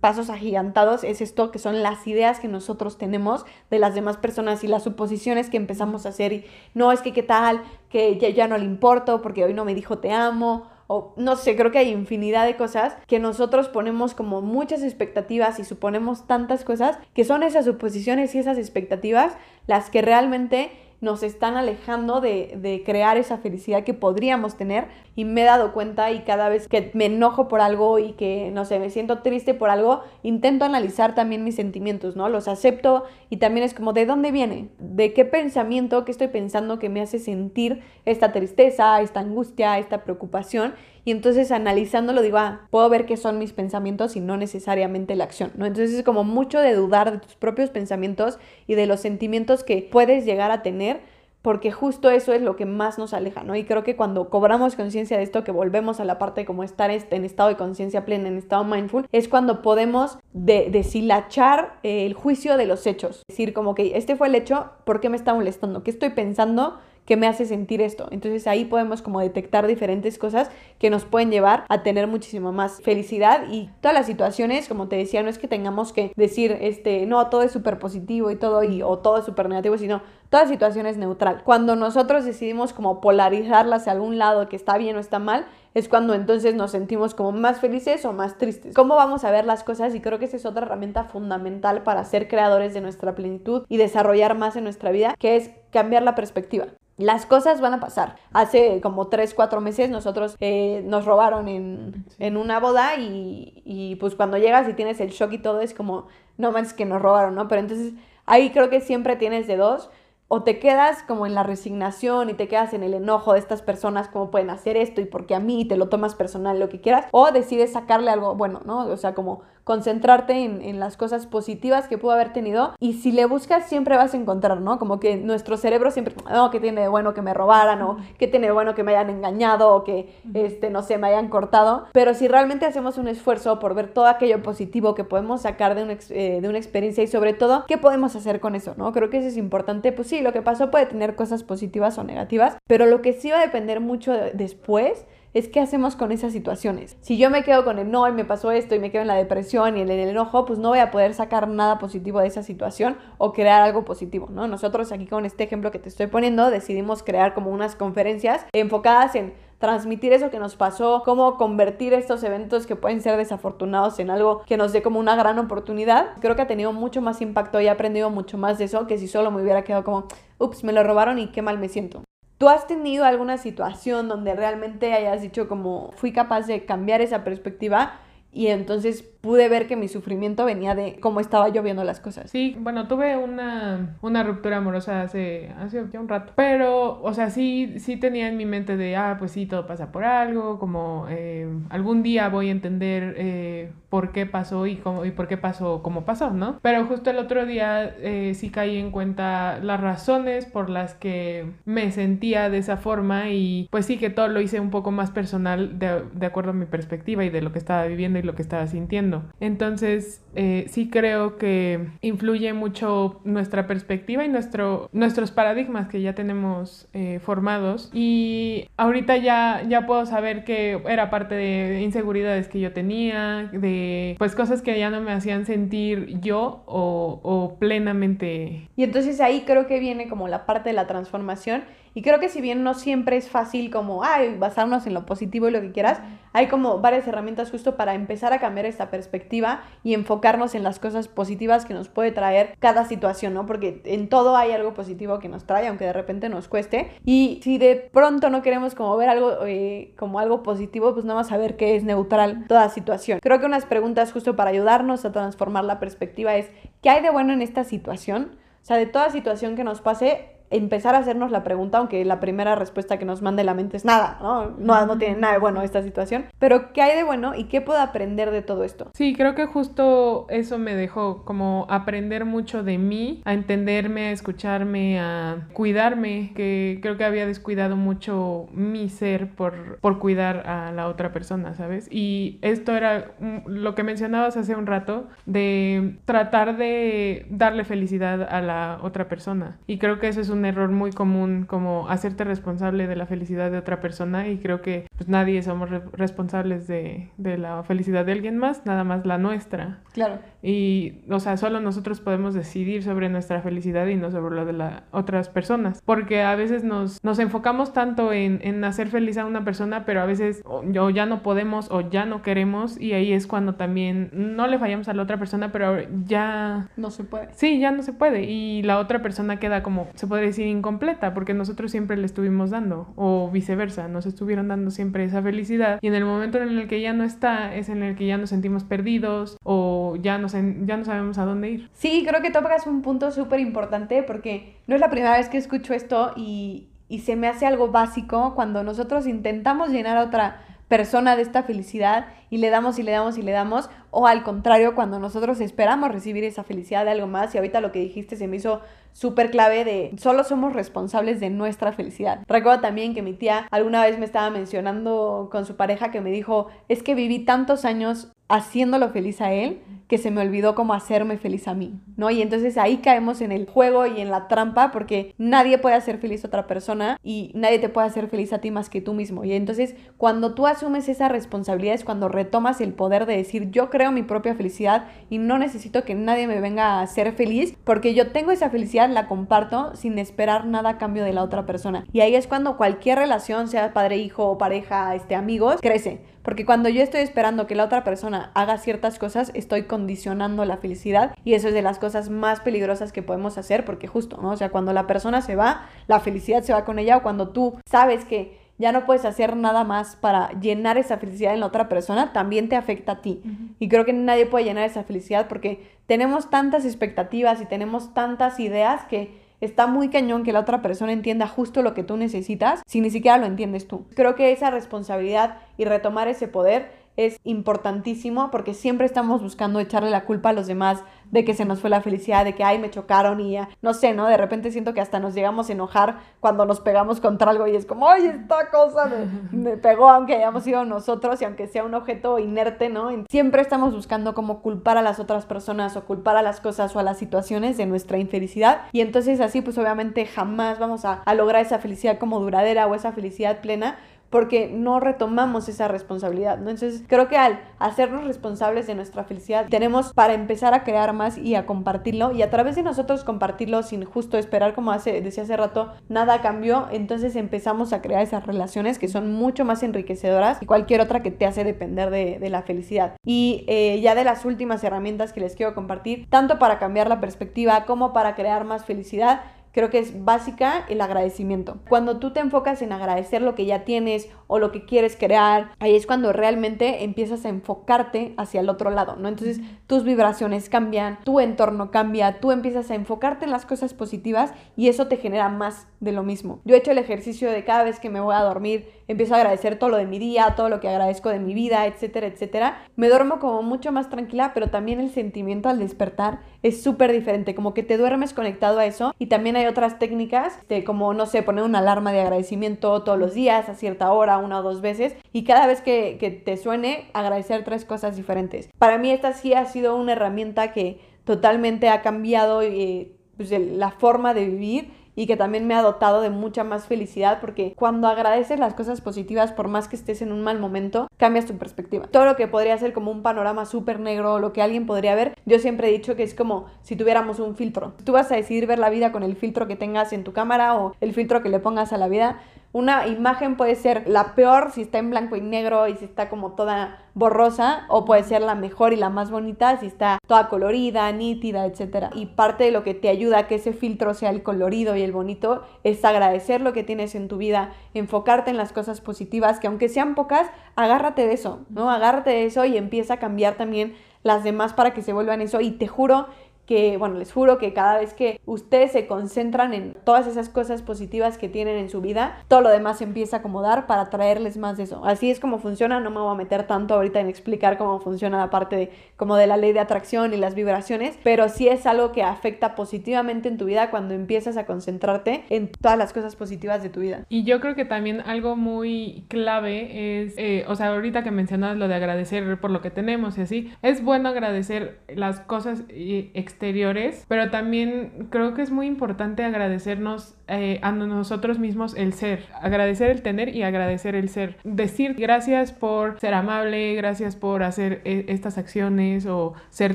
pasos 0.00 0.30
agigantados 0.30 1.04
es 1.04 1.20
esto 1.20 1.50
que 1.50 1.58
son 1.58 1.82
las 1.82 2.06
ideas 2.06 2.40
que 2.40 2.48
nosotros 2.48 2.98
tenemos 2.98 3.44
de 3.70 3.78
las 3.78 3.94
demás 3.94 4.16
personas 4.16 4.64
y 4.64 4.66
las 4.66 4.82
suposiciones 4.82 5.50
que 5.50 5.56
empezamos 5.56 6.06
a 6.06 6.10
hacer 6.10 6.32
y 6.32 6.44
no 6.74 6.90
es 6.90 7.02
que 7.02 7.12
qué 7.12 7.22
tal, 7.22 7.62
que 7.88 8.18
ya, 8.18 8.30
ya 8.30 8.48
no 8.48 8.56
le 8.58 8.64
importo 8.64 9.22
porque 9.22 9.44
hoy 9.44 9.54
no 9.54 9.64
me 9.64 9.74
dijo 9.74 9.98
te 9.98 10.12
amo 10.12 10.66
o 10.86 11.12
no 11.16 11.36
sé, 11.36 11.54
creo 11.54 11.70
que 11.70 11.78
hay 11.78 11.90
infinidad 11.90 12.46
de 12.46 12.56
cosas 12.56 12.96
que 13.06 13.20
nosotros 13.20 13.68
ponemos 13.68 14.14
como 14.14 14.42
muchas 14.42 14.82
expectativas 14.82 15.60
y 15.60 15.64
suponemos 15.64 16.26
tantas 16.26 16.64
cosas 16.64 16.98
que 17.14 17.24
son 17.24 17.44
esas 17.44 17.64
suposiciones 17.64 18.34
y 18.34 18.38
esas 18.38 18.58
expectativas 18.58 19.34
las 19.68 19.88
que 19.88 20.02
realmente 20.02 20.72
nos 21.00 21.22
están 21.22 21.56
alejando 21.56 22.20
de, 22.20 22.54
de, 22.56 22.82
crear 22.84 23.16
esa 23.16 23.38
felicidad 23.38 23.84
que 23.84 23.94
podríamos 23.94 24.56
tener 24.56 24.88
y 25.16 25.24
me 25.24 25.42
he 25.42 25.44
dado 25.44 25.72
cuenta 25.72 26.12
y 26.12 26.20
cada 26.20 26.48
vez 26.48 26.68
que 26.68 26.90
me 26.94 27.06
enojo 27.06 27.48
por 27.48 27.60
algo 27.60 27.98
y 27.98 28.12
que, 28.12 28.50
no 28.52 28.64
sé, 28.64 28.78
me 28.78 28.90
siento 28.90 29.20
triste 29.20 29.54
por 29.54 29.70
algo, 29.70 30.02
intento 30.22 30.64
analizar 30.64 31.14
también 31.14 31.42
mis 31.42 31.56
sentimientos, 31.56 32.16
¿no? 32.16 32.28
Los 32.28 32.48
acepto 32.48 33.04
y 33.30 33.38
también 33.38 33.64
es 33.64 33.74
como, 33.74 33.92
¿de 33.92 34.06
dónde 34.06 34.30
viene? 34.30 34.68
¿De 34.78 35.12
qué 35.14 35.24
pensamiento, 35.24 36.04
qué 36.04 36.12
estoy 36.12 36.28
pensando 36.28 36.78
que 36.78 36.88
me 36.88 37.00
hace 37.00 37.18
sentir 37.18 37.82
esta 38.04 38.32
tristeza, 38.32 39.00
esta 39.00 39.20
angustia, 39.20 39.78
esta 39.78 40.04
preocupación? 40.04 40.74
Y 41.04 41.10
entonces 41.10 41.50
analizándolo 41.52 42.22
digo, 42.22 42.38
ah, 42.38 42.68
puedo 42.70 42.88
ver 42.88 43.06
qué 43.06 43.16
son 43.16 43.38
mis 43.38 43.52
pensamientos 43.52 44.16
y 44.16 44.20
no 44.20 44.36
necesariamente 44.36 45.16
la 45.16 45.24
acción, 45.24 45.52
¿no? 45.56 45.66
Entonces 45.66 45.94
es 45.94 46.04
como 46.04 46.24
mucho 46.24 46.60
de 46.60 46.74
dudar 46.74 47.12
de 47.12 47.18
tus 47.18 47.34
propios 47.34 47.70
pensamientos 47.70 48.38
y 48.66 48.74
de 48.74 48.86
los 48.86 49.00
sentimientos 49.00 49.64
que 49.64 49.88
puedes 49.90 50.24
llegar 50.24 50.50
a 50.50 50.62
tener 50.62 51.00
porque 51.42 51.72
justo 51.72 52.10
eso 52.10 52.32
es 52.32 52.42
lo 52.42 52.56
que 52.56 52.66
más 52.66 52.98
nos 52.98 53.14
aleja, 53.14 53.42
¿no? 53.44 53.56
Y 53.56 53.64
creo 53.64 53.82
que 53.82 53.96
cuando 53.96 54.28
cobramos 54.28 54.76
conciencia 54.76 55.16
de 55.16 55.22
esto, 55.22 55.42
que 55.42 55.52
volvemos 55.52 55.98
a 55.98 56.04
la 56.04 56.18
parte 56.18 56.42
de 56.42 56.44
como 56.44 56.64
estar 56.64 56.90
en 56.90 57.24
estado 57.24 57.48
de 57.48 57.56
conciencia 57.56 58.04
plena, 58.04 58.28
en 58.28 58.36
estado 58.36 58.64
mindful, 58.64 59.06
es 59.10 59.28
cuando 59.28 59.62
podemos 59.62 60.18
deshilachar 60.34 61.78
el 61.82 62.12
juicio 62.12 62.58
de 62.58 62.66
los 62.66 62.86
hechos. 62.86 63.22
Decir, 63.26 63.54
como 63.54 63.74
que 63.74 63.96
este 63.96 64.16
fue 64.16 64.28
el 64.28 64.34
hecho, 64.34 64.70
¿por 64.84 65.00
qué 65.00 65.08
me 65.08 65.16
está 65.16 65.32
molestando? 65.32 65.82
¿Qué 65.82 65.90
estoy 65.90 66.10
pensando? 66.10 66.78
Que 67.04 67.16
me 67.16 67.26
hace 67.26 67.44
sentir 67.44 67.80
esto. 67.80 68.06
Entonces 68.10 68.46
ahí 68.46 68.64
podemos 68.64 69.02
como 69.02 69.20
detectar 69.20 69.66
diferentes 69.66 70.18
cosas 70.18 70.50
que 70.78 70.90
nos 70.90 71.04
pueden 71.04 71.30
llevar 71.30 71.64
a 71.68 71.82
tener 71.82 72.06
muchísimo 72.06 72.52
más 72.52 72.80
felicidad 72.82 73.48
y 73.50 73.68
todas 73.80 73.94
las 73.94 74.06
situaciones, 74.06 74.68
como 74.68 74.88
te 74.88 74.96
decía, 74.96 75.22
no 75.22 75.28
es 75.28 75.38
que 75.38 75.48
tengamos 75.48 75.92
que 75.92 76.12
decir, 76.16 76.56
este, 76.60 77.06
no, 77.06 77.26
todo 77.28 77.42
es 77.42 77.52
súper 77.52 77.78
positivo 77.78 78.30
y 78.30 78.36
todo, 78.36 78.62
y, 78.62 78.82
o 78.82 78.98
todo 78.98 79.18
es 79.18 79.24
súper 79.24 79.48
negativo, 79.48 79.76
sino 79.76 80.02
toda 80.28 80.46
situación 80.46 80.86
es 80.86 80.96
neutral. 80.96 81.42
Cuando 81.44 81.76
nosotros 81.76 82.24
decidimos 82.24 82.72
como 82.72 83.00
polarizarla 83.00 83.76
hacia 83.76 83.92
algún 83.92 84.18
lado 84.18 84.48
que 84.48 84.56
está 84.56 84.78
bien 84.78 84.96
o 84.96 85.00
está 85.00 85.18
mal, 85.18 85.46
es 85.74 85.88
cuando 85.88 86.14
entonces 86.14 86.54
nos 86.54 86.70
sentimos 86.70 87.14
como 87.14 87.32
más 87.32 87.60
felices 87.60 88.04
o 88.04 88.12
más 88.12 88.38
tristes. 88.38 88.74
¿Cómo 88.74 88.96
vamos 88.96 89.24
a 89.24 89.30
ver 89.30 89.44
las 89.44 89.64
cosas? 89.64 89.94
Y 89.94 90.00
creo 90.00 90.18
que 90.18 90.24
esa 90.24 90.36
es 90.36 90.46
otra 90.46 90.66
herramienta 90.66 91.04
fundamental 91.04 91.82
para 91.82 92.04
ser 92.04 92.28
creadores 92.28 92.74
de 92.74 92.80
nuestra 92.80 93.14
plenitud 93.14 93.64
y 93.68 93.76
desarrollar 93.76 94.36
más 94.36 94.56
en 94.56 94.64
nuestra 94.64 94.90
vida, 94.90 95.14
que 95.18 95.36
es 95.36 95.50
cambiar 95.70 96.02
la 96.02 96.14
perspectiva. 96.14 96.66
Las 97.00 97.24
cosas 97.24 97.62
van 97.62 97.72
a 97.72 97.80
pasar. 97.80 98.16
Hace 98.34 98.82
como 98.82 99.08
3, 99.08 99.32
4 99.32 99.62
meses 99.62 99.88
nosotros 99.88 100.36
eh, 100.38 100.82
nos 100.84 101.06
robaron 101.06 101.48
en, 101.48 102.04
en 102.18 102.36
una 102.36 102.60
boda 102.60 102.96
y, 102.96 103.62
y, 103.64 103.96
pues 103.96 104.14
cuando 104.14 104.36
llegas 104.36 104.68
y 104.68 104.74
tienes 104.74 105.00
el 105.00 105.08
shock 105.08 105.32
y 105.32 105.38
todo 105.38 105.62
es 105.62 105.72
como, 105.72 106.08
no 106.36 106.52
más 106.52 106.74
que 106.74 106.84
nos 106.84 107.00
robaron, 107.00 107.34
¿no? 107.34 107.48
Pero 107.48 107.62
entonces 107.62 107.94
ahí 108.26 108.50
creo 108.50 108.68
que 108.68 108.82
siempre 108.82 109.16
tienes 109.16 109.46
de 109.46 109.56
dos 109.56 109.88
o 110.28 110.42
te 110.42 110.58
quedas 110.58 111.02
como 111.02 111.24
en 111.24 111.34
la 111.34 111.42
resignación 111.42 112.28
y 112.28 112.34
te 112.34 112.48
quedas 112.48 112.74
en 112.74 112.82
el 112.82 112.92
enojo 112.92 113.32
de 113.32 113.38
estas 113.38 113.62
personas, 113.62 114.08
cómo 114.08 114.30
pueden 114.30 114.50
hacer 114.50 114.76
esto 114.76 115.00
y 115.00 115.06
porque 115.06 115.34
a 115.34 115.40
mí 115.40 115.64
te 115.64 115.78
lo 115.78 115.88
tomas 115.88 116.14
personal, 116.14 116.60
lo 116.60 116.68
que 116.68 116.82
quieras, 116.82 117.06
o 117.12 117.32
decides 117.32 117.72
sacarle 117.72 118.10
algo 118.10 118.34
bueno, 118.34 118.60
¿no? 118.66 118.86
O 118.86 118.96
sea, 118.98 119.14
como 119.14 119.40
concentrarte 119.70 120.32
en, 120.42 120.80
las 120.80 120.96
cosas 120.96 121.28
positivas 121.28 121.86
que 121.86 121.96
pudo 121.96 122.10
haber 122.10 122.32
tenido. 122.32 122.74
Y 122.80 122.94
si 122.94 123.12
le 123.12 123.24
buscas 123.26 123.68
siempre 123.68 123.96
vas 123.96 124.14
a 124.14 124.16
encontrar, 124.16 124.60
¿no? 124.60 124.80
Como 124.80 124.98
que 124.98 125.16
nuestro 125.16 125.56
cerebro 125.56 125.92
siempre, 125.92 126.12
no, 126.28 126.50
que 126.50 126.58
tiene 126.58 126.80
de 126.80 126.88
bueno 126.88 127.14
que 127.14 127.22
me 127.22 127.34
robaran 127.34 127.80
o 127.82 127.98
que 128.18 128.26
tiene 128.26 128.48
de 128.48 128.52
bueno 128.52 128.74
que 128.74 128.82
me 128.82 128.96
hayan 128.96 129.10
engañado 129.10 129.72
o 129.72 129.84
que, 129.84 130.12
este, 130.34 130.70
no 130.70 130.82
sé, 130.82 130.98
me 130.98 131.06
hayan 131.06 131.28
cortado, 131.28 131.86
pero 131.92 132.14
si 132.14 132.26
realmente 132.26 132.66
hacemos 132.66 132.98
un 132.98 133.06
esfuerzo 133.06 133.60
por 133.60 133.76
ver 133.76 133.94
todo 133.94 134.06
aquello 134.06 134.42
positivo 134.42 134.96
que 134.96 135.04
podemos 135.04 135.42
sacar 135.42 135.76
de 135.76 135.84
una, 135.84 135.96
eh, 136.08 136.40
de 136.42 136.48
una 136.48 136.58
experiencia 136.58 137.04
y 137.04 137.06
sobre 137.06 137.32
todo, 137.32 137.64
¿qué 137.68 137.78
podemos 137.78 138.16
hacer 138.16 138.40
con 138.40 138.56
eso, 138.56 138.74
¿no? 138.76 138.90
Creo 138.90 139.08
que 139.08 139.18
eso 139.18 139.28
es 139.28 139.36
importante, 139.36 139.92
pues 139.92 140.08
sí, 140.08 140.20
lo 140.20 140.32
que 140.32 140.42
pasó 140.42 140.72
puede 140.72 140.86
tener 140.86 141.14
cosas 141.14 141.44
positivas 141.44 141.96
o 141.96 142.02
negativas, 142.02 142.56
pero 142.66 142.86
lo 142.86 143.02
que 143.02 143.12
sí 143.12 143.30
va 143.30 143.38
a 143.38 143.46
depender 143.46 143.78
mucho 143.78 144.12
después 144.34 145.06
es 145.34 145.48
qué 145.48 145.60
hacemos 145.60 145.96
con 145.96 146.12
esas 146.12 146.32
situaciones. 146.32 146.96
Si 147.00 147.16
yo 147.16 147.30
me 147.30 147.44
quedo 147.44 147.64
con 147.64 147.78
el 147.78 147.90
no 147.90 148.08
y 148.08 148.12
me 148.12 148.24
pasó 148.24 148.50
esto 148.50 148.74
y 148.74 148.80
me 148.80 148.90
quedo 148.90 149.02
en 149.02 149.08
la 149.08 149.14
depresión 149.14 149.76
y 149.76 149.80
en 149.80 149.90
el 149.90 150.08
enojo, 150.08 150.44
pues 150.44 150.58
no 150.58 150.70
voy 150.70 150.80
a 150.80 150.90
poder 150.90 151.14
sacar 151.14 151.48
nada 151.48 151.78
positivo 151.78 152.20
de 152.20 152.26
esa 152.26 152.42
situación 152.42 152.96
o 153.18 153.32
crear 153.32 153.62
algo 153.62 153.84
positivo, 153.84 154.28
¿no? 154.30 154.48
Nosotros 154.48 154.92
aquí 154.92 155.06
con 155.06 155.24
este 155.24 155.44
ejemplo 155.44 155.70
que 155.70 155.78
te 155.78 155.88
estoy 155.88 156.08
poniendo 156.08 156.50
decidimos 156.50 157.02
crear 157.02 157.34
como 157.34 157.50
unas 157.50 157.76
conferencias 157.76 158.44
enfocadas 158.52 159.14
en 159.14 159.32
transmitir 159.58 160.12
eso 160.14 160.30
que 160.30 160.38
nos 160.38 160.56
pasó, 160.56 161.02
cómo 161.04 161.36
convertir 161.36 161.92
estos 161.92 162.24
eventos 162.24 162.66
que 162.66 162.76
pueden 162.76 163.02
ser 163.02 163.18
desafortunados 163.18 163.98
en 163.98 164.10
algo 164.10 164.42
que 164.46 164.56
nos 164.56 164.72
dé 164.72 164.82
como 164.82 164.98
una 164.98 165.14
gran 165.16 165.38
oportunidad. 165.38 166.14
Creo 166.20 166.34
que 166.34 166.42
ha 166.42 166.46
tenido 166.46 166.72
mucho 166.72 167.02
más 167.02 167.20
impacto 167.20 167.60
y 167.60 167.66
he 167.66 167.70
aprendido 167.70 168.08
mucho 168.08 168.38
más 168.38 168.58
de 168.58 168.64
eso 168.64 168.86
que 168.86 168.96
si 168.96 169.06
solo 169.06 169.30
me 169.30 169.42
hubiera 169.42 169.62
quedado 169.62 169.84
como, 169.84 170.06
ups, 170.38 170.64
me 170.64 170.72
lo 170.72 170.82
robaron 170.82 171.18
y 171.18 171.30
qué 171.30 171.42
mal 171.42 171.58
me 171.58 171.68
siento. 171.68 172.02
¿Tú 172.40 172.48
has 172.48 172.66
tenido 172.66 173.04
alguna 173.04 173.36
situación 173.36 174.08
donde 174.08 174.34
realmente 174.34 174.94
hayas 174.94 175.20
dicho 175.20 175.46
como 175.46 175.92
fui 175.96 176.10
capaz 176.10 176.46
de 176.46 176.64
cambiar 176.64 177.02
esa 177.02 177.22
perspectiva 177.22 178.00
y 178.32 178.46
entonces 178.46 179.02
pude 179.20 179.48
ver 179.48 179.66
que 179.66 179.76
mi 179.76 179.88
sufrimiento 179.88 180.44
venía 180.44 180.74
de 180.74 180.98
cómo 181.00 181.20
estaba 181.20 181.48
yo 181.48 181.62
viendo 181.62 181.84
las 181.84 182.00
cosas. 182.00 182.30
Sí, 182.30 182.56
bueno, 182.58 182.88
tuve 182.88 183.16
una, 183.16 183.96
una 184.00 184.22
ruptura 184.22 184.58
amorosa 184.58 185.02
hace, 185.02 185.50
hace 185.58 185.84
ya 185.92 186.00
un 186.00 186.08
rato, 186.08 186.32
pero, 186.36 187.02
o 187.02 187.14
sea, 187.14 187.30
sí, 187.30 187.78
sí 187.78 187.96
tenía 187.96 188.28
en 188.28 188.36
mi 188.36 188.46
mente 188.46 188.76
de, 188.76 188.96
ah, 188.96 189.16
pues 189.18 189.32
sí, 189.32 189.46
todo 189.46 189.66
pasa 189.66 189.92
por 189.92 190.04
algo, 190.04 190.58
como 190.58 191.06
eh, 191.08 191.48
algún 191.68 192.02
día 192.02 192.28
voy 192.28 192.48
a 192.48 192.52
entender 192.52 193.14
eh, 193.18 193.72
por 193.88 194.12
qué 194.12 194.26
pasó 194.26 194.66
y, 194.66 194.76
cómo, 194.76 195.04
y 195.04 195.10
por 195.10 195.28
qué 195.28 195.36
pasó 195.36 195.82
como 195.82 196.04
pasó, 196.04 196.30
¿no? 196.30 196.58
Pero 196.62 196.86
justo 196.86 197.10
el 197.10 197.18
otro 197.18 197.44
día 197.44 197.94
eh, 197.98 198.32
sí 198.34 198.50
caí 198.50 198.78
en 198.78 198.90
cuenta 198.90 199.58
las 199.62 199.80
razones 199.80 200.46
por 200.46 200.70
las 200.70 200.94
que 200.94 201.50
me 201.64 201.90
sentía 201.90 202.50
de 202.50 202.58
esa 202.58 202.76
forma 202.76 203.30
y 203.30 203.68
pues 203.70 203.86
sí 203.86 203.98
que 203.98 204.10
todo 204.10 204.28
lo 204.28 204.40
hice 204.40 204.60
un 204.60 204.70
poco 204.70 204.90
más 204.90 205.10
personal 205.10 205.78
de, 205.78 206.04
de 206.14 206.26
acuerdo 206.26 206.50
a 206.50 206.54
mi 206.54 206.66
perspectiva 206.66 207.24
y 207.24 207.30
de 207.30 207.42
lo 207.42 207.52
que 207.52 207.58
estaba 207.58 207.84
viviendo 207.84 208.18
y 208.18 208.22
lo 208.22 208.34
que 208.34 208.42
estaba 208.42 208.66
sintiendo. 208.66 209.09
Entonces, 209.40 210.24
eh, 210.34 210.66
sí 210.68 210.88
creo 210.90 211.38
que 211.38 211.88
influye 212.00 212.52
mucho 212.52 213.20
nuestra 213.24 213.66
perspectiva 213.66 214.24
y 214.24 214.28
nuestro, 214.28 214.88
nuestros 214.92 215.30
paradigmas 215.30 215.88
que 215.88 216.00
ya 216.00 216.14
tenemos 216.14 216.88
eh, 216.92 217.20
formados. 217.22 217.90
Y 217.92 218.68
ahorita 218.76 219.16
ya, 219.16 219.62
ya 219.68 219.86
puedo 219.86 220.06
saber 220.06 220.44
que 220.44 220.82
era 220.88 221.10
parte 221.10 221.34
de 221.34 221.80
inseguridades 221.82 222.48
que 222.48 222.60
yo 222.60 222.72
tenía, 222.72 223.50
de 223.52 224.14
pues 224.18 224.34
cosas 224.34 224.62
que 224.62 224.78
ya 224.78 224.90
no 224.90 225.00
me 225.00 225.12
hacían 225.12 225.46
sentir 225.46 226.20
yo 226.20 226.62
o, 226.66 227.20
o 227.22 227.58
plenamente. 227.58 228.68
Y 228.76 228.84
entonces 228.84 229.20
ahí 229.20 229.42
creo 229.46 229.66
que 229.66 229.78
viene 229.80 230.08
como 230.08 230.28
la 230.28 230.46
parte 230.46 230.70
de 230.70 230.74
la 230.74 230.86
transformación 230.86 231.62
Y 231.94 232.02
creo 232.02 232.20
que 232.20 232.28
si 232.28 232.40
bien 232.40 232.62
no 232.62 232.74
siempre 232.74 233.16
es 233.16 233.28
fácil 233.28 233.70
como, 233.70 234.04
ay, 234.04 234.36
basarnos 234.38 234.86
en 234.86 234.94
lo 234.94 235.06
positivo 235.06 235.48
y 235.48 235.50
lo 235.50 235.60
que 235.60 235.72
quieras, 235.72 236.00
hay 236.32 236.46
como 236.46 236.78
varias 236.80 237.06
herramientas 237.08 237.50
justo 237.50 237.76
para 237.76 237.94
empezar 237.94 238.32
a 238.32 238.38
cambiar 238.38 238.66
esta 238.66 238.90
perspectiva 238.90 239.62
y 239.82 239.94
enfocarnos 239.94 240.54
en 240.54 240.62
las 240.62 240.78
cosas 240.78 241.08
positivas 241.08 241.64
que 241.64 241.74
nos 241.74 241.88
puede 241.88 242.12
traer 242.12 242.56
cada 242.60 242.84
situación, 242.84 243.34
¿no? 243.34 243.46
Porque 243.46 243.82
en 243.84 244.08
todo 244.08 244.36
hay 244.36 244.52
algo 244.52 244.74
positivo 244.74 245.18
que 245.18 245.28
nos 245.28 245.44
trae, 245.44 245.66
aunque 245.66 245.86
de 245.86 245.92
repente 245.92 246.28
nos 246.28 246.46
cueste. 246.46 246.92
Y 247.04 247.40
si 247.42 247.58
de 247.58 247.76
pronto 247.76 248.30
no 248.30 248.42
queremos 248.42 248.74
como 248.74 248.96
ver 248.96 249.08
algo 249.08 249.44
eh, 249.46 249.92
como 249.98 250.20
algo 250.20 250.42
positivo, 250.42 250.92
pues 250.92 251.04
nada 251.04 251.20
más 251.20 251.28
saber 251.28 251.56
que 251.56 251.76
es 251.76 251.82
neutral 251.82 252.46
toda 252.46 252.68
situación. 252.68 253.18
Creo 253.20 253.40
que 253.40 253.46
unas 253.46 253.66
preguntas 253.66 254.12
justo 254.12 254.36
para 254.36 254.50
ayudarnos 254.50 255.04
a 255.04 255.12
transformar 255.12 255.64
la 255.64 255.80
perspectiva 255.80 256.36
es, 256.36 256.50
¿qué 256.82 256.90
hay 256.90 257.02
de 257.02 257.10
bueno 257.10 257.32
en 257.32 257.42
esta 257.42 257.64
situación? 257.64 258.36
O 258.62 258.64
sea, 258.64 258.76
de 258.76 258.86
toda 258.86 259.10
situación 259.10 259.56
que 259.56 259.64
nos 259.64 259.80
pase, 259.80 260.39
empezar 260.50 260.94
a 260.94 260.98
hacernos 260.98 261.30
la 261.30 261.44
pregunta, 261.44 261.78
aunque 261.78 262.04
la 262.04 262.20
primera 262.20 262.54
respuesta 262.56 262.98
que 262.98 263.04
nos 263.04 263.22
mande 263.22 263.44
la 263.44 263.54
mente 263.54 263.76
es 263.76 263.84
nada, 263.84 264.18
¿no? 264.20 264.50
No, 264.58 264.86
no 264.86 264.98
tiene 264.98 265.16
nada 265.16 265.34
de 265.34 265.40
bueno 265.40 265.62
esta 265.62 265.82
situación. 265.82 266.26
Pero, 266.38 266.72
¿qué 266.72 266.82
hay 266.82 266.96
de 266.96 267.04
bueno 267.04 267.34
y 267.34 267.44
qué 267.44 267.60
puedo 267.60 267.80
aprender 267.80 268.30
de 268.30 268.42
todo 268.42 268.64
esto? 268.64 268.90
Sí, 268.94 269.14
creo 269.14 269.34
que 269.34 269.46
justo 269.46 270.26
eso 270.28 270.58
me 270.58 270.74
dejó 270.74 271.24
como 271.24 271.66
aprender 271.70 272.24
mucho 272.24 272.62
de 272.62 272.78
mí, 272.78 273.22
a 273.24 273.32
entenderme, 273.32 274.08
a 274.08 274.10
escucharme, 274.12 274.98
a 275.00 275.48
cuidarme, 275.52 276.32
que 276.34 276.78
creo 276.82 276.96
que 276.96 277.04
había 277.04 277.26
descuidado 277.26 277.76
mucho 277.76 278.48
mi 278.52 278.88
ser 278.88 279.30
por, 279.30 279.78
por 279.80 279.98
cuidar 279.98 280.48
a 280.48 280.72
la 280.72 280.88
otra 280.88 281.12
persona, 281.12 281.54
¿sabes? 281.54 281.88
Y 281.90 282.38
esto 282.42 282.76
era 282.76 283.12
lo 283.46 283.74
que 283.74 283.82
mencionabas 283.82 284.36
hace 284.36 284.54
un 284.56 284.66
rato, 284.66 285.08
de 285.26 285.96
tratar 286.04 286.56
de 286.56 287.26
darle 287.30 287.64
felicidad 287.64 288.22
a 288.22 288.40
la 288.40 288.78
otra 288.82 289.08
persona. 289.08 289.58
Y 289.66 289.78
creo 289.78 289.98
que 289.98 290.08
eso 290.08 290.20
es 290.20 290.28
un 290.28 290.39
error 290.44 290.70
muy 290.70 290.92
común 290.92 291.44
como 291.46 291.88
hacerte 291.88 292.24
responsable 292.24 292.86
de 292.86 292.96
la 292.96 293.06
felicidad 293.06 293.50
de 293.50 293.58
otra 293.58 293.80
persona 293.80 294.28
y 294.28 294.38
creo 294.38 294.62
que 294.62 294.86
pues 294.96 295.08
nadie 295.08 295.42
somos 295.42 295.70
re 295.70 295.82
responsables 295.92 296.66
de, 296.66 297.10
de, 297.16 297.38
la 297.38 297.62
felicidad 297.62 298.04
de 298.04 298.12
alguien 298.12 298.38
más, 298.38 298.66
nada 298.66 298.84
más 298.84 299.06
la 299.06 299.18
nuestra. 299.18 299.80
Claro. 299.92 300.18
Y, 300.42 301.02
o 301.10 301.20
sea, 301.20 301.36
solo 301.36 301.60
nosotros 301.60 302.00
podemos 302.00 302.34
decidir 302.34 302.82
sobre 302.82 303.08
nuestra 303.08 303.42
felicidad 303.42 303.86
y 303.86 303.96
no 303.96 304.10
sobre 304.10 304.36
la 304.36 304.44
de 304.44 304.52
las 304.52 304.82
otras 304.90 305.28
personas. 305.28 305.82
Porque 305.84 306.22
a 306.22 306.34
veces 306.34 306.64
nos, 306.64 307.02
nos 307.04 307.18
enfocamos 307.18 307.72
tanto 307.72 308.12
en, 308.12 308.40
en, 308.42 308.64
hacer 308.64 308.88
feliz 308.88 309.18
a 309.18 309.26
una 309.26 309.44
persona, 309.44 309.84
pero 309.84 310.00
a 310.00 310.06
veces 310.06 310.42
o, 310.44 310.62
o, 310.78 310.90
ya 310.90 311.06
no 311.06 311.22
podemos 311.22 311.70
o 311.70 311.88
ya 311.88 312.04
no 312.04 312.22
queremos 312.22 312.80
y 312.80 312.92
ahí 312.92 313.12
es 313.12 313.26
cuando 313.26 313.54
también 313.54 314.10
no 314.12 314.46
le 314.46 314.58
fallamos 314.58 314.88
a 314.88 314.94
la 314.94 315.02
otra 315.02 315.18
persona, 315.18 315.52
pero 315.52 315.78
ya... 316.06 316.68
No 316.76 316.90
se 316.90 317.04
puede. 317.04 317.28
Sí, 317.32 317.58
ya 317.58 317.70
no 317.70 317.82
se 317.82 317.92
puede. 317.92 318.24
Y 318.24 318.62
la 318.62 318.78
otra 318.78 319.02
persona 319.02 319.38
queda 319.38 319.62
como, 319.62 319.88
se 319.94 320.06
puede 320.06 320.22
decir, 320.22 320.46
incompleta, 320.46 321.14
porque 321.14 321.34
nosotros 321.34 321.70
siempre 321.70 321.96
le 321.96 322.06
estuvimos 322.06 322.50
dando, 322.50 322.92
o 322.96 323.30
viceversa, 323.30 323.88
nos 323.88 324.06
estuvieron 324.06 324.48
dando 324.48 324.70
siempre 324.70 325.04
esa 325.04 325.22
felicidad. 325.22 325.78
Y 325.82 325.88
en 325.88 325.94
el 325.94 326.04
momento 326.04 326.38
en 326.38 326.58
el 326.58 326.68
que 326.68 326.80
ya 326.80 326.92
no 326.92 327.04
está, 327.04 327.54
es 327.54 327.68
en 327.68 327.82
el 327.82 327.96
que 327.96 328.06
ya 328.06 328.18
nos 328.18 328.30
sentimos 328.30 328.64
perdidos 328.64 329.36
o 329.42 329.96
ya 330.00 330.18
ya 330.32 330.76
no 330.76 330.84
sabemos 330.84 331.18
a 331.18 331.24
dónde 331.24 331.50
ir. 331.50 331.70
Sí, 331.72 332.04
creo 332.06 332.22
que 332.22 332.30
tocas 332.30 332.66
un 332.66 332.82
punto 332.82 333.10
súper 333.10 333.40
importante 333.40 334.02
porque 334.02 334.56
no 334.66 334.74
es 334.74 334.80
la 334.80 334.90
primera 334.90 335.16
vez 335.16 335.28
que 335.28 335.38
escucho 335.38 335.74
esto 335.74 336.12
y, 336.16 336.68
y 336.88 337.00
se 337.00 337.16
me 337.16 337.28
hace 337.28 337.46
algo 337.46 337.68
básico 337.68 338.34
cuando 338.34 338.62
nosotros 338.64 339.06
intentamos 339.06 339.70
llenar 339.70 339.96
a 339.96 340.04
otra 340.04 340.42
persona 340.68 341.16
de 341.16 341.22
esta 341.22 341.42
felicidad 341.42 342.06
y 342.30 342.38
le 342.38 342.48
damos 342.48 342.78
y 342.78 342.82
le 342.82 342.92
damos 342.92 343.18
y 343.18 343.22
le 343.22 343.32
damos, 343.32 343.68
o 343.90 344.06
al 344.06 344.22
contrario, 344.22 344.74
cuando 344.74 344.98
nosotros 344.98 345.40
esperamos 345.40 345.90
recibir 345.90 346.24
esa 346.24 346.44
felicidad 346.44 346.84
de 346.84 346.92
algo 346.92 347.06
más, 347.06 347.34
y 347.34 347.38
ahorita 347.38 347.60
lo 347.60 347.72
que 347.72 347.80
dijiste 347.80 348.16
se 348.16 348.28
me 348.28 348.36
hizo 348.36 348.60
súper 348.92 349.30
clave 349.30 349.64
de 349.64 349.92
solo 349.98 350.24
somos 350.24 350.52
responsables 350.52 351.20
de 351.20 351.30
nuestra 351.30 351.72
felicidad. 351.72 352.20
Recuerdo 352.26 352.60
también 352.60 352.94
que 352.94 353.02
mi 353.02 353.12
tía 353.12 353.46
alguna 353.50 353.82
vez 353.82 353.98
me 353.98 354.04
estaba 354.04 354.30
mencionando 354.30 355.28
con 355.30 355.46
su 355.46 355.56
pareja 355.56 355.90
que 355.90 356.00
me 356.00 356.10
dijo, 356.10 356.48
es 356.68 356.82
que 356.82 356.94
viví 356.94 357.20
tantos 357.20 357.64
años 357.64 358.12
haciéndolo 358.28 358.90
feliz 358.90 359.20
a 359.20 359.32
él 359.32 359.60
que 359.88 359.98
se 359.98 360.12
me 360.12 360.20
olvidó 360.20 360.54
cómo 360.54 360.72
hacerme 360.72 361.18
feliz 361.18 361.48
a 361.48 361.54
mí, 361.54 361.80
¿no? 361.96 362.10
Y 362.10 362.22
entonces 362.22 362.56
ahí 362.56 362.76
caemos 362.76 363.20
en 363.22 363.32
el 363.32 363.46
juego 363.46 363.86
y 363.86 364.00
en 364.00 364.08
la 364.08 364.28
trampa 364.28 364.70
porque 364.70 365.16
nadie 365.18 365.58
puede 365.58 365.74
hacer 365.74 365.98
feliz 365.98 366.22
a 366.22 366.28
otra 366.28 366.46
persona 366.46 366.96
y 367.02 367.32
nadie 367.34 367.58
te 367.58 367.68
puede 367.68 367.88
hacer 367.88 368.06
feliz 368.06 368.32
a 368.32 368.38
ti 368.38 368.52
más 368.52 368.70
que 368.70 368.80
tú 368.80 368.94
mismo. 368.94 369.24
Y 369.24 369.32
entonces 369.32 369.74
cuando 369.96 370.32
tú 370.34 370.46
asumes 370.46 370.88
esa 370.88 371.08
responsabilidad 371.08 371.74
es 371.74 371.82
cuando 371.82 372.08
retomas 372.20 372.60
el 372.60 372.72
poder 372.74 373.06
de 373.06 373.16
decir 373.16 373.50
yo 373.50 373.70
creo 373.70 373.92
mi 373.92 374.02
propia 374.02 374.34
felicidad 374.34 374.84
y 375.08 375.18
no 375.18 375.38
necesito 375.38 375.84
que 375.84 375.94
nadie 375.94 376.26
me 376.26 376.40
venga 376.40 376.64
a 376.66 376.82
hacer 376.82 377.12
feliz 377.12 377.56
porque 377.64 377.94
yo 377.94 378.12
tengo 378.12 378.30
esa 378.30 378.50
felicidad, 378.50 378.90
la 378.90 379.06
comparto 379.06 379.74
sin 379.74 379.98
esperar 379.98 380.46
nada 380.46 380.70
a 380.70 380.78
cambio 380.78 381.04
de 381.04 381.12
la 381.12 381.22
otra 381.22 381.46
persona. 381.46 381.84
Y 381.92 382.00
ahí 382.00 382.14
es 382.14 382.26
cuando 382.26 382.56
cualquier 382.56 382.98
relación, 382.98 383.48
sea 383.48 383.72
padre, 383.72 383.96
hijo 383.96 384.36
pareja, 384.38 384.94
este, 384.94 385.14
amigos, 385.14 385.60
crece. 385.60 386.00
Porque 386.22 386.44
cuando 386.44 386.68
yo 386.68 386.82
estoy 386.82 387.00
esperando 387.00 387.46
que 387.46 387.54
la 387.54 387.64
otra 387.64 387.82
persona 387.82 388.30
haga 388.34 388.58
ciertas 388.58 388.98
cosas, 388.98 389.30
estoy 389.34 389.62
condicionando 389.64 390.44
la 390.44 390.58
felicidad 390.58 391.14
y 391.24 391.34
eso 391.34 391.48
es 391.48 391.54
de 391.54 391.62
las 391.62 391.78
cosas 391.78 392.10
más 392.10 392.40
peligrosas 392.40 392.92
que 392.92 393.02
podemos 393.02 393.38
hacer 393.38 393.64
porque 393.64 393.86
justo, 393.86 394.18
¿no? 394.20 394.30
O 394.30 394.36
sea, 394.36 394.50
cuando 394.50 394.72
la 394.72 394.86
persona 394.86 395.22
se 395.22 395.36
va, 395.36 395.66
la 395.86 396.00
felicidad 396.00 396.42
se 396.42 396.52
va 396.52 396.64
con 396.64 396.78
ella 396.78 396.98
o 396.98 397.02
cuando 397.02 397.30
tú 397.30 397.58
sabes 397.64 398.04
que 398.04 398.39
ya 398.60 398.72
no 398.72 398.84
puedes 398.84 399.06
hacer 399.06 399.36
nada 399.36 399.64
más 399.64 399.96
para 399.96 400.38
llenar 400.38 400.76
esa 400.76 400.98
felicidad 400.98 401.32
en 401.32 401.40
la 401.40 401.46
otra 401.46 401.68
persona, 401.70 402.12
también 402.12 402.50
te 402.50 402.56
afecta 402.56 402.92
a 402.92 403.00
ti. 403.00 403.22
Uh 403.24 403.28
-huh. 403.28 403.54
Y 403.58 403.68
creo 403.68 403.86
que 403.86 403.94
nadie 403.94 404.26
puede 404.26 404.44
llenar 404.44 404.64
esa 404.64 404.84
felicidad 404.84 405.28
porque 405.28 405.66
tenemos 405.86 406.28
tantas 406.28 406.66
expectativas 406.66 407.40
y 407.40 407.46
tenemos 407.46 407.94
tantas 407.94 408.38
ideas 408.38 408.84
que 408.84 409.18
está 409.40 409.66
muy 409.66 409.88
cañón 409.88 410.24
que 410.24 410.34
la 410.34 410.40
otra 410.40 410.60
persona 410.60 410.92
entienda 410.92 411.26
justo 411.26 411.62
lo 411.62 411.72
que 411.72 411.82
tú 411.82 411.96
necesitas 411.96 412.62
si 412.66 412.82
ni 412.82 412.90
siquiera 412.90 413.16
lo 413.16 413.24
entiendes 413.24 413.66
tú. 413.66 413.86
Creo 413.94 414.14
que 414.14 414.30
esa 414.30 414.50
responsabilidad 414.50 415.38
y 415.56 415.64
retomar 415.64 416.08
ese 416.08 416.28
poder 416.28 416.70
es 416.96 417.18
importantísimo 417.24 418.30
porque 418.30 418.52
siempre 418.52 418.84
estamos 418.84 419.22
buscando 419.22 419.58
echarle 419.58 419.88
la 419.88 420.04
culpa 420.04 420.28
a 420.28 420.32
los 420.34 420.46
demás 420.46 420.84
de 421.10 421.24
que 421.24 421.34
se 421.34 421.44
nos 421.44 421.60
fue 421.60 421.70
la 421.70 421.80
felicidad, 421.80 422.24
de 422.24 422.34
que 422.34 422.44
ay 422.44 422.58
me 422.58 422.70
chocaron 422.70 423.20
y 423.20 423.32
ya, 423.32 423.48
no 423.62 423.74
sé, 423.74 423.92
¿no? 423.92 424.06
De 424.06 424.16
repente 424.16 424.50
siento 424.50 424.74
que 424.74 424.80
hasta 424.80 425.00
nos 425.00 425.14
llegamos 425.14 425.48
a 425.48 425.52
enojar 425.52 425.98
cuando 426.20 426.46
nos 426.46 426.60
pegamos 426.60 427.00
contra 427.00 427.30
algo 427.30 427.46
y 427.46 427.56
es 427.56 427.66
como, 427.66 427.88
ay, 427.88 428.06
esta 428.06 428.50
cosa 428.50 428.86
me, 429.32 429.38
me 429.38 429.56
pegó 429.56 429.90
aunque 429.90 430.16
hayamos 430.16 430.44
sido 430.44 430.64
nosotros 430.64 431.20
y 431.20 431.24
aunque 431.24 431.46
sea 431.46 431.64
un 431.64 431.74
objeto 431.74 432.18
inerte, 432.18 432.68
¿no? 432.68 432.90
Siempre 433.08 433.42
estamos 433.42 433.74
buscando 433.74 434.14
como 434.14 434.40
culpar 434.42 434.78
a 434.78 434.82
las 434.82 435.00
otras 435.00 435.26
personas 435.26 435.76
o 435.76 435.84
culpar 435.84 436.16
a 436.16 436.22
las 436.22 436.40
cosas 436.40 436.74
o 436.76 436.78
a 436.78 436.82
las 436.82 436.98
situaciones 436.98 437.56
de 437.56 437.66
nuestra 437.66 437.98
infelicidad 437.98 438.62
y 438.72 438.80
entonces 438.80 439.20
así 439.20 439.40
pues 439.40 439.58
obviamente 439.58 440.06
jamás 440.06 440.58
vamos 440.58 440.84
a, 440.84 441.02
a 441.04 441.14
lograr 441.14 441.42
esa 441.42 441.58
felicidad 441.58 441.98
como 441.98 442.20
duradera 442.20 442.66
o 442.66 442.74
esa 442.74 442.92
felicidad 442.92 443.40
plena 443.40 443.78
porque 444.10 444.50
no 444.52 444.80
retomamos 444.80 445.48
esa 445.48 445.68
responsabilidad, 445.68 446.38
¿no? 446.38 446.50
Entonces, 446.50 446.82
creo 446.86 447.08
que 447.08 447.16
al 447.16 447.40
hacernos 447.58 448.04
responsables 448.04 448.66
de 448.66 448.74
nuestra 448.74 449.04
felicidad, 449.04 449.46
tenemos 449.48 449.92
para 449.94 450.14
empezar 450.14 450.52
a 450.52 450.64
crear 450.64 450.92
más 450.92 451.16
y 451.16 451.36
a 451.36 451.46
compartirlo 451.46 452.12
y 452.12 452.22
a 452.22 452.30
través 452.30 452.56
de 452.56 452.62
nosotros 452.62 453.04
compartirlo 453.04 453.62
sin 453.62 453.84
justo 453.84 454.18
esperar, 454.18 454.54
como 454.54 454.72
hace, 454.72 455.00
decía 455.00 455.22
hace 455.22 455.36
rato, 455.36 455.72
nada 455.88 456.20
cambió, 456.20 456.66
entonces 456.70 457.16
empezamos 457.16 457.72
a 457.72 457.80
crear 457.80 458.02
esas 458.02 458.26
relaciones 458.26 458.78
que 458.78 458.88
son 458.88 459.12
mucho 459.12 459.44
más 459.44 459.62
enriquecedoras 459.62 460.38
que 460.38 460.46
cualquier 460.46 460.80
otra 460.80 461.02
que 461.02 461.10
te 461.10 461.26
hace 461.26 461.44
depender 461.44 461.90
de, 461.90 462.30
la 462.30 462.42
felicidad. 462.42 462.94
Y 463.04 463.44
eh, 463.48 463.80
ya 463.80 463.96
de 463.96 464.04
las 464.04 464.24
últimas 464.24 464.62
herramientas 464.62 465.12
que 465.12 465.20
les 465.20 465.34
quiero 465.34 465.52
compartir, 465.52 466.06
tanto 466.10 466.38
para 466.38 466.60
cambiar 466.60 466.88
la 466.88 467.00
perspectiva 467.00 467.64
como 467.64 467.92
para 467.92 468.14
crear 468.14 468.44
más 468.44 468.64
felicidad, 468.64 469.22
creo 469.52 469.70
que 469.70 469.78
es 469.78 470.04
básica 470.04 470.64
el 470.68 470.80
agradecimiento. 470.80 471.58
Cuando 471.68 471.98
tú 471.98 472.12
te 472.12 472.20
enfocas 472.20 472.62
en 472.62 472.72
agradecer 472.72 473.22
lo 473.22 473.34
que 473.34 473.46
ya 473.46 473.64
tienes 473.64 474.08
o 474.26 474.38
lo 474.38 474.52
que 474.52 474.64
quieres 474.64 474.96
crear, 474.96 475.52
ahí 475.58 475.74
es 475.74 475.86
cuando 475.86 476.12
realmente 476.12 476.84
empiezas 476.84 477.24
a 477.24 477.28
enfocarte 477.28 478.14
hacia 478.16 478.40
el 478.40 478.48
otro 478.48 478.70
lado, 478.70 478.96
¿no? 478.96 479.08
Entonces 479.08 479.40
tus 479.66 479.84
vibraciones 479.84 480.48
cambian, 480.48 480.98
tu 481.04 481.20
entorno 481.20 481.70
cambia, 481.70 482.20
tú 482.20 482.30
empiezas 482.32 482.70
a 482.70 482.74
enfocarte 482.74 483.24
en 483.24 483.30
las 483.30 483.46
cosas 483.46 483.74
positivas 483.74 484.32
y 484.56 484.68
eso 484.68 484.86
te 484.86 484.96
genera 484.96 485.28
más 485.28 485.66
de 485.80 485.92
lo 485.92 486.02
mismo. 486.02 486.40
Yo 486.44 486.54
he 486.54 486.58
hecho 486.58 486.70
el 486.70 486.78
ejercicio 486.78 487.30
de 487.30 487.44
cada 487.44 487.64
vez 487.64 487.80
que 487.80 487.90
me 487.90 488.00
voy 488.00 488.14
a 488.14 488.22
dormir, 488.22 488.68
empiezo 488.86 489.14
a 489.14 489.18
agradecer 489.18 489.58
todo 489.58 489.70
lo 489.70 489.76
de 489.76 489.86
mi 489.86 489.98
día, 489.98 490.34
todo 490.36 490.48
lo 490.48 490.60
que 490.60 490.68
agradezco 490.68 491.08
de 491.08 491.18
mi 491.18 491.34
vida, 491.34 491.66
etcétera, 491.66 492.06
etcétera. 492.06 492.62
Me 492.76 492.88
duermo 492.88 493.18
como 493.18 493.42
mucho 493.42 493.72
más 493.72 493.88
tranquila, 493.88 494.32
pero 494.34 494.48
también 494.48 494.80
el 494.80 494.90
sentimiento 494.90 495.48
al 495.48 495.58
despertar 495.58 496.20
es 496.42 496.62
súper 496.62 496.92
diferente, 496.92 497.34
como 497.34 497.54
que 497.54 497.62
te 497.62 497.76
duermes 497.76 498.12
conectado 498.12 498.58
a 498.58 498.66
eso 498.66 498.94
y 498.98 499.06
también 499.06 499.36
hay 499.36 499.46
otras 499.46 499.78
técnicas, 499.78 500.38
de 500.48 500.64
como, 500.64 500.94
no 500.94 501.06
sé, 501.06 501.22
poner 501.22 501.44
una 501.44 501.58
alarma 501.58 501.92
de 501.92 502.00
agradecimiento 502.00 502.82
todos 502.82 502.98
los 502.98 503.14
días, 503.14 503.48
a 503.48 503.54
cierta 503.54 503.92
hora, 503.92 504.18
una 504.18 504.38
o 504.38 504.42
dos 504.42 504.60
veces, 504.60 504.96
y 505.12 505.24
cada 505.24 505.46
vez 505.46 505.60
que, 505.60 505.96
que 505.98 506.10
te 506.10 506.36
suene, 506.36 506.86
agradecer 506.92 507.44
tres 507.44 507.64
cosas 507.64 507.96
diferentes. 507.96 508.48
Para 508.58 508.78
mí 508.78 508.90
esta 508.90 509.12
sí 509.12 509.34
ha 509.34 509.44
sido 509.46 509.76
una 509.76 509.92
herramienta 509.92 510.52
que 510.52 510.80
totalmente 511.04 511.68
ha 511.68 511.82
cambiado 511.82 512.42
eh, 512.42 512.92
pues, 513.16 513.30
la 513.30 513.70
forma 513.70 514.14
de 514.14 514.26
vivir 514.26 514.79
y 514.94 515.06
que 515.06 515.16
también 515.16 515.46
me 515.46 515.54
ha 515.54 515.62
dotado 515.62 516.00
de 516.00 516.10
mucha 516.10 516.44
más 516.44 516.66
felicidad 516.66 517.18
porque 517.20 517.54
cuando 517.56 517.88
agradeces 517.88 518.38
las 518.38 518.54
cosas 518.54 518.80
positivas, 518.80 519.32
por 519.32 519.48
más 519.48 519.68
que 519.68 519.76
estés 519.76 520.02
en 520.02 520.12
un 520.12 520.22
mal 520.22 520.38
momento, 520.38 520.88
cambias 520.96 521.26
tu 521.26 521.36
perspectiva. 521.38 521.86
Todo 521.86 522.04
lo 522.04 522.16
que 522.16 522.28
podría 522.28 522.58
ser 522.58 522.72
como 522.72 522.90
un 522.90 523.02
panorama 523.02 523.46
súper 523.46 523.80
negro, 523.80 524.18
lo 524.18 524.32
que 524.32 524.42
alguien 524.42 524.66
podría 524.66 524.94
ver, 524.94 525.14
yo 525.26 525.38
siempre 525.38 525.68
he 525.68 525.72
dicho 525.72 525.96
que 525.96 526.02
es 526.02 526.14
como 526.14 526.46
si 526.62 526.76
tuviéramos 526.76 527.20
un 527.20 527.36
filtro. 527.36 527.74
Tú 527.84 527.92
vas 527.92 528.10
a 528.12 528.16
decidir 528.16 528.46
ver 528.46 528.58
la 528.58 528.70
vida 528.70 528.92
con 528.92 529.02
el 529.02 529.16
filtro 529.16 529.46
que 529.46 529.56
tengas 529.56 529.92
en 529.92 530.04
tu 530.04 530.12
cámara 530.12 530.54
o 530.54 530.74
el 530.80 530.92
filtro 530.92 531.22
que 531.22 531.28
le 531.28 531.40
pongas 531.40 531.72
a 531.72 531.78
la 531.78 531.88
vida. 531.88 532.20
Una 532.52 532.88
imagen 532.88 533.36
puede 533.36 533.54
ser 533.54 533.84
la 533.86 534.16
peor 534.16 534.50
si 534.50 534.62
está 534.62 534.78
en 534.78 534.90
blanco 534.90 535.14
y 535.14 535.20
negro 535.20 535.68
y 535.68 535.76
si 535.76 535.84
está 535.84 536.08
como 536.08 536.32
toda 536.32 536.84
borrosa, 536.94 537.64
o 537.68 537.84
puede 537.84 538.02
ser 538.02 538.22
la 538.22 538.34
mejor 538.34 538.72
y 538.72 538.76
la 538.76 538.90
más 538.90 539.12
bonita 539.12 539.56
si 539.58 539.66
está 539.66 539.98
toda 540.08 540.28
colorida, 540.28 540.90
nítida, 540.90 541.46
etc. 541.46 541.90
Y 541.94 542.06
parte 542.06 542.42
de 542.42 542.50
lo 542.50 542.64
que 542.64 542.74
te 542.74 542.88
ayuda 542.88 543.18
a 543.18 543.26
que 543.28 543.36
ese 543.36 543.52
filtro 543.52 543.94
sea 543.94 544.10
el 544.10 544.24
colorido 544.24 544.76
y 544.76 544.82
el 544.82 544.90
bonito 544.90 545.44
es 545.62 545.84
agradecer 545.84 546.40
lo 546.40 546.52
que 546.52 546.64
tienes 546.64 546.96
en 546.96 547.06
tu 547.06 547.18
vida, 547.18 547.52
enfocarte 547.72 548.30
en 548.30 548.36
las 548.36 548.52
cosas 548.52 548.80
positivas, 548.80 549.38
que 549.38 549.46
aunque 549.46 549.68
sean 549.68 549.94
pocas, 549.94 550.28
agárrate 550.56 551.06
de 551.06 551.12
eso, 551.12 551.46
¿no? 551.50 551.70
Agárrate 551.70 552.10
de 552.10 552.24
eso 552.24 552.44
y 552.44 552.56
empieza 552.56 552.94
a 552.94 552.98
cambiar 552.98 553.34
también 553.36 553.76
las 554.02 554.24
demás 554.24 554.54
para 554.54 554.74
que 554.74 554.82
se 554.82 554.92
vuelvan 554.92 555.20
eso. 555.20 555.40
Y 555.40 555.52
te 555.52 555.68
juro 555.68 556.08
que, 556.50 556.78
bueno, 556.78 556.96
les 556.96 557.12
juro 557.12 557.38
que 557.38 557.52
cada 557.52 557.78
vez 557.78 557.94
que 557.94 558.20
ustedes 558.26 558.72
se 558.72 558.88
concentran 558.88 559.54
en 559.54 559.76
todas 559.84 560.08
esas 560.08 560.28
cosas 560.28 560.62
positivas 560.62 561.16
que 561.16 561.28
tienen 561.28 561.56
en 561.56 561.70
su 561.70 561.80
vida, 561.80 562.24
todo 562.26 562.40
lo 562.40 562.48
demás 562.48 562.78
se 562.78 562.82
empieza 562.82 563.18
a 563.18 563.20
acomodar 563.20 563.68
para 563.68 563.88
traerles 563.88 564.36
más 564.36 564.56
de 564.56 564.64
eso. 564.64 564.84
Así 564.84 565.12
es 565.12 565.20
como 565.20 565.38
funciona, 565.38 565.78
no 565.78 565.90
me 565.90 566.00
voy 566.00 566.12
a 566.12 566.16
meter 566.16 566.48
tanto 566.48 566.74
ahorita 566.74 566.98
en 566.98 567.08
explicar 567.08 567.56
cómo 567.56 567.78
funciona 567.78 568.18
la 568.18 568.30
parte 568.30 568.56
de, 568.56 568.70
como 568.96 569.14
de 569.14 569.28
la 569.28 569.36
ley 569.36 569.52
de 569.52 569.60
atracción 569.60 570.12
y 570.12 570.16
las 570.16 570.34
vibraciones, 570.34 570.98
pero 571.04 571.28
sí 571.28 571.46
es 571.46 571.66
algo 571.66 571.92
que 571.92 572.02
afecta 572.02 572.56
positivamente 572.56 573.28
en 573.28 573.38
tu 573.38 573.44
vida 573.44 573.70
cuando 573.70 573.94
empiezas 573.94 574.36
a 574.36 574.44
concentrarte 574.44 575.22
en 575.28 575.52
todas 575.52 575.78
las 575.78 575.92
cosas 575.92 576.16
positivas 576.16 576.64
de 576.64 576.68
tu 576.68 576.80
vida. 576.80 577.06
Y 577.08 577.22
yo 577.22 577.38
creo 577.38 577.54
que 577.54 577.64
también 577.64 578.00
algo 578.00 578.34
muy 578.34 579.04
clave 579.06 580.02
es, 580.02 580.14
eh, 580.16 580.44
o 580.48 580.56
sea, 580.56 580.70
ahorita 580.70 581.04
que 581.04 581.12
mencionas 581.12 581.56
lo 581.56 581.68
de 581.68 581.76
agradecer 581.76 582.40
por 582.40 582.50
lo 582.50 582.60
que 582.60 582.70
tenemos 582.70 583.18
y 583.18 583.20
así, 583.20 583.52
es 583.62 583.84
bueno 583.84 584.08
agradecer 584.08 584.80
las 584.88 585.20
cosas 585.20 585.62
eh, 585.68 586.10
exteriores, 586.40 587.04
pero 587.06 587.28
también 587.28 588.08
creo 588.08 588.32
que 588.32 588.40
es 588.40 588.50
muy 588.50 588.66
importante 588.66 589.24
agradecernos 589.24 590.14
eh, 590.30 590.60
a 590.62 590.70
nosotros 590.70 591.40
mismos 591.40 591.74
el 591.76 591.92
ser, 591.92 592.24
agradecer 592.40 592.90
el 592.90 593.02
tener 593.02 593.34
y 593.34 593.42
agradecer 593.42 593.96
el 593.96 594.08
ser. 594.08 594.36
Decir 594.44 594.94
gracias 594.94 595.50
por 595.50 595.98
ser 595.98 596.14
amable, 596.14 596.74
gracias 596.74 597.16
por 597.16 597.42
hacer 597.42 597.82
eh, 597.84 598.04
estas 598.08 598.38
acciones 598.38 599.06
o 599.06 599.34
ser 599.48 599.74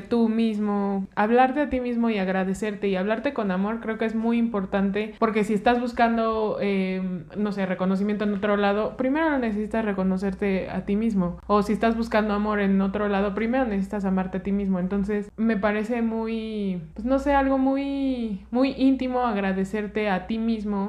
tú 0.00 0.30
mismo, 0.30 1.06
hablarte 1.14 1.60
a 1.60 1.68
ti 1.68 1.80
mismo 1.80 2.08
y 2.08 2.18
agradecerte 2.18 2.88
y 2.88 2.96
hablarte 2.96 3.34
con 3.34 3.50
amor 3.50 3.80
creo 3.80 3.98
que 3.98 4.06
es 4.06 4.14
muy 4.14 4.38
importante 4.38 5.14
porque 5.18 5.44
si 5.44 5.52
estás 5.52 5.78
buscando, 5.78 6.56
eh, 6.60 7.02
no 7.36 7.52
sé, 7.52 7.66
reconocimiento 7.66 8.24
en 8.24 8.32
otro 8.32 8.56
lado, 8.56 8.96
primero 8.96 9.36
necesitas 9.38 9.84
reconocerte 9.84 10.70
a 10.70 10.86
ti 10.86 10.96
mismo 10.96 11.38
o 11.46 11.62
si 11.62 11.74
estás 11.74 11.96
buscando 11.98 12.32
amor 12.32 12.60
en 12.60 12.80
otro 12.80 13.08
lado, 13.08 13.34
primero 13.34 13.66
necesitas 13.66 14.06
amarte 14.06 14.38
a 14.38 14.42
ti 14.42 14.52
mismo. 14.52 14.78
Entonces 14.78 15.30
me 15.36 15.58
parece 15.58 16.00
muy 16.00 16.80
pues 16.94 17.04
no 17.04 17.18
sé, 17.18 17.34
algo 17.34 17.58
muy, 17.58 18.46
muy 18.50 18.74
íntimo, 18.78 19.20
agradecerte 19.20 20.08
a 20.08 20.26
ti 20.26 20.38
mismo 20.38 20.45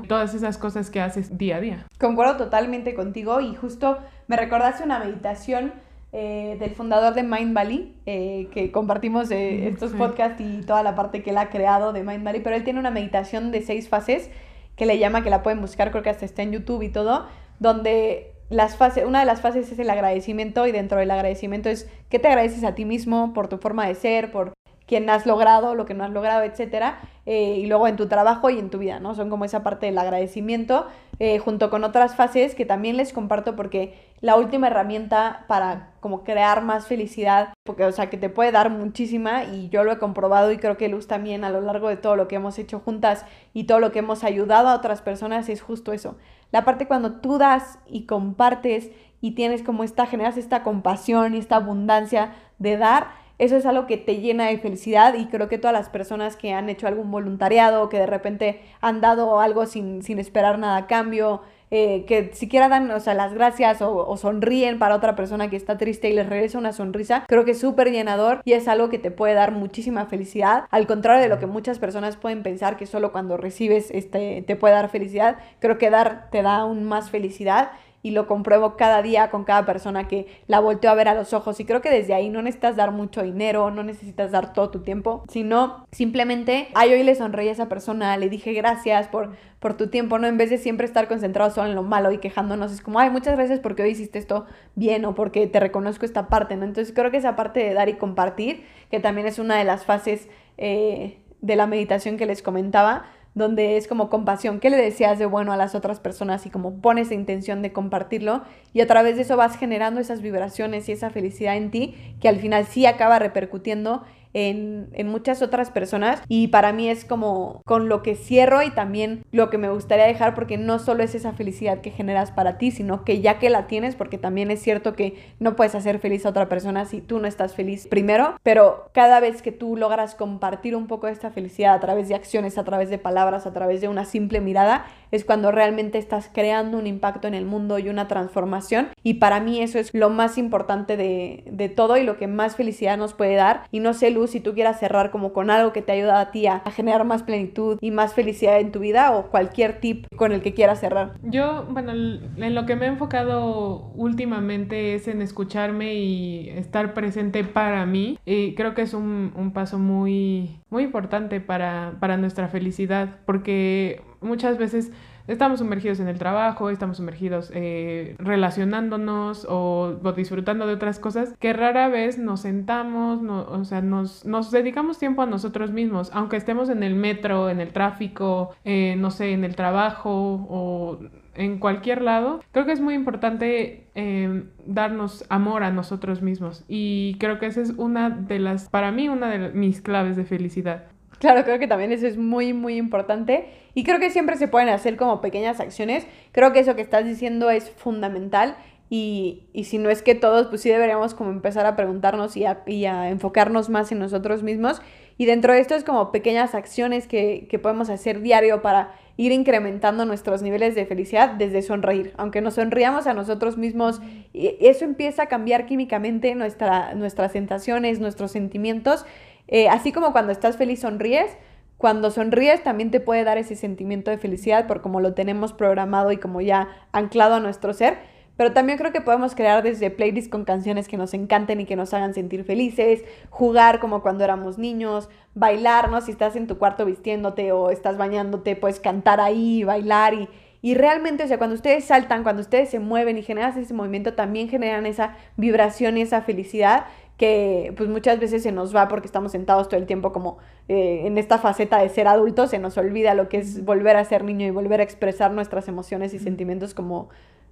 todas 0.07 0.33
esas 0.33 0.57
cosas 0.57 0.89
que 0.89 1.01
haces 1.01 1.37
día 1.37 1.57
a 1.57 1.59
día. 1.59 1.87
Concuerdo 1.99 2.37
totalmente 2.37 2.93
contigo 2.93 3.41
y 3.41 3.55
justo 3.55 3.97
me 4.27 4.35
recordaste 4.35 4.83
una 4.83 4.99
meditación 4.99 5.73
eh, 6.13 6.55
del 6.59 6.71
fundador 6.71 7.13
de 7.13 7.23
Mind 7.23 7.53
Valley, 7.53 7.95
eh, 8.05 8.47
que 8.53 8.71
compartimos 8.71 9.29
eh, 9.29 9.67
estos 9.67 9.91
podcasts 9.91 10.41
y 10.41 10.61
toda 10.61 10.81
la 10.81 10.95
parte 10.95 11.21
que 11.21 11.31
él 11.31 11.37
ha 11.37 11.49
creado 11.49 11.91
de 11.91 12.03
Mind 12.03 12.23
Valley, 12.23 12.41
pero 12.41 12.55
él 12.55 12.63
tiene 12.63 12.79
una 12.79 12.91
meditación 12.91 13.51
de 13.51 13.61
seis 13.61 13.89
fases 13.89 14.29
que 14.77 14.85
le 14.85 14.99
llama, 14.99 15.21
que 15.21 15.29
la 15.29 15.43
pueden 15.43 15.59
buscar, 15.59 15.91
creo 15.91 16.03
que 16.03 16.09
hasta 16.09 16.23
está 16.23 16.43
en 16.43 16.53
YouTube 16.53 16.81
y 16.81 16.89
todo, 16.89 17.27
donde 17.59 18.33
las 18.49 18.77
fases, 18.77 19.05
una 19.05 19.19
de 19.19 19.25
las 19.25 19.41
fases 19.41 19.71
es 19.71 19.79
el 19.79 19.89
agradecimiento 19.89 20.65
y 20.65 20.71
dentro 20.71 20.97
del 20.99 21.11
agradecimiento 21.11 21.67
es 21.67 21.89
que 22.09 22.19
te 22.19 22.29
agradeces 22.29 22.63
a 22.63 22.75
ti 22.75 22.85
mismo 22.85 23.33
por 23.33 23.49
tu 23.49 23.57
forma 23.57 23.85
de 23.85 23.95
ser, 23.95 24.31
por 24.31 24.53
quién 24.87 25.09
has 25.09 25.25
logrado, 25.25 25.75
lo 25.75 25.85
que 25.85 25.93
no 25.93 26.03
has 26.03 26.11
logrado, 26.11 26.43
etcétera, 26.43 26.99
eh, 27.25 27.57
y 27.57 27.67
luego 27.67 27.87
en 27.87 27.97
tu 27.97 28.07
trabajo 28.07 28.49
y 28.49 28.57
en 28.57 28.69
tu 28.69 28.79
vida, 28.79 28.99
¿no? 28.99 29.13
Son 29.13 29.29
como 29.29 29.45
esa 29.45 29.61
parte 29.61 29.85
del 29.85 29.97
agradecimiento, 29.97 30.87
eh, 31.19 31.39
junto 31.39 31.69
con 31.69 31.83
otras 31.83 32.15
fases 32.15 32.55
que 32.55 32.65
también 32.65 32.95
les 32.95 33.11
comparto 33.11 33.55
porque 33.55 33.95
la 34.21 34.35
última 34.35 34.67
herramienta 34.67 35.45
para 35.47 35.91
como 35.99 36.23
crear 36.23 36.63
más 36.63 36.87
felicidad, 36.87 37.53
porque, 37.63 37.83
o 37.83 37.91
sea, 37.91 38.09
que 38.09 38.17
te 38.17 38.29
puede 38.29 38.51
dar 38.51 38.69
muchísima 38.69 39.43
y 39.43 39.69
yo 39.69 39.83
lo 39.83 39.91
he 39.91 39.97
comprobado 39.97 40.51
y 40.51 40.57
creo 40.57 40.77
que 40.77 40.87
Luz 40.87 41.07
también 41.07 41.43
a 41.43 41.49
lo 41.49 41.61
largo 41.61 41.89
de 41.89 41.97
todo 41.97 42.15
lo 42.15 42.27
que 42.27 42.35
hemos 42.35 42.57
hecho 42.57 42.79
juntas 42.79 43.25
y 43.53 43.65
todo 43.65 43.79
lo 43.79 43.91
que 43.91 43.99
hemos 43.99 44.23
ayudado 44.23 44.69
a 44.69 44.75
otras 44.75 45.01
personas 45.01 45.49
es 45.49 45.61
justo 45.61 45.91
eso. 45.91 46.15
La 46.51 46.63
parte 46.63 46.87
cuando 46.87 47.19
tú 47.19 47.37
das 47.37 47.77
y 47.87 48.05
compartes 48.05 48.89
y 49.19 49.31
tienes 49.31 49.63
como 49.63 49.83
esta, 49.83 50.05
generas 50.05 50.37
esta 50.37 50.63
compasión 50.63 51.35
y 51.35 51.39
esta 51.39 51.57
abundancia 51.57 52.33
de 52.59 52.77
dar, 52.77 53.07
eso 53.39 53.55
es 53.55 53.65
algo 53.65 53.85
que 53.85 53.97
te 53.97 54.17
llena 54.17 54.47
de 54.47 54.57
felicidad 54.57 55.13
y 55.13 55.27
creo 55.27 55.47
que 55.47 55.57
todas 55.57 55.73
las 55.73 55.89
personas 55.89 56.35
que 56.35 56.53
han 56.53 56.69
hecho 56.69 56.87
algún 56.87 57.11
voluntariado, 57.11 57.89
que 57.89 57.99
de 57.99 58.07
repente 58.07 58.61
han 58.81 59.01
dado 59.01 59.39
algo 59.39 59.65
sin, 59.65 60.01
sin 60.01 60.19
esperar 60.19 60.57
nada 60.57 60.77
a 60.77 60.87
cambio, 60.87 61.41
eh, 61.69 62.05
que 62.07 62.33
siquiera 62.33 62.69
dan 62.69 62.89
o 62.91 62.99
sea, 63.01 63.13
las 63.13 63.33
gracias 63.33 63.81
o, 63.81 64.07
o, 64.07 64.15
sonríen 64.15 64.79
para 64.79 64.95
otra 64.95 65.17
persona 65.17 65.49
que 65.49 65.57
está 65.57 65.77
triste 65.77 66.09
y 66.09 66.13
les 66.13 66.29
regresa 66.29 66.57
una 66.57 66.71
sonrisa, 66.71 67.25
creo 67.27 67.43
que 67.43 67.51
es 67.51 67.59
súper 67.59 67.91
llenador 67.91 68.41
y 68.45 68.53
es 68.53 68.69
algo 68.69 68.87
que 68.87 68.99
te 68.99 69.11
puede 69.11 69.33
dar 69.33 69.51
muchísima 69.51 70.05
felicidad, 70.05 70.63
al 70.71 70.87
contrario 70.87 71.21
de 71.21 71.27
lo 71.27 71.39
que 71.39 71.45
muchas 71.45 71.77
personas 71.77 72.15
pueden 72.15 72.41
pensar 72.41 72.77
que 72.77 72.85
solo 72.85 73.11
cuando 73.11 73.35
recibes 73.35 73.91
este, 73.91 74.43
te 74.47 74.55
puede 74.55 74.75
dar 74.75 74.87
felicidad, 74.89 75.39
creo 75.59 75.77
que 75.77 75.89
dar 75.89 76.29
te 76.31 76.41
da 76.41 76.55
aún 76.55 76.85
más 76.85 77.09
felicidad 77.09 77.71
y 78.07 78.11
lo 78.11 78.25
compruebo 78.25 78.77
cada 78.77 79.01
día 79.01 79.29
con 79.29 79.43
cada 79.43 79.65
persona 79.65 80.07
que 80.07 80.27
la 80.47 80.61
volteo 80.61 80.89
a 80.89 80.95
ver 80.95 81.09
a 81.09 81.13
los 81.13 81.33
ojos 81.33 81.59
y 81.59 81.65
creo 81.65 81.81
que 81.81 81.89
desde 81.89 82.13
ahí 82.13 82.29
no 82.29 82.41
necesitas 82.41 82.77
dar 82.77 82.91
mucho 82.91 83.21
dinero, 83.21 83.69
no 83.69 83.83
necesitas 83.83 84.31
dar 84.31 84.53
todo 84.53 84.69
tu 84.69 84.79
tiempo, 84.79 85.25
sino 85.27 85.85
simplemente, 85.91 86.69
ay, 86.73 86.93
hoy 86.93 87.03
le 87.03 87.15
sonreí 87.15 87.49
a 87.49 87.51
esa 87.51 87.67
persona, 87.67 88.15
le 88.15 88.29
dije 88.29 88.53
gracias 88.53 89.09
por, 89.09 89.31
por 89.59 89.75
tu 89.75 89.87
tiempo, 89.87 90.19
¿no? 90.19 90.27
En 90.27 90.37
vez 90.37 90.49
de 90.49 90.57
siempre 90.57 90.87
estar 90.87 91.09
concentrado 91.09 91.51
solo 91.51 91.67
en 91.67 91.75
lo 91.75 91.83
malo 91.83 92.13
y 92.13 92.19
quejándonos, 92.19 92.71
es 92.71 92.81
como, 92.81 92.99
ay, 92.99 93.09
muchas 93.09 93.35
gracias 93.35 93.59
porque 93.59 93.83
hoy 93.83 93.89
hiciste 93.89 94.19
esto 94.19 94.45
bien 94.75 95.03
o 95.03 95.13
porque 95.13 95.45
te 95.47 95.59
reconozco 95.59 96.05
esta 96.05 96.29
parte, 96.29 96.55
¿no? 96.55 96.63
Entonces 96.63 96.93
creo 96.95 97.11
que 97.11 97.17
esa 97.17 97.35
parte 97.35 97.59
de 97.59 97.73
dar 97.73 97.89
y 97.89 97.95
compartir, 97.95 98.63
que 98.89 99.01
también 99.01 99.27
es 99.27 99.37
una 99.37 99.57
de 99.57 99.65
las 99.65 99.83
fases 99.83 100.29
eh, 100.57 101.17
de 101.41 101.55
la 101.57 101.67
meditación 101.67 102.15
que 102.15 102.25
les 102.25 102.41
comentaba, 102.41 103.03
donde 103.37 103.77
es 103.77 103.87
como 103.87 104.09
compasión, 104.09 104.59
¿qué 104.59 104.69
le 104.69 104.77
decías 104.77 105.19
de 105.19 105.27
bueno 105.27 105.53
a 105.53 105.57
las 105.57 105.75
otras 105.75 105.99
personas? 105.99 106.45
Y 106.45 106.49
como 106.49 106.81
pones 106.81 107.09
la 107.09 107.15
intención 107.15 107.61
de 107.61 107.71
compartirlo 107.71 108.41
y 108.73 108.81
a 108.81 108.87
través 108.87 109.15
de 109.15 109.21
eso 109.21 109.37
vas 109.37 109.57
generando 109.57 110.01
esas 110.01 110.21
vibraciones 110.21 110.89
y 110.89 110.93
esa 110.93 111.11
felicidad 111.11 111.55
en 111.55 111.69
ti 111.69 111.95
que 112.19 112.29
al 112.29 112.39
final 112.39 112.65
sí 112.65 112.85
acaba 112.85 113.19
repercutiendo 113.19 114.03
en, 114.33 114.89
muchas 115.07 115.41
otras 115.41 115.71
personas 115.71 116.21
y 116.27 116.49
para 116.49 116.73
mí 116.73 116.89
es 116.89 117.05
como 117.05 117.61
con 117.65 117.87
lo 117.87 118.03
que 118.03 118.15
cierro 118.15 118.61
y 118.61 118.69
también 118.71 119.23
lo 119.31 119.49
que 119.49 119.57
me 119.57 119.69
gustaría 119.69 120.05
dejar 120.05 120.35
porque 120.35 120.57
no 120.57 120.79
solo 120.79 121.03
es 121.03 121.15
esa 121.15 121.33
felicidad 121.33 121.81
que 121.81 121.91
generas 121.91 122.31
para 122.31 122.57
ti, 122.57 122.71
sino 122.71 123.03
que 123.03 123.21
ya 123.21 123.39
que 123.39 123.49
la 123.49 123.67
tienes, 123.67 123.95
porque 123.95 124.17
también 124.17 124.51
es 124.51 124.61
cierto 124.61 124.93
que 124.93 125.15
no 125.39 125.55
puedes 125.55 125.75
hacer 125.75 125.99
feliz 125.99 126.25
a 126.25 126.29
otra 126.29 126.49
persona 126.49 126.85
si 126.85 127.01
tú 127.01 127.19
no 127.19 127.27
estás 127.27 127.55
feliz 127.55 127.87
primero, 127.87 128.35
pero 128.43 128.89
cada 128.93 129.19
vez 129.19 129.41
que 129.41 129.51
tú 129.51 129.77
logras 129.77 130.15
compartir 130.15 130.75
un 130.75 130.87
poco 130.87 131.07
de 131.07 131.13
esta 131.13 131.31
felicidad 131.31 131.73
a 131.73 131.79
través 131.79 132.09
de 132.09 132.15
acciones, 132.15 132.57
a 132.57 132.63
través 132.63 132.89
de 132.89 132.97
palabras, 132.97 133.45
a 133.45 133.53
través 133.53 133.81
de 133.81 133.87
una 133.87 134.05
simple 134.05 134.41
mirada, 134.41 134.85
es 135.11 135.23
cuando 135.23 135.51
realmente 135.51 135.97
estás 135.97 136.29
creando 136.31 136.77
un 136.77 136.87
impacto 136.87 137.27
en 137.27 137.33
el 137.33 137.45
mundo 137.45 137.79
y 137.79 137.89
una 137.89 138.07
transformación. 138.07 138.89
Y 139.03 139.15
para 139.15 139.39
mí 139.39 139.61
eso 139.61 139.79
es 139.79 139.93
lo 139.93 140.09
más 140.09 140.37
importante 140.37 140.97
de, 140.97 141.43
de 141.49 141.69
todo 141.69 141.97
y 141.97 142.03
lo 142.03 142.17
que 142.17 142.27
más 142.27 142.55
felicidad 142.55 142.97
nos 142.97 143.13
puede 143.13 143.35
dar. 143.35 143.63
Y 143.71 143.79
no 143.79 143.93
sé, 143.93 144.11
Luz, 144.17 144.31
si 144.31 144.39
tú 144.39 144.53
quieras 144.53 144.79
cerrar 144.79 145.11
como 145.11 145.31
con 145.31 145.49
algo 145.49 145.73
que 145.73 145.81
te 145.81 145.91
ayuda 145.91 146.19
a 146.19 146.31
ti 146.31 146.47
a, 146.47 146.61
generar 146.71 147.05
más 147.05 147.23
plenitud 147.23 147.77
y 147.81 147.91
más 147.91 148.13
felicidad 148.13 148.59
en 148.59 148.71
tu 148.71 148.79
vida 148.79 149.11
o 149.11 149.29
cualquier 149.29 149.79
tip 149.79 150.05
con 150.15 150.31
el 150.31 150.41
que 150.41 150.53
quieras 150.53 150.79
cerrar. 150.79 151.13
Yo, 151.23 151.65
bueno, 151.69 151.91
en 151.91 152.55
lo 152.55 152.65
que 152.65 152.75
me 152.75 152.85
he 152.85 152.89
enfocado 152.89 153.91
últimamente 153.95 154.95
es 154.95 155.07
en 155.07 155.21
escucharme 155.21 155.95
y 155.95 156.49
estar 156.49 156.93
presente 156.93 157.43
para 157.43 157.85
mí. 157.85 158.17
Y 158.25 158.55
creo 158.55 158.73
que 158.73 158.81
es 158.81 158.93
un, 158.93 159.33
un 159.35 159.53
paso 159.53 159.79
muy, 159.79 160.59
muy 160.69 160.83
importante 160.83 161.39
para, 161.41 161.95
para 161.99 162.17
nuestra 162.17 162.47
felicidad 162.47 163.17
porque 163.25 164.01
muchas 164.21 164.57
veces 164.57 164.91
estamos 165.27 165.59
sumergidos 165.59 165.99
en 165.99 166.07
el 166.07 166.17
trabajo, 166.17 166.69
estamos 166.69 166.97
sumergidos 166.97 167.51
eh, 167.53 168.15
relacionándonos 168.17 169.45
o, 169.49 169.99
disfrutando 170.15 170.65
de 170.67 170.73
otras 170.73 170.99
cosas 170.99 171.35
que 171.39 171.53
rara 171.53 171.89
vez 171.89 172.17
nos 172.17 172.41
sentamos, 172.41 173.21
o 173.23 173.63
sea, 173.65 173.81
nos, 173.81 174.23
dedicamos 174.51 174.97
tiempo 174.97 175.21
a 175.21 175.25
nosotros 175.25 175.71
mismos, 175.71 176.09
aunque 176.13 176.37
estemos 176.37 176.69
en 176.69 176.83
el 176.83 176.95
metro, 176.95 177.49
en 177.49 177.59
el 177.59 177.73
tráfico, 177.73 178.55
eh, 178.63 178.95
no 178.97 179.11
sé, 179.11 179.31
en 179.31 179.43
el 179.43 179.55
trabajo 179.55 180.47
o 180.49 180.99
en 181.35 181.59
cualquier 181.59 182.01
lado, 182.01 182.41
creo 182.51 182.65
que 182.65 182.71
es 182.71 182.81
muy 182.81 182.95
importante 182.95 183.87
eh, 183.95 184.43
darnos 184.65 185.25
amor 185.29 185.63
a 185.63 185.71
nosotros 185.71 186.21
mismos 186.21 186.65
y 186.67 187.15
creo 187.19 187.37
que 187.39 187.45
esa 187.45 187.61
es 187.61 187.71
una 187.77 188.09
de 188.09 188.39
las, 188.39 188.69
para 188.69 188.91
mí, 188.91 189.07
una 189.07 189.29
de 189.29 189.49
mis 189.49 189.81
claves 189.81 190.17
de 190.17 190.25
felicidad. 190.25 190.85
Claro, 191.19 191.43
creo 191.43 191.59
que 191.59 191.67
también 191.67 191.91
eso 191.91 192.05
es 192.07 192.17
muy, 192.17 192.53
muy 192.53 192.77
importante. 192.77 193.49
Y 193.73 193.83
creo 193.83 193.99
que 193.99 194.09
siempre 194.09 194.37
se 194.37 194.47
pueden 194.47 194.69
hacer 194.69 194.97
como 194.97 195.21
pequeñas 195.21 195.59
acciones. 195.59 196.05
Creo 196.31 196.53
que 196.53 196.59
eso 196.59 196.75
que 196.75 196.81
estás 196.81 197.05
diciendo 197.05 197.49
es 197.49 197.71
fundamental. 197.71 198.55
Y, 198.89 199.43
y 199.51 199.65
si 199.65 199.79
no 199.79 199.89
es 199.89 200.01
que 200.01 200.15
todos, 200.15 200.47
pues 200.47 200.61
sí 200.61 200.69
deberíamos 200.69 201.13
como 201.13 201.31
empezar 201.31 201.65
a 201.65 201.75
preguntarnos 201.75 202.37
y 202.37 202.45
a, 202.45 202.63
y 202.65 202.85
a 202.85 203.09
enfocarnos 203.09 203.69
más 203.69 203.91
en 203.91 203.99
nosotros 203.99 204.43
mismos. 204.43 204.81
Y 205.17 205.25
dentro 205.25 205.53
de 205.53 205.59
esto 205.59 205.75
es 205.75 205.83
como 205.83 206.11
pequeñas 206.11 206.55
acciones 206.55 207.07
que, 207.07 207.47
que 207.49 207.59
podemos 207.59 207.89
hacer 207.89 208.21
diario 208.21 208.61
para 208.61 208.93
ir 209.17 209.31
incrementando 209.31 210.05
nuestros 210.05 210.43
niveles 210.43 210.75
de 210.75 210.85
felicidad 210.85 211.31
desde 211.31 211.63
sonreír. 211.63 212.13
Aunque 212.17 212.39
nos 212.39 212.53
sonriamos 212.53 213.07
a 213.07 213.13
nosotros 213.15 213.57
mismos, 213.57 213.99
eso 214.33 214.85
empieza 214.85 215.23
a 215.23 215.25
cambiar 215.25 215.65
químicamente 215.65 216.35
nuestra, 216.35 216.93
nuestras 216.93 217.31
sensaciones, 217.31 217.99
nuestros 217.99 218.31
sentimientos. 218.31 219.05
Eh, 219.47 219.69
así 219.69 219.91
como 219.91 220.11
cuando 220.11 220.31
estás 220.31 220.57
feliz 220.57 220.81
sonríes, 220.81 221.37
cuando 221.77 222.09
sonríes 222.09 222.63
también 222.63 222.89
te 222.91 222.99
puede 222.99 223.23
dar 223.23 223.37
ese 223.37 223.55
sentimiento 223.55 224.09
de 224.09 224.17
felicidad 224.17 224.67
por 224.67 224.81
como 224.81 224.99
lo 224.99 225.13
tenemos 225.13 225.53
programado 225.53 226.11
y 226.11 226.17
como 226.17 226.41
ya 226.41 226.69
anclado 226.91 227.35
a 227.35 227.39
nuestro 227.39 227.73
ser. 227.73 227.97
Pero 228.35 228.53
también 228.53 228.77
creo 228.77 228.91
que 228.91 229.01
podemos 229.01 229.33
crear 229.33 229.63
desde 229.63 229.89
playlists 229.89 230.29
con 230.29 230.45
canciones 230.45 230.87
que 230.87 230.95
nos 230.95 231.15
encanten 231.15 231.59
y 231.59 231.65
que 231.65 231.75
nos 231.75 231.93
hagan 231.93 232.13
sentir 232.13 232.43
felices, 232.43 233.03
jugar 233.31 233.79
como 233.79 234.03
cuando 234.03 234.23
éramos 234.23 234.59
niños, 234.59 235.09
bailar, 235.33 235.89
¿no? 235.89 236.01
Si 236.01 236.11
estás 236.11 236.35
en 236.35 236.45
tu 236.45 236.59
cuarto 236.59 236.85
vistiéndote 236.85 237.51
o 237.51 237.71
estás 237.71 237.97
bañándote, 237.97 238.55
puedes 238.55 238.79
cantar 238.79 239.19
ahí, 239.19 239.63
bailar 239.63 240.13
y, 240.13 240.29
y 240.61 240.75
realmente, 240.75 241.23
o 241.23 241.27
sea, 241.27 241.39
cuando 241.39 241.55
ustedes 241.55 241.85
saltan, 241.85 242.21
cuando 242.21 242.41
ustedes 242.41 242.69
se 242.69 242.79
mueven 242.79 243.17
y 243.17 243.23
generan 243.23 243.57
ese 243.57 243.73
movimiento, 243.73 244.13
también 244.13 244.49
generan 244.49 244.85
esa 244.85 245.15
vibración 245.35 245.97
y 245.97 246.01
esa 246.01 246.21
felicidad 246.21 246.85
que 247.17 247.73
pues 247.75 247.89
muchas 247.89 248.19
veces 248.19 248.43
se 248.43 248.51
nos 248.51 248.75
va 248.75 248.87
porque 248.87 249.07
estamos 249.07 249.31
sentados 249.31 249.67
todo 249.69 249.79
el 249.79 249.87
tiempo 249.87 250.13
como 250.13 250.37
eh, 250.67 251.01
en 251.05 251.17
esta 251.17 251.39
faceta 251.39 251.79
de 251.79 251.89
ser 251.89 252.07
adultos, 252.07 252.51
se 252.51 252.59
nos 252.59 252.77
olvida 252.77 253.15
lo 253.15 253.27
que 253.27 253.37
es 253.37 253.65
volver 253.65 253.95
a 253.97 254.05
ser 254.05 254.23
niño 254.23 254.45
y 254.45 254.51
volver 254.51 254.81
a 254.81 254.83
expresar 254.83 255.31
nuestras 255.31 255.67
emociones 255.67 256.13
y 256.13 256.19
sentimientos 256.19 256.73
como 256.73 257.09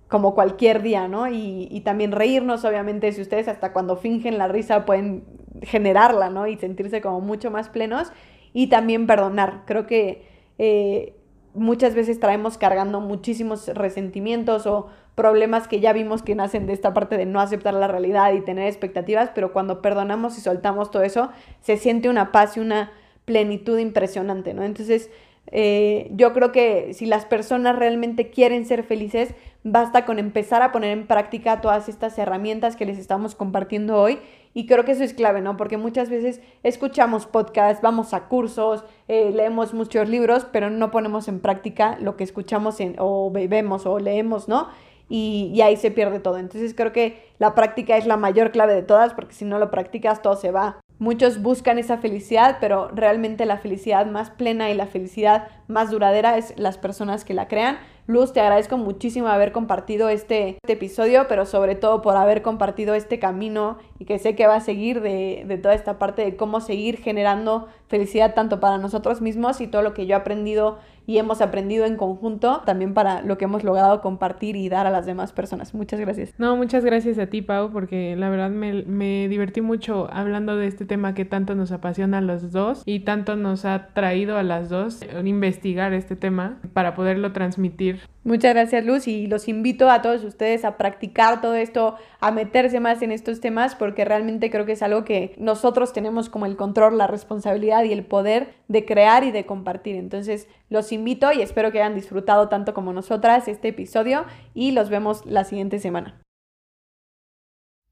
como 0.08 0.36
cualquier 0.36 0.84
día, 0.84 1.08
¿no? 1.08 1.28
Y, 1.28 1.68
y, 1.72 1.82
también 1.82 2.12
reírnos, 2.12 2.64
obviamente, 2.64 3.12
si 3.12 3.22
ustedes 3.22 3.48
hasta 3.48 3.74
cuando 3.74 3.96
fingen 3.96 4.38
la 4.38 4.48
risa 4.48 4.86
pueden 4.86 5.24
generarla, 5.64 6.30
¿no? 6.30 6.46
Y 6.46 6.58
sentirse 6.58 7.02
como 7.02 7.22
mucho 7.22 7.50
más 7.50 7.70
plenos. 7.70 8.12
Y 8.54 8.68
también 8.68 9.08
perdonar. 9.08 9.64
Creo 9.66 9.88
que 9.88 10.24
eh, 10.58 11.15
muchas 11.56 11.96
veces 11.96 12.20
traemos 12.20 12.58
cargando 12.58 13.00
muchísimos 13.02 13.68
resentimientos 13.70 14.68
o 14.68 14.88
problemas 15.16 15.68
que 15.68 15.80
ya 15.80 15.94
vimos 15.94 16.22
que 16.22 16.36
nacen 16.36 16.68
de 16.68 16.74
esta 16.74 16.94
parte 16.94 17.18
de 17.18 17.26
no 17.26 17.40
aceptar 17.40 17.74
la 17.74 17.88
realidad 17.88 18.34
y 18.34 18.42
tener 18.42 18.68
expectativas, 18.68 19.32
pero 19.34 19.54
cuando 19.54 19.82
perdonamos 19.82 20.38
y 20.38 20.42
soltamos 20.42 20.92
todo 20.92 21.04
eso, 21.04 21.30
se 21.62 21.78
siente 21.78 22.10
una 22.10 22.32
paz 22.32 22.58
y 22.58 22.60
una 22.60 22.92
plenitud 23.24 23.80
impresionante, 23.80 24.54
¿no? 24.54 24.64
Entonces, 24.64 25.10
eh, 25.52 26.10
yo 26.12 26.34
creo 26.34 26.52
que 26.52 26.94
si 26.94 27.06
las 27.06 27.26
personas 27.26 27.78
realmente 27.78 28.30
quieren 28.30 28.66
ser 28.66 28.84
felices, 28.84 29.34
basta 29.64 30.06
con 30.06 30.20
empezar 30.20 30.62
a 30.62 30.72
poner 30.72 30.92
en 30.92 31.08
práctica 31.08 31.62
todas 31.62 31.88
estas 31.88 32.18
herramientas 32.18 32.76
que 32.76 32.86
les 32.86 32.98
estamos 32.98 33.36
compartiendo 33.36 33.98
hoy. 33.98 34.20
Y 34.58 34.68
creo 34.68 34.86
que 34.86 34.94
eso 34.94 35.04
es 35.04 35.14
clave, 35.14 35.42
¿no? 35.42 35.58
Porque 35.58 35.76
muchas 35.76 36.10
veces 36.10 36.40
escuchamos 36.64 37.26
podcasts, 37.26 37.82
vamos 37.82 38.14
a 38.14 38.30
cursos, 38.30 38.86
eh, 39.10 39.32
leemos 39.34 39.74
muchos 39.74 40.08
libros, 40.08 40.48
pero 40.50 40.70
no 40.70 40.92
ponemos 40.92 41.28
en 41.28 41.42
práctica 41.42 41.98
lo 42.00 42.16
que 42.16 42.24
escuchamos 42.24 42.78
o 42.98 43.30
vemos 43.32 43.86
o 43.86 44.00
leemos, 44.00 44.48
¿no? 44.48 44.70
Y, 45.10 45.52
y, 45.54 45.62
ahí 45.62 45.76
se 45.76 45.92
pierde 45.92 46.22
todo. 46.22 46.38
Entonces 46.38 46.74
creo 46.74 46.94
que 46.94 47.22
la 47.38 47.54
práctica 47.54 47.98
es 47.98 48.08
la 48.08 48.16
mayor 48.16 48.52
clave 48.52 48.74
de 48.74 48.82
todas, 48.82 49.14
porque 49.14 49.36
si 49.36 49.44
no 49.44 49.60
lo 49.60 49.70
practicas 49.72 50.22
todo 50.22 50.38
se 50.38 50.52
va. 50.52 50.80
Muchos 51.00 51.42
buscan 51.42 51.78
esa 51.78 51.98
felicidad, 51.98 52.60
pero 52.62 52.88
realmente 52.88 53.46
la 53.46 53.58
felicidad 53.58 54.06
más 54.06 54.30
plena 54.30 54.72
y 54.72 54.74
la 54.74 54.88
felicidad 54.88 55.50
más 55.68 55.92
duradera 55.92 56.38
es 56.38 56.54
las 56.58 56.78
personas 56.78 57.26
que 57.26 57.34
la 57.34 57.50
crean. 57.50 57.78
Luz, 58.08 58.34
te 58.34 58.40
agradezco 58.40 58.78
muchísimo 58.78 59.30
haber 59.30 59.52
compartido 59.52 60.10
este, 60.10 60.50
este, 60.50 60.74
episodio, 60.74 61.26
pero 61.28 61.48
sobre 61.48 61.74
todo 61.74 62.04
por 62.04 62.16
haber 62.18 62.44
compartido 62.44 62.94
este 62.94 63.18
camino 63.18 63.80
y 63.98 64.06
que 64.06 64.20
sé 64.20 64.36
que 64.36 64.46
va 64.46 64.58
a 64.58 64.60
seguir 64.60 65.02
de, 65.02 65.44
de, 65.48 65.58
toda 65.58 65.74
esta 65.74 65.98
parte 65.98 66.24
de 66.24 66.36
cómo 66.36 66.62
seguir 66.62 66.98
generando 67.02 67.68
felicidad 67.88 68.36
tanto 68.36 68.60
para 68.60 68.78
nosotros 68.78 69.22
mismos 69.22 69.60
y 69.60 69.66
todo 69.66 69.82
lo 69.82 69.96
que 69.96 70.06
yo 70.06 70.16
he 70.16 70.20
aprendido 70.20 70.78
y 71.06 71.18
hemos 71.18 71.42
aprendido 71.42 71.86
en 71.86 71.98
conjunto, 71.98 72.62
también 72.66 72.94
para 72.94 73.22
lo 73.22 73.38
que 73.38 73.46
hemos 73.46 73.64
logrado 73.64 74.02
compartir 74.02 74.56
y 74.56 74.70
dar 74.70 74.88
a 74.88 74.90
las 74.90 75.06
demás 75.06 75.32
personas. 75.34 75.74
Muchas 75.74 76.00
gracias. 76.00 76.34
No, 76.38 76.56
muchas 76.56 76.84
gracias 76.84 77.18
a 77.20 77.28
ti, 77.28 77.42
Pau, 77.42 77.72
porque 77.72 78.16
la 78.16 78.30
verdad 78.30 78.50
me, 78.50 78.84
me 78.84 79.28
divertí 79.28 79.62
mucho 79.62 80.08
hablando 80.12 80.56
de 80.56 80.68
este 80.68 80.86
tema 80.86 81.14
que 81.14 81.26
tanto 81.26 81.56
nos 81.56 81.72
apasiona 81.72 82.20
a 82.20 82.22
los 82.22 82.52
dos 82.52 82.84
y 82.86 83.02
tanto 83.02 83.36
nos 83.36 83.66
ha 83.66 83.88
traído 83.94 84.38
a 84.38 84.44
las 84.44 84.70
dos 84.70 85.02
investigar 85.24 85.94
este 85.94 86.16
tema 86.16 86.60
para 86.74 86.96
poderlo 86.96 87.32
transmitir 87.32 88.00
Muchas 88.26 88.56
gracias 88.56 88.84
Luz 88.84 89.08
y 89.08 89.28
los 89.28 89.48
invito 89.48 89.88
a 89.88 90.02
todos 90.02 90.24
ustedes 90.24 90.66
a 90.66 90.78
practicar 90.78 91.42
todo 91.42 91.54
esto, 91.54 91.94
a 92.20 92.32
meterse 92.32 92.80
más 92.80 93.04
en 93.04 93.12
estos 93.12 93.40
temas 93.40 93.76
porque 93.76 94.04
realmente 94.04 94.50
creo 94.50 94.66
que 94.66 94.72
es 94.72 94.82
algo 94.82 95.06
que 95.06 95.36
nosotros 95.38 95.94
tenemos 95.94 96.28
como 96.28 96.48
el 96.48 96.56
control, 96.56 96.98
la 96.98 97.06
responsabilidad 97.06 97.84
y 97.84 97.94
el 97.94 98.04
poder 98.04 98.56
de 98.68 98.84
crear 98.84 99.24
y 99.26 99.32
de 99.32 99.46
compartir. 99.46 99.96
Entonces 99.96 100.48
los 100.70 100.92
invito 100.96 101.32
y 101.32 101.42
espero 101.42 101.72
que 101.72 101.82
hayan 101.82 101.96
disfrutado 101.96 102.50
tanto 102.50 102.74
como 102.74 102.94
nosotras 102.94 103.48
este 103.48 103.70
episodio 103.70 104.26
y 104.54 104.72
los 104.72 104.90
vemos 104.90 105.26
la 105.26 105.44
siguiente 105.44 105.80
semana. 105.80 106.20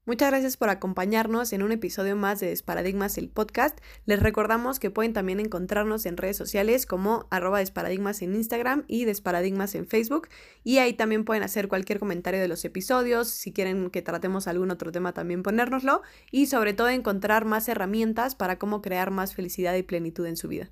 Muchas 0.06 0.30
gracias 0.30 0.58
por 0.58 0.68
acompañarnos 0.68 1.54
en 1.54 1.62
un 1.62 1.72
episodio 1.72 2.14
más 2.14 2.38
de 2.38 2.48
Desparadigmas 2.48 3.16
el 3.16 3.30
podcast. 3.30 3.78
Les 4.04 4.22
recordamos 4.22 4.78
que 4.78 4.90
pueden 4.90 5.14
también 5.14 5.40
encontrarnos 5.40 6.04
en 6.04 6.18
redes 6.18 6.36
sociales 6.36 6.84
como 6.84 7.26
arroba 7.30 7.60
desparadigmas 7.60 8.20
en 8.20 8.34
Instagram 8.34 8.84
y 8.86 9.06
desparadigmas 9.06 9.74
en 9.74 9.86
Facebook. 9.86 10.28
Y 10.62 10.76
ahí 10.76 10.92
también 10.92 11.24
pueden 11.24 11.42
hacer 11.42 11.68
cualquier 11.68 12.00
comentario 12.00 12.38
de 12.38 12.48
los 12.48 12.66
episodios, 12.66 13.28
si 13.28 13.54
quieren 13.54 13.88
que 13.88 14.02
tratemos 14.02 14.46
algún 14.46 14.70
otro 14.70 14.92
tema 14.92 15.14
también 15.14 15.42
ponérnoslo 15.42 16.02
y 16.30 16.48
sobre 16.48 16.74
todo 16.74 16.90
encontrar 16.90 17.46
más 17.46 17.66
herramientas 17.70 18.34
para 18.34 18.58
cómo 18.58 18.82
crear 18.82 19.10
más 19.10 19.34
felicidad 19.34 19.74
y 19.74 19.84
plenitud 19.84 20.26
en 20.26 20.36
su 20.36 20.48
vida. 20.48 20.70